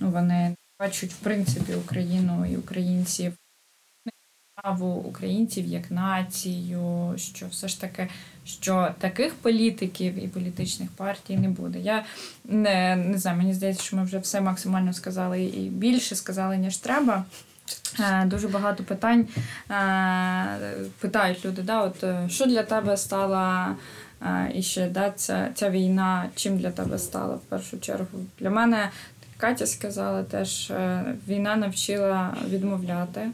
[0.00, 3.32] ну, вони бачать в принципі Україну і українців
[4.64, 8.08] праву українців як націю, що все ж таки
[8.44, 11.78] що таких політиків і політичних партій не буде.
[11.78, 12.04] Я
[12.44, 16.76] не, не знаю, мені здається, що ми вже все максимально сказали і більше сказали, ніж
[16.76, 17.24] треба.
[18.00, 19.26] Е, Дуже багато питань
[19.70, 19.74] е,
[21.00, 23.76] питають люди, да, от, е, що для тебе стала
[24.54, 28.18] і ще да, ця, ця війна, чим для тебе стала в першу чергу?
[28.38, 28.90] Для мене
[29.36, 30.72] Катя сказала теж,
[31.28, 33.30] війна навчила відмовляти.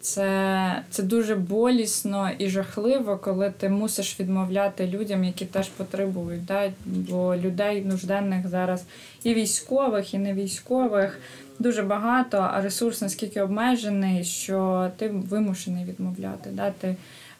[0.00, 6.44] Це, це дуже болісно і жахливо, коли ти мусиш відмовляти людям, які теж потребують.
[6.44, 6.72] Да?
[6.84, 8.84] Бо людей нужденних зараз
[9.22, 11.18] і військових, і не військових
[11.58, 16.50] дуже багато, а ресурс наскільки обмежений, що ти вимушений відмовляти.
[16.52, 16.70] Да?
[16.70, 16.96] Ти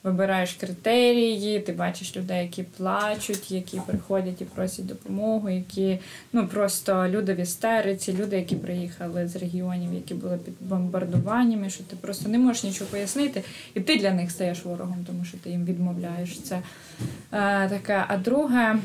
[0.06, 5.98] вибираєш критерії, ти бачиш людей, які плачуть, які приходять і просять допомогу, які
[6.32, 11.84] ну просто люди в істериці, люди, які приїхали з регіонів, які були під бомбардуваннями, що
[11.84, 13.42] ти просто не можеш нічого пояснити,
[13.74, 16.56] і ти для них стаєш ворогом, тому що ти їм відмовляєш це.
[16.56, 18.04] Е, таке.
[18.08, 18.76] А друге.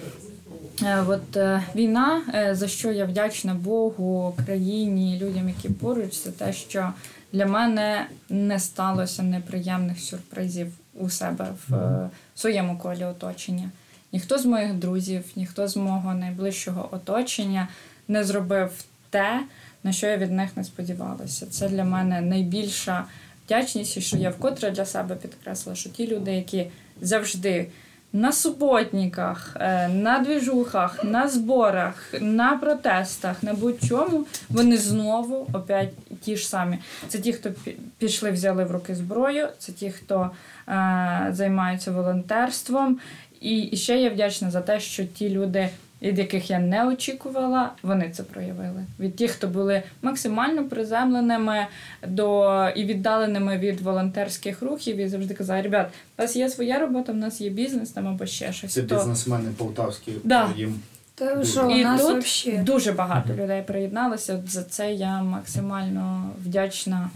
[0.84, 6.32] Е, От е, війна, е, за що я вдячна Богу, країні, людям, які поруч, це
[6.32, 6.94] те, що
[7.34, 13.70] для мене не сталося неприємних сюрпризів у себе в е, своєму колі оточення.
[14.14, 17.68] Ніхто з моїх друзів, ніхто з мого найближчого оточення
[18.08, 18.72] не зробив
[19.10, 19.42] те,
[19.84, 21.46] на що я від них не сподівалася.
[21.46, 23.06] Це для мене найбільша
[23.46, 26.68] вдячність, і що я вкотре для себе підкреслила, що ті люди, які
[27.02, 27.68] завжди
[28.14, 35.90] на суботниках, е, на двіжухах, на зборах, на протестах, на будь-чому, вони знову опять
[36.22, 36.78] ті ж самі.
[37.08, 37.50] Це ті, хто
[37.98, 40.32] пішли, взяли в руки зброю, це ті, хто
[40.68, 43.00] е, займаються волонтерством.
[43.42, 45.70] І ще я вдячна за те, що ті люди,
[46.02, 48.86] від яких я не очікувала, вони це проявили.
[49.00, 51.68] Від тих, хто були максимально приземленими
[52.08, 57.12] до і віддаленими від волонтерських рухів, і завжди казали: ребят, у вас є своя робота,
[57.12, 58.74] в нас є бізнес там або ще щось.
[58.74, 60.12] Це То- бізнесмени полтавські.
[60.24, 60.50] Да.
[60.58, 60.80] Їм
[61.16, 62.58] То що, і нас тут вообще...
[62.58, 64.44] дуже багато людей приєдналося.
[64.48, 67.10] За це я максимально вдячна.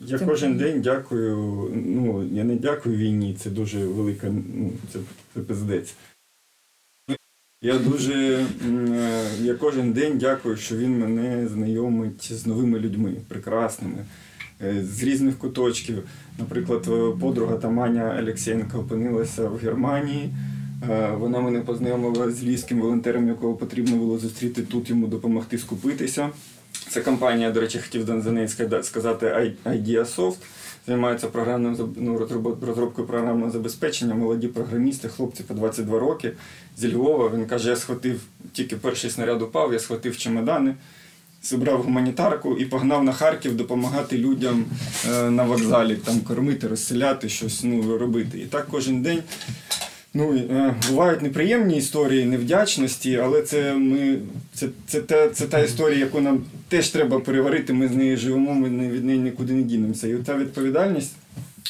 [0.00, 1.36] Я Це кожен день дякую.
[1.74, 4.98] Ну, я не дякую війні, це дуже велика, ну, це,
[5.34, 5.94] це пиздець.
[7.62, 8.14] Я дуже.
[8.14, 14.04] е, Я кожен день дякую, що він мене знайомить з новими людьми, прекрасними.
[14.62, 16.02] е, з різних куточків.
[16.38, 20.30] Наприклад, е, подруга там Аня Алексєєнка опинилася в Германії.
[21.18, 26.30] Вона мене познайомила з львівським волонтером, якого потрібно було зустріти тут, йому допомогти скупитися.
[26.88, 28.48] Це компанія, до речі, хотів за неї
[28.82, 30.36] сказати IdeaSoft.
[30.86, 32.28] Займається програмним ну,
[32.66, 34.14] розробкою програмного забезпечення.
[34.14, 36.32] Молоді програмісти, хлопці по 22 роки
[36.76, 37.30] зі Львова.
[37.34, 38.20] Він каже: я схватив,
[38.52, 40.74] тільки перший снаряд упав, я схватив чемодани,
[41.42, 44.64] зібрав гуманітарку і погнав на Харків допомагати людям
[45.10, 48.38] е, на вокзалі, там кормити, розселяти, щось ну, робити.
[48.38, 49.22] І так кожен день.
[50.14, 54.18] Ну, е, бувають неприємні історії невдячності, але це ми
[54.54, 57.72] це, це, та, це та історія, яку нам теж треба переварити.
[57.72, 60.08] Ми з нею живемо, ми не- від неї нікуди не дінемося.
[60.08, 61.12] І та відповідальність,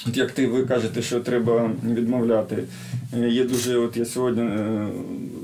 [0.09, 2.65] от як ти ви кажете, що треба відмовляти.
[3.21, 4.87] Е, Є дуже, от я сьогодні е,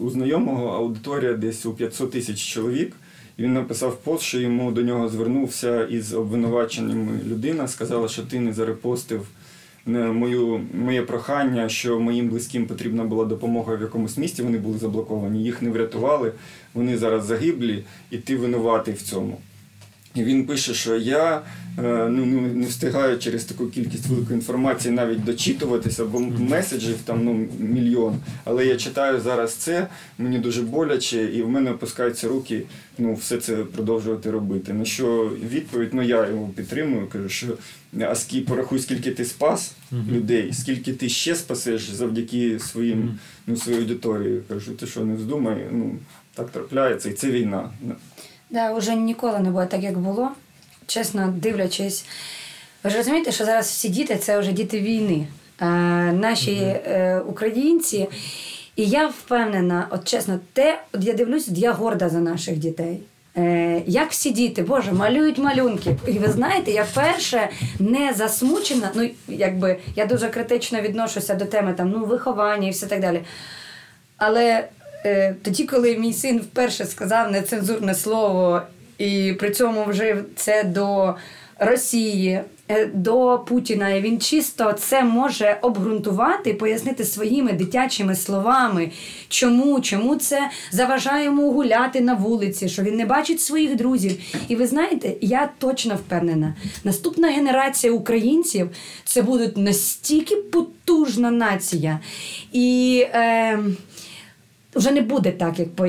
[0.02, 2.92] у знайомого аудиторія десь у 500 тисяч чоловік.
[3.38, 8.40] І Він написав пост, що йому до нього звернувся із обвинуваченнями людина, сказала, що ти
[8.40, 9.26] не зарепостив
[9.86, 15.44] мою, моє прохання, що моїм близьким потрібна була допомога в якомусь місті, вони були заблоковані,
[15.44, 16.32] їх не врятували,
[16.74, 19.38] вони зараз загиблі, і ти винуватий в цьому.
[20.24, 21.42] Він пише, що я
[21.78, 27.48] е, ну, не встигаю через таку кількість великої інформації навіть дочитуватися, бо меседжів там ну,
[27.58, 28.16] мільйон.
[28.44, 29.86] Але я читаю зараз це,
[30.18, 32.62] мені дуже боляче, і в мене опускаються руки
[32.98, 34.72] ну, все це продовжувати робити.
[34.72, 37.46] На що відповідь, ну я його підтримую, кажу, що
[38.00, 39.72] а скі, порахуй, скільки ти спас
[40.12, 44.40] людей, скільки ти ще спасеш завдяки своїм, ну, своїй аудиторії.
[44.48, 45.96] Кажу, ти що не вздумай, ну
[46.34, 47.70] так трапляється, і це війна.
[48.50, 50.30] Да, вже ніколи не буде так, як було.
[50.86, 52.04] Чесно, дивлячись.
[52.84, 55.26] Ви ж розумієте, що зараз всі діти це вже діти війни.
[55.58, 55.66] А,
[56.12, 58.08] наші е, українці.
[58.76, 63.00] І я впевнена, от чесно, те, от я дивлюсь, я горда за наших дітей.
[63.36, 65.96] Е, як всі діти, Боже, малюють малюнки.
[66.06, 67.48] І ви знаєте, я перше
[67.78, 68.90] не засмучена.
[68.94, 73.20] Ну, якби я дуже критично відношуся до теми там, ну, виховання і все так далі.
[74.16, 74.68] Але
[75.42, 78.62] тоді, коли мій син вперше сказав нецензурне слово,
[78.98, 81.14] і при цьому вжив це до
[81.58, 88.90] Росії, е, до Путіна, і він чисто це може обґрунтувати, пояснити своїми дитячими словами,
[89.28, 94.18] чому, чому це заважає йому гуляти на вулиці, що він не бачить своїх друзів.
[94.48, 96.54] І ви знаєте, я точно впевнена,
[96.84, 98.70] наступна генерація українців
[99.04, 102.00] це буде настільки потужна нація.
[102.52, 103.06] І.
[103.14, 103.58] Е,
[104.76, 105.86] вже не буде так, як по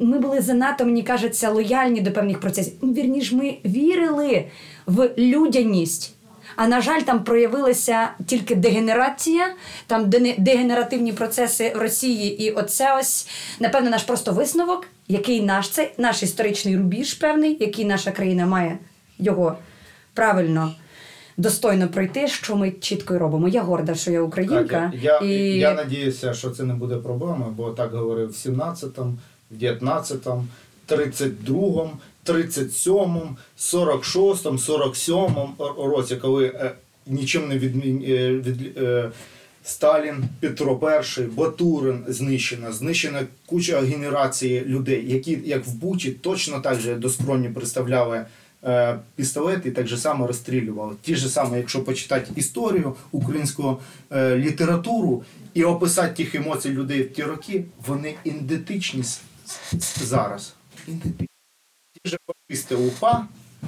[0.00, 2.72] ми були занадто, мені кажеться, лояльні до певних процесів.
[2.82, 4.44] Ну, Вірніш, ми вірили
[4.86, 6.14] в людяність.
[6.56, 9.54] А на жаль, там проявилася тільки дегенерація,
[9.86, 12.42] там дегенеративні процеси Росії.
[12.42, 13.28] І оце ось,
[13.60, 18.78] напевно, наш просто висновок, який наш це наш історичний рубіж певний, який наша країна має
[19.18, 19.56] його
[20.14, 20.74] правильно.
[21.40, 23.48] Достойно пройти, що ми чітко й робимо.
[23.48, 24.62] Я горда, що я українка.
[24.64, 25.58] Катя, я, і...
[25.58, 29.18] я надіюся, що це не буде проблемою, бо так говорив в 17-му,
[29.50, 30.46] в 19-му,
[30.88, 31.90] 32-му,
[32.26, 36.72] 37-му, 46-му, 47-му році, коли е,
[37.06, 38.04] нічим не відмін...
[38.08, 39.10] е, від, е,
[39.64, 46.80] Сталін, Петро І, Батурин знищено, знищена куча генерації людей, які, як в Бучі, точно так
[46.80, 48.24] же до скроні представляли
[48.64, 50.94] е, пістолети і так же само розстрілювали.
[51.02, 53.80] Ті ж саме, якщо почитати історію, українську
[54.12, 55.24] е, літературу
[55.54, 59.04] і описати тих емоцій людей в ті роки, вони ідентичні
[59.96, 60.54] зараз.
[60.86, 63.26] Ті ж фашисти УПА,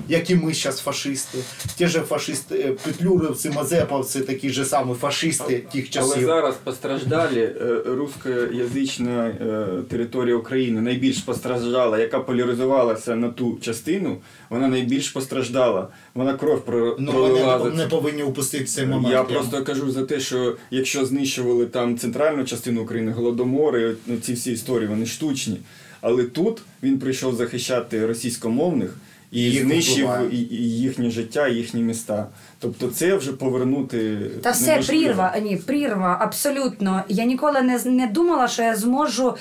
[0.08, 1.38] як і ми зараз фашисти,
[1.76, 7.82] ті ж фашисти, е, петлюровці, мазеповці, такі ж самі фашисти тих Але зараз постраждалі е,
[7.86, 14.16] рускоязична е, територія України найбільш постраждала, яка поляризувалася на ту частину,
[14.50, 15.88] вона найбільш постраждала.
[16.14, 19.14] Вона кров про- Ну, вони не повинні упустити цей момент.
[19.14, 24.52] Я просто кажу за те, що якщо знищували там центральну частину України, голодомори, ці всі
[24.52, 25.56] історії, вони штучні.
[26.00, 28.96] Але тут він прийшов захищати російськомовних
[29.32, 32.26] і знищив і- і їхнє життя, їхні міста.
[32.58, 34.16] Тобто це вже повернути.
[34.42, 37.02] Та все прірва, ні, прірва, абсолютно.
[37.08, 39.34] Я ніколи не, з- не думала, що я зможу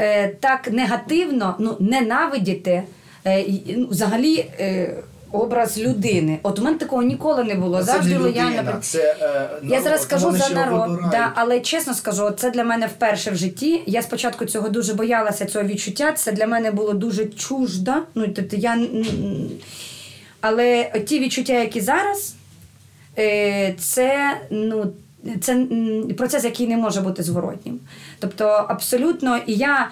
[0.00, 2.82] е, так негативно ну, ненавидіти
[3.26, 3.44] е,
[3.76, 4.94] ну, взагалі е,
[5.32, 6.38] образ людини.
[6.42, 7.78] От у мене такого ніколи не було.
[7.78, 8.78] Це Завжди лояльна.
[8.80, 13.30] це, е, Я зараз скажу за народ, да, але чесно скажу, це для мене вперше
[13.30, 13.82] в житті.
[13.86, 16.12] Я спочатку цього дуже боялася, цього відчуття.
[16.12, 17.92] Це для мене було дуже чуждо.
[18.14, 18.78] Ну, тобто я...
[20.40, 22.34] Але ті відчуття, які зараз,
[23.18, 24.92] е, це, ну,
[25.40, 25.66] це
[26.18, 27.80] процес, який не може бути зворотнім.
[28.18, 29.90] Тобто, абсолютно, і я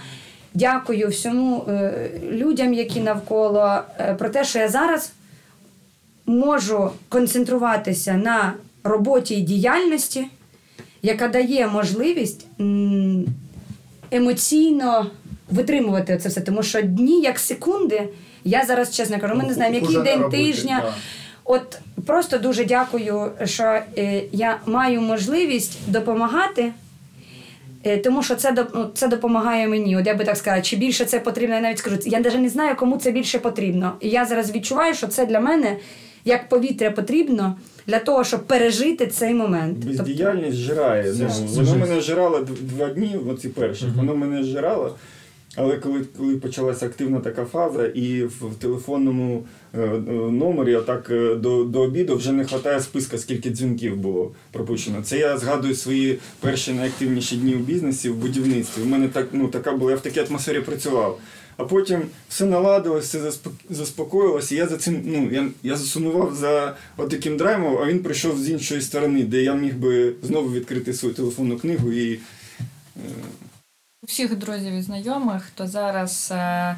[0.55, 5.13] дякую всьому е, людям, які навколо, е, про те, що я зараз
[6.29, 8.53] можу концентруватися на
[8.85, 10.27] роботі і діяльності,
[11.03, 12.47] яка дає можливість
[14.11, 15.11] емоційно
[15.51, 16.41] витримувати це все.
[16.41, 18.09] Тому що дні, як секунди,
[18.45, 20.81] я зараз чесно кажу, ми не знаємо, який день роботі, тижня.
[20.85, 20.95] да.
[21.45, 23.63] От просто дуже дякую, що
[23.99, 26.73] е, я маю можливість допомагати.
[27.85, 29.97] Е, Тому що це, ну, це допомагає мені.
[29.97, 31.97] От я би так сказала, чи більше це потрібно, я навіть скажу.
[32.05, 33.93] Я навіть не знаю, кому це більше потрібно.
[34.01, 35.77] І я зараз відчуваю, що це для мене
[36.29, 37.57] як повітря потрібно
[37.87, 39.77] для того, щоб пережити цей момент.
[39.87, 41.15] Тобто, Бездіяльність жирає.
[41.19, 43.95] Ну, воно мене жирало два дні, оці перші, Мгм.
[43.97, 44.97] воно мене жирало.
[45.57, 49.45] Але коли, коли почалася активна така фаза, і в, в телефонному
[49.75, 54.31] е, е, номері, отак е, до, до обіду вже не вистачає списка, скільки дзвінків було
[54.53, 54.97] пропущено.
[55.03, 58.83] Це я згадую свої перші найактивніші дні у бізнесі в будівництві.
[58.83, 61.19] У мене так, ну, така була, я в такій атмосфері працював.
[61.59, 64.55] А потім все наладилось, все заспок- заспокоїлося.
[64.55, 67.79] Я за цим ну я, я засумував за отаким драймом.
[67.79, 71.93] а він прийшов з іншої сторони, де я міг би знову відкрити свою телефонну книгу
[71.93, 73.01] і е,
[74.07, 76.77] всіх друзів і знайомих, хто зараз е,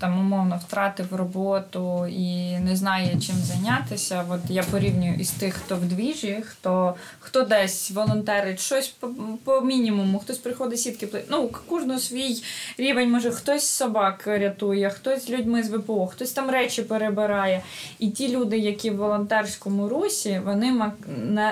[0.00, 4.24] там умовно втратив роботу і не знає чим зайнятися.
[4.28, 9.08] От я порівнюю із тих, хто в двіжі, хто, хто десь волонтерить щось по,
[9.44, 12.42] по мінімуму, хтось приходить сітки пле- Ну, у кожного свій
[12.78, 17.62] рівень, може, хтось собак рятує, хтось з людьми з ВПО, хтось там речі перебирає.
[17.98, 20.90] І ті люди, які в волонтерському русі, вони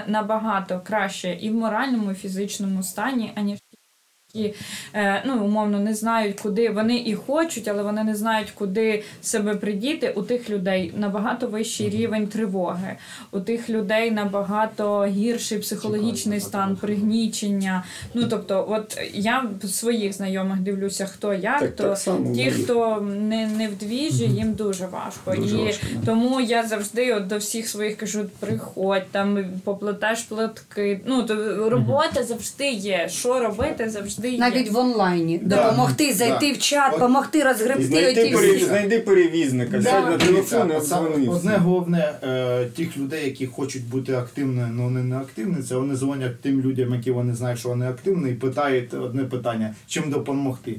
[0.07, 3.59] набагато краще і в моральному, і в фізичному стані, аніж
[4.35, 4.55] які
[4.95, 9.55] е, ну, умовно не знають, куди вони і хочуть, але вони не знають, куди себе
[9.55, 10.13] придіти.
[10.17, 12.97] У тих людей набагато вищий рівень тривоги,
[13.31, 17.85] у тих людей набагато гірший психологічний стан, пригнічення.
[18.15, 22.35] Ну тобто, от я своїх знайомих дивлюся, хто як, так, то так само.
[22.35, 25.35] ті, хто не, не в двіжі, їм дуже важко.
[25.37, 31.01] Дуже і важко, тому я завжди от до всіх своїх кажу: приходь, там поплетеш платки.
[31.07, 31.35] Ну то
[31.71, 33.09] робота завжди є.
[33.09, 34.39] Що робити, завжди є.
[34.39, 35.57] навіть в онлайні Да.
[35.57, 38.65] допомогти зайти в чат, допомогти розгребти знайти, оті всі.
[38.65, 40.71] знайди перевізника, Да, сядь на телефон
[41.23, 41.37] і от.
[41.37, 45.95] Одне головне, е, тих людей, які хочуть бути активними, але вони не активні, це вони
[45.97, 50.77] дзвонять тим людям, які вони знають, що вони активні, і питають одне питання: чим допомогти.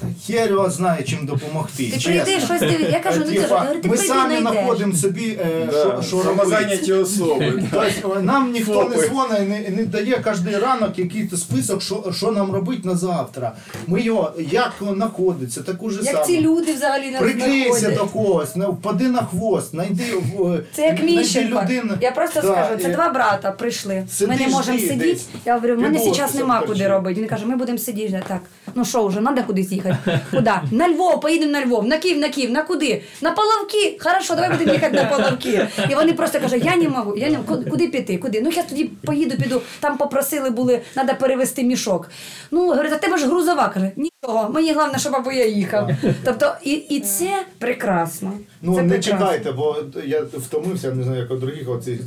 [0.00, 1.84] Та хер його знає, чим допомогти.
[1.90, 2.10] Ти чесно.
[2.24, 2.88] прийди щось диви.
[2.92, 4.52] Я кажу, ну ти Типа, говорю, ти ми прийди самі знайдеш.
[4.52, 6.36] знаходимо собі, е, що, що робити.
[6.36, 7.62] самозайняті особи.
[8.02, 9.08] Тобто, нам ніхто не Фопи.
[9.08, 13.52] дзвонить не, не дає кожен ранок якийсь список, що, що нам робити на завтра.
[13.86, 16.26] Ми його, як він знаходиться, таку ж Як саму.
[16.26, 17.98] ці люди взагалі нас Приклейся знаходять.
[17.98, 20.04] до когось, не впади на хвост, знайди
[20.36, 21.62] в- Це як знайди Міщенко.
[21.64, 21.94] людину.
[22.00, 24.06] Я просто Да, скажу, це два брата прийшли.
[24.20, 25.06] Ми не можемо жди сидіти.
[25.12, 25.26] десь.
[25.44, 27.20] Я говорю, в мене зараз нема куди робити.
[27.20, 28.22] Він каже, ми будемо сидіти.
[28.28, 28.40] Так,
[28.74, 29.93] ну що вже, треба кудись їхати?
[30.30, 30.50] Куди?
[30.70, 33.02] На Львов, поїдемо на Львов, на Київ, на Київ, на куди?
[33.20, 33.98] На Половки.
[34.00, 35.68] Хорошо, давай будемо їхати на Половки.
[35.90, 37.70] І вони просто кажуть, я не можу, я не можу.
[37.70, 38.18] Куди піти?
[38.18, 38.40] Куди?
[38.40, 39.60] Ну я тоді поїду, піду.
[39.80, 42.10] Там попросили були, треба перевезти мішок.
[42.50, 43.68] Ну, говорить, а тебе ж грузова.
[43.68, 43.92] Каже,
[44.24, 45.90] нічого, мені головне, щоб або я їхав.
[46.24, 48.32] Тобто, і, і це прекрасно.
[48.62, 49.26] Ну це не прекрасно.
[49.26, 51.68] чекайте, бо я втомився, не знаю, як у других.
[51.68, 52.00] Оцих.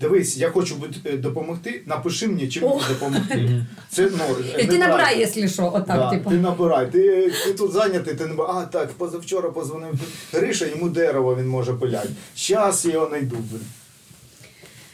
[0.00, 2.80] Дивись, я хочу бути, е, допомогти, напиши мені, чим О.
[2.88, 3.66] допомогти.
[3.90, 6.30] Це, ну, І ти набирай, якщо що, отак, Да, типу.
[6.30, 9.94] Ти набирай, ти, ти тут зайнятий, ти не а так, позавчора позвонив
[10.32, 12.08] Гриша, йому дерево він може пиляти.
[12.34, 13.36] Щас я його знайду.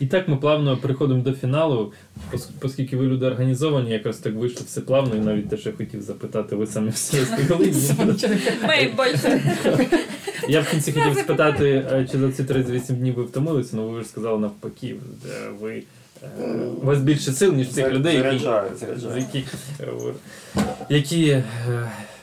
[0.00, 1.92] І так ми плавно приходимо до фіналу,
[2.32, 5.76] пос- оскільки ви люди організовані, якраз так вийшло все плавно, і навіть те, що я
[5.76, 7.72] хотів запитати, ви самі все розповіли.
[8.68, 9.42] Ми більше.
[10.48, 14.00] Я в кінці хотів спитати, е, чи за ці 38 днів ви втомилися, але ви
[14.02, 14.94] ж сказали навпаки,
[15.26, 15.82] е, ви.
[16.22, 16.26] е,
[16.82, 18.44] У вас більше сил, ніж цих людей, які,
[19.16, 19.44] які,
[20.88, 21.42] які,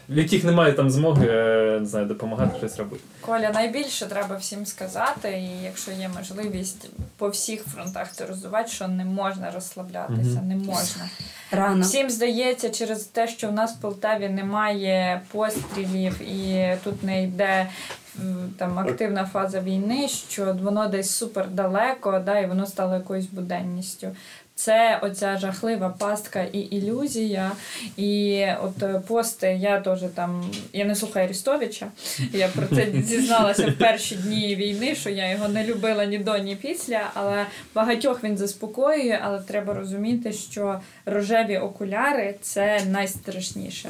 [0.09, 3.03] в яких немає там змоги е, не знаю, допомагати щось робити.
[3.21, 8.87] Коля, найбільше треба всім сказати, і якщо є можливість по всіх фронтах це роздувати, що
[8.87, 10.47] не можна розслаблятися, Мгм.
[10.47, 11.09] не можна.
[11.51, 11.81] Рано.
[11.85, 17.67] Всім здається, через те, що в нас в Полтаві немає пострілів і тут не йде
[18.57, 24.15] там активна фаза війни, що воно десь супер далеко, да, і воно стало якоюсь буденністю.
[24.57, 27.51] Це оця жахлива пастка і ілюзія.
[27.97, 31.87] І от е, пости, я теж там, я не слухаю Арістовича.
[32.33, 36.37] Я про це зізналася в перші дні війни, що я його не любила ні до,
[36.37, 37.01] ні після.
[37.13, 43.89] Але багатьох він заспокоює, але треба розуміти, що рожеві окуляри це найстрашніше.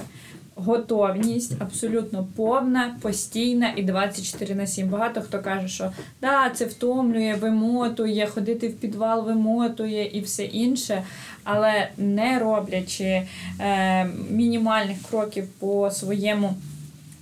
[0.59, 4.89] Готовність абсолютно повна, постійна і 24 на 7.
[4.89, 11.03] Багато хто каже, що да, це втомлює, вимотує, ходити в підвал вимотує і все інше.
[11.43, 13.27] Але не роблячи
[13.59, 16.55] е, мінімальних кроків по своєму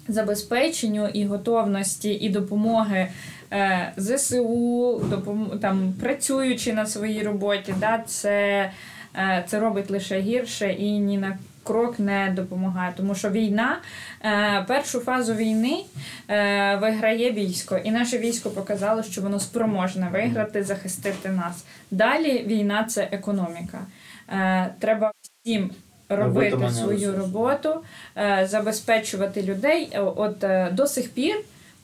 [0.07, 3.07] забезпеченню і готовності, і допомоги
[3.51, 5.01] е, ЗСУ,
[5.61, 8.69] там, працюючи на своїй роботі, да, це,
[9.15, 12.93] е, це робить лише гірше і ні на крок не допомагає.
[12.97, 13.77] Тому що війна,
[14.23, 15.83] е, першу фазу війни
[16.29, 21.65] е, виграє військо, і наше військо показало, що воно спроможне виграти, захистити нас.
[21.91, 23.79] Далі війна це економіка.
[24.29, 25.69] Е, треба всім
[26.09, 27.69] робити Робити свою роботу,
[28.43, 29.97] забезпечувати людей.
[30.15, 31.35] От до сих пір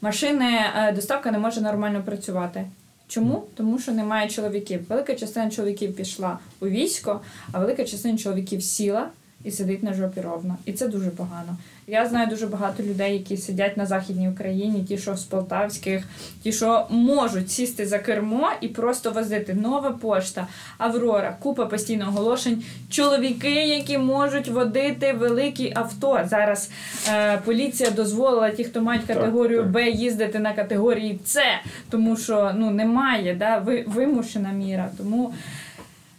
[0.01, 0.59] машини
[0.95, 2.65] доставка не може нормально працювати.
[3.07, 3.43] Чому?
[3.55, 4.85] Тому що немає чоловіків.
[4.89, 7.21] Велика частина чоловіків пішла у військо,
[7.51, 9.09] а велика частина чоловіків сіла
[9.43, 10.57] і сидить на жопі ровно.
[10.65, 11.57] І це дуже погано.
[11.87, 16.03] Я знаю дуже багато людей, які сидять на Західній Україні, ті, що з Полтавських,
[16.43, 19.53] ті, що можуть сісти за кермо і просто возити.
[19.53, 20.47] Нова пошта,
[20.77, 22.63] Аврора, купа постійно оголошень.
[22.89, 26.19] Чоловіки, які можуть водити великі авто.
[26.29, 26.69] Зараз
[27.09, 29.63] е, поліція дозволила ті, хто мають категорію.
[29.63, 31.41] Б, їздити на категорії С,
[31.89, 34.89] тому що ну немає да, ви- вимушена міра.
[34.97, 35.33] Тому.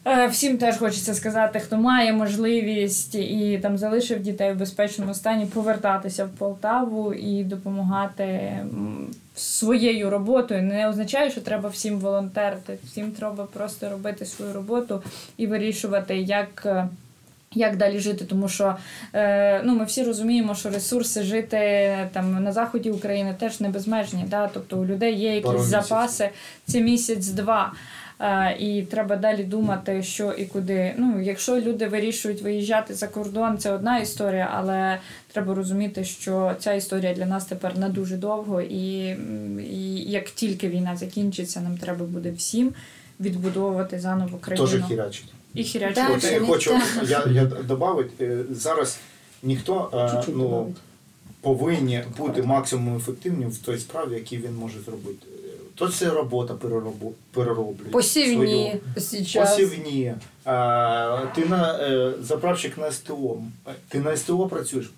[0.07, 5.47] Е, Всім теж хочеться сказати, хто має можливість і там залишив дітей в безпечному стані,
[5.47, 8.59] повертатися в Полтаву і допомагати
[9.35, 10.62] своєю роботою.
[10.62, 12.79] Не означає, що треба всім волонтерити.
[12.85, 15.03] Всім треба просто робити свою роботу
[15.37, 16.62] і вирішувати, як.
[16.66, 16.89] е,
[17.55, 18.77] Як далі жити, тому що
[19.15, 21.59] е, ну, ми всі розуміємо, що ресурси жити
[22.12, 24.24] там на заході України теж не безмежні.
[24.29, 24.51] Да?
[24.55, 26.31] Тобто у людей є якісь запаси,
[26.66, 27.73] це місяць-два.
[28.23, 30.94] Е, і треба далі думати, що і куди.
[30.99, 34.99] Ну, якщо люди вирішують виїжджати за кордон, це одна історія, але
[35.32, 39.16] треба розуміти, що ця історія для нас тепер на дуже довго, і,
[39.70, 42.73] і як тільки війна закінчиться, нам треба буде всім
[43.20, 44.69] відбудовувати заново країну.
[44.69, 45.32] Теж хірячить.
[45.55, 46.01] І хірячити.
[46.01, 46.78] Так, От я хочу,
[47.09, 48.99] я, я додати, зараз
[49.43, 50.77] ніхто е, Чуть-чуть ну, добавить.
[51.40, 55.27] повинні бути максимум ефективним в той справі, який він може зробити.
[55.74, 57.89] То це робота переробу, перероблює.
[57.90, 58.81] Посівні свою.
[59.47, 60.15] Посівні.
[60.44, 63.36] А, ти на е, заправщик на СТО.
[63.89, 64.90] Ти на СТО працюєш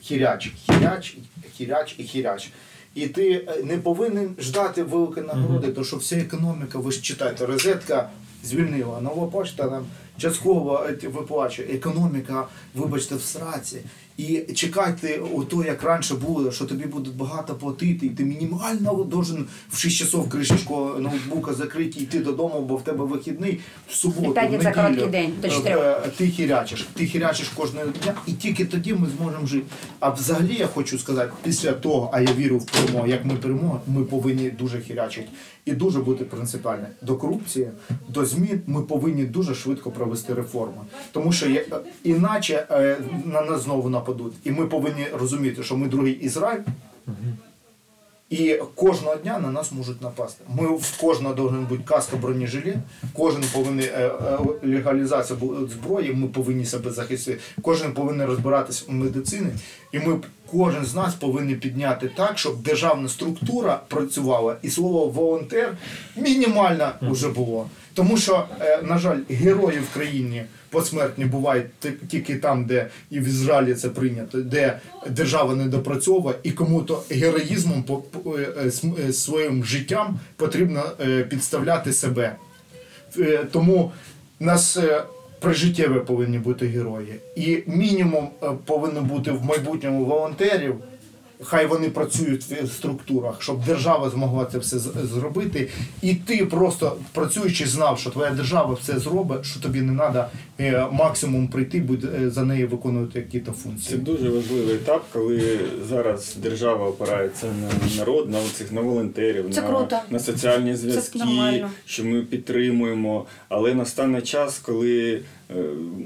[0.00, 1.16] хіряч, хіряч,
[1.56, 2.50] хіряч і хіряч.
[2.94, 7.46] І ти е, не повинен ждати великої нагороди, тому що вся економіка, ви ж читаєте,
[7.46, 8.10] розетка
[8.44, 9.86] звільнила, нова пошта нам
[10.18, 11.68] частково е, виплачує.
[11.68, 13.80] Економіка, вибачте, в сраці.
[14.16, 19.46] І чекайте ото, як раніше було, що тобі будуть багато платити, і ти мінімально должен
[19.70, 24.30] в 6 часов кришечку ноутбука закрити і йти додому, бо в тебе вихідний в суботу.
[24.30, 26.08] І п'ятниця неділю, короткий день, до е, чотирьох.
[26.16, 29.66] Ти хірячиш, ти хірячиш кожного дня, і тільки тоді ми зможемо жити.
[30.00, 33.80] А взагалі я хочу сказати, після того, а я вірю в перемогу, як ми перемога,
[33.86, 35.28] ми повинні дуже хірячити
[35.64, 36.84] і дуже бути принципіальні.
[37.02, 37.68] До корупції,
[38.08, 40.82] до змін ми повинні дуже швидко провести реформи.
[41.12, 41.66] Тому що є-
[42.04, 44.32] іначе е, на нас знову нападуть.
[44.44, 46.60] І ми повинні розуміти, що ми другий Ізраїль.
[48.30, 50.44] І кожного дня на нас можуть напасти.
[50.60, 52.76] Ми в кожного повинен бути каска бронежилет,
[53.12, 55.38] кожен повинен е, е, легалізація
[55.72, 57.38] зброї, ми повинні себе захистити.
[57.62, 59.46] Кожен повинен розбиратися в медицині,
[59.92, 60.20] і ми
[60.52, 65.76] кожен з нас повинні підняти так, щоб державна структура працювала, і слово волонтер
[66.16, 67.70] мінімально вже було.
[67.94, 71.66] Тому що, е, на жаль, герої в країні посмертні бувають
[72.08, 74.78] тільки там, де і в Ізраїлі це прийнято, де
[75.10, 77.84] держава не допрацьовує, і кому-то героїзмом
[78.26, 78.70] е,
[79.08, 80.82] е, своїм життям потрібно
[81.28, 82.36] підставляти себе.
[83.52, 83.92] Тому
[84.40, 84.78] нас
[85.42, 87.14] прижиттєві повинні бути герої.
[87.36, 90.74] І мінімум е, повинно бути в майбутньому волонтерів.
[91.44, 95.68] Хай вони працюють в структурах, щоб держава змогла це все зробити.
[96.02, 100.28] І ти просто працюючи, знав, що твоя держава все зробить, що тобі не треба
[100.92, 103.98] максимум прийти, будь е, за нею виконувати якісь Це функції.
[104.00, 105.58] дуже важливий етап, коли
[105.88, 109.96] зараз держава опирається на народ, на оцих на волонтерів, Це на, круто.
[110.10, 111.18] на соціальні зв'язки,
[111.86, 113.26] що ми підтримуємо.
[113.48, 115.20] Але настане час, коли
[115.50, 115.54] е,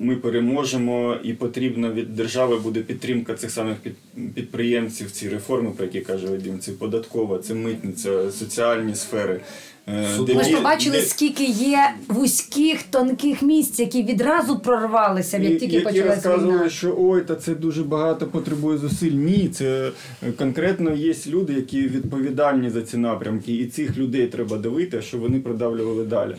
[0.00, 5.10] ми переможемо, і потрібна від держави буде підтримка цих самих під- підприємців.
[5.10, 9.40] Ці реформи, про які каже Вадим, це податкова, це митниця, соціальні сфери.
[9.88, 15.74] Е, Ми ж побачили, де- скільки є вузьких, тонких місць, які відразу прорвалися, як тільки
[15.76, 16.70] які почалась розказували, війна.
[16.70, 19.10] що ой, та це дуже багато потребує зусиль.
[19.12, 19.90] Ні, це
[20.28, 25.20] е, конкретно є люди, які відповідальні за ці напрямки, і цих людей треба дивити, щоб
[25.20, 26.36] вони продавлювали далі.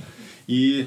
[0.47, 0.83] І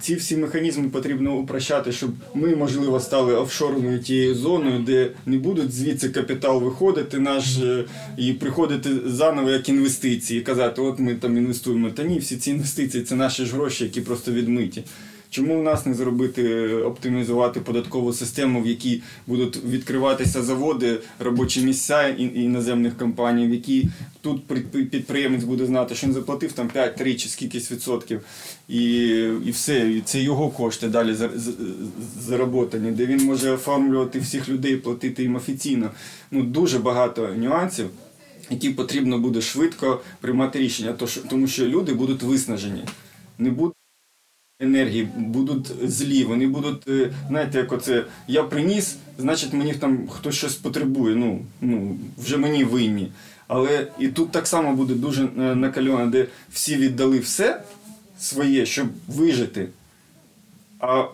[0.00, 5.72] ці всі механізми потрібно упрощати, щоб ми, можливо, стали офшорною тією зоною, де не будуть
[5.72, 7.84] звідси капітал виходити наш е,
[8.16, 11.90] і приходити заново як інвестиції, казати, от ми там інвестуємо.
[11.90, 14.84] Та ні, всі ці інвестиції це наші ж гроші, які просто відмиті.
[15.30, 22.08] Чому у нас не зробити оптимізувати податкову систему, в якій будуть відкриватися заводи, робочі місця
[22.08, 23.88] іноземних компаній, в якій
[24.20, 24.46] тут
[24.90, 28.20] підприємець буде знати, що він заплатив там 5-3 чи скількись відсотків,
[28.68, 28.84] і
[29.46, 31.16] і все, і це його кошти далі
[32.20, 35.90] заработані, де він може оформлювати всіх людей, платити їм офіційно.
[36.30, 37.86] Ну дуже багато нюансів
[38.50, 40.94] які потрібно буде швидко приймати рішення,
[41.30, 42.84] тому що люди будуть виснажені,
[43.38, 43.77] не будуть
[44.60, 50.34] енергії, будуть злі, вони будуть, е, знаєте, як оце я приніс, значить мені там хтось
[50.34, 51.16] щось потребує.
[51.16, 53.08] Ну, ну вже мені винні.
[53.48, 57.62] Але і тут так само буде дуже е, накальоно, де всі віддали все
[58.18, 59.68] своє, щоб вижити
[60.80, 61.04] а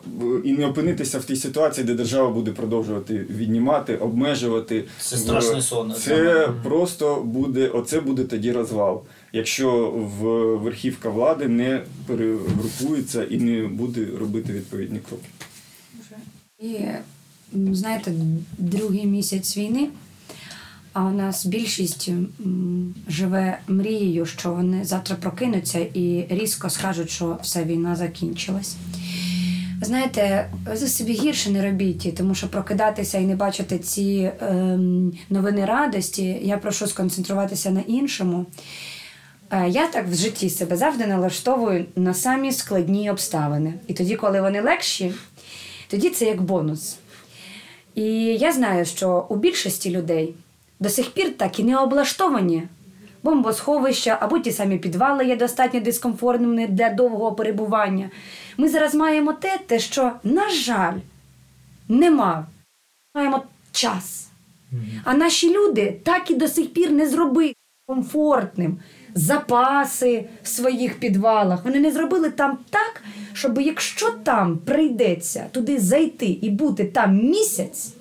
[0.44, 4.84] і не опинитися в тій ситуації, де держава буде продовжувати віднімати, обмежувати.
[4.98, 5.94] Це страшний сон.
[5.94, 9.02] Це просто буде, оце буде тоді розвал,
[9.34, 10.24] якщо в
[10.56, 15.28] верхівка влади не перегрупується і не буде робити відповідні кроки.
[16.58, 16.78] І
[17.52, 18.12] знаєте,
[18.58, 19.88] другий місяць війни.
[20.92, 22.10] А у нас більшість
[23.08, 28.76] живе мрією, що вони завтра прокинуться і різко скажуть, що все війна закінчилась.
[29.82, 35.64] Знаєте, ви собі гірше не робіть, тому що прокидатися і не бачити ці ем, новини
[35.64, 38.46] радості, я прошу сконцентруватися на іншому.
[39.54, 43.74] Е, я так в житті себе завжди налаштовую на самі складні обставини.
[43.86, 45.14] І тоді, коли вони легші,
[45.88, 46.96] тоді це як бонус.
[47.94, 50.34] І я знаю, що у більшості людей
[50.80, 52.62] до сих пір так і не облаштовані
[53.22, 58.10] бомбосховища або ті самі підвали є достатньо дискомфортними для довгого перебування.
[58.56, 60.98] Ми зараз маємо те, те, що, на жаль,
[61.88, 62.46] нема.
[63.14, 64.28] Маємо час.
[65.04, 67.54] А наші люди так і до сих пір не зробили
[67.86, 68.78] комфортним
[69.14, 71.64] запаси в своїх підвалах.
[71.64, 77.92] Вони не зробили там так, щоб якщо там прийдеться туди зайти і бути там місяць,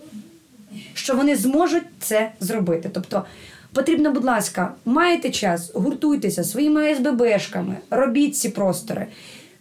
[0.94, 2.90] що вони зможуть це зробити.
[2.94, 3.26] Тобто
[3.74, 9.08] потрібно, будь ласка, маєте час, гуртуйтеся своїми СББшками, робіть ці простори.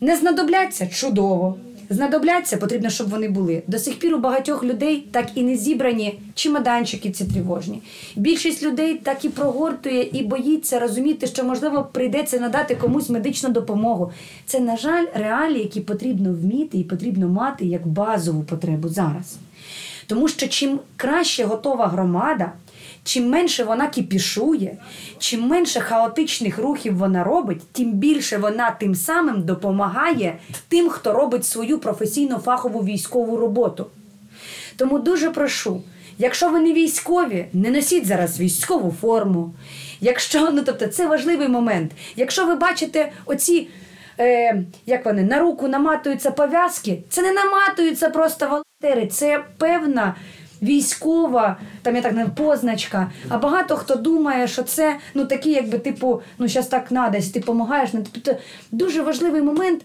[0.01, 1.57] Не знадобляться чудово.
[1.91, 3.63] Знадобляться, потрібно, щоб вони були.
[3.67, 7.83] До сих пір у багатьох людей так і не зібрані чемоданчики ці тривожні.
[8.17, 14.13] Більшість людей так і прогортує і боїться розуміти, що, можливо, прийдеться надати комусь медичну допомогу.
[14.47, 19.37] Це, на жаль, реалії, які потрібно вміти і потрібно мати як базову потребу зараз.
[20.07, 22.53] Тому що чим краще готова громада,
[23.05, 24.77] чим менше вона кіпішує,
[25.19, 30.39] чим менше хаотичних рухів вона робить, тим більше вона тим самим допомагає
[30.69, 33.87] тим, хто робить свою професійно фахову військову роботу.
[34.77, 35.83] Тому дуже прошу,
[36.19, 39.55] якщо ви не військові, не носіть зараз військову форму.
[40.01, 41.93] Якщо, ну тобто, це важливий момент.
[42.17, 43.69] Якщо ви бачите оці.
[44.21, 50.15] Е, Як вони на руку наматуються пов'язки, це не наматуються просто волонтери, це певна
[50.63, 53.13] військова, там я так не позначка.
[53.29, 57.41] А багато хто думає, що це ну такі, якби типу, ну зараз так надо, ти
[57.41, 57.93] допомагаєш.
[57.93, 59.85] Ну, тобто дуже важливий момент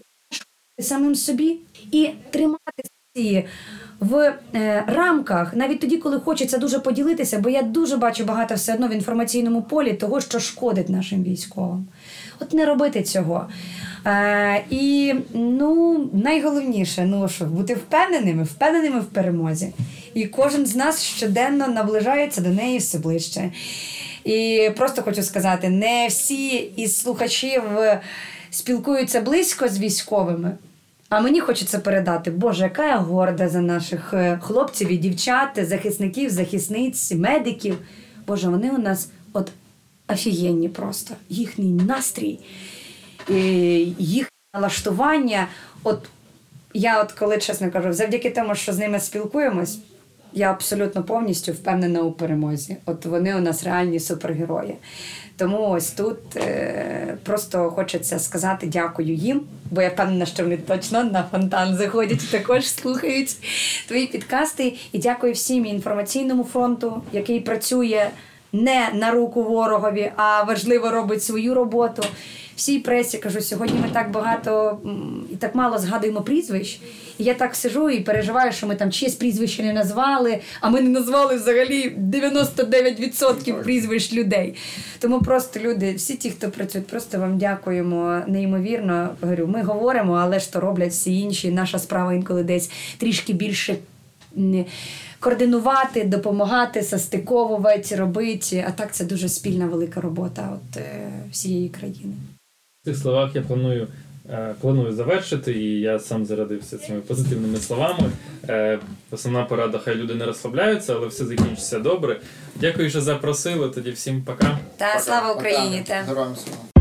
[0.80, 1.58] самим собі
[1.92, 2.82] і тримати.
[4.00, 8.74] В е, рамках, навіть тоді, коли хочеться дуже поділитися, бо я дуже бачу багато все
[8.74, 11.86] одно в інформаційному полі того, що шкодить нашим військовим.
[12.40, 13.48] От не робити цього.
[14.06, 19.72] Е, І ну, найголовніше, ну що бути впевненими, впевненими в перемозі.
[20.18, 23.52] І кожен з нас щоденно наближається до неї все ближче.
[24.24, 27.62] І просто хочу сказати: не всі із слухачів
[28.50, 30.56] спілкуються близько з військовими.
[31.08, 36.30] А мені хочеться передати, Боже, яка я горда за наших е, хлопців і дівчат, захисників,
[36.30, 37.78] захисниць, медиків.
[38.26, 39.50] Боже, вони у нас от
[40.08, 41.14] офігенні просто.
[41.28, 42.38] Їхній настрій,
[43.98, 45.48] їхнє налаштування.
[45.82, 46.08] От
[46.74, 49.78] я, от коли чесно кажу, завдяки тому, що з ними спілкуємось,
[50.32, 52.76] я абсолютно повністю впевнена у перемозі.
[52.86, 54.74] От вони у нас реальні супергерої.
[55.36, 59.40] Тому ось тут е, просто хочеться сказати дякую їм,
[59.70, 63.36] бо я впевнена, що вони точно на фонтан заходять також слухають
[63.88, 64.74] твої підкасти.
[64.92, 68.10] І дякую всім інформаційному фронту, який працює
[68.52, 72.02] не на руку ворогові, а важливо робить свою роботу
[72.58, 74.78] всій пресі кажу, сьогодні ми так багато
[75.32, 76.80] і так мало згадуємо прізвищ.
[77.18, 80.80] І я так сижу і переживаю, що ми там чиєсь прізвище не назвали, а ми
[80.80, 84.54] не назвали взагалі 99% прізвищ людей.
[84.98, 89.08] Тому просто люди, всі ті, хто працюють, просто вам дякуємо неймовірно.
[89.20, 91.50] Говорю, ми говоримо, але ж то роблять всі інші.
[91.50, 93.76] Наша справа інколи десь трішки більше.
[95.20, 98.64] Координувати, допомагати, состиковувати, робити.
[98.68, 102.14] А так це дуже спільна велика робота от, е, всієї країни
[102.84, 103.88] цих словах я планую
[104.30, 108.10] Е, Планую завершити, і я сам зарядився цими позитивними словами.
[108.48, 108.78] Е,
[109.10, 112.20] Основна порада, хай люди не розслабляються, але все закінчиться добре.
[112.54, 113.68] Дякую, що запросили.
[113.68, 114.58] Тоді всім пока.
[114.76, 115.84] Та слава Україні!
[115.86, 115.94] Та.
[115.94, 116.77] Героям слава.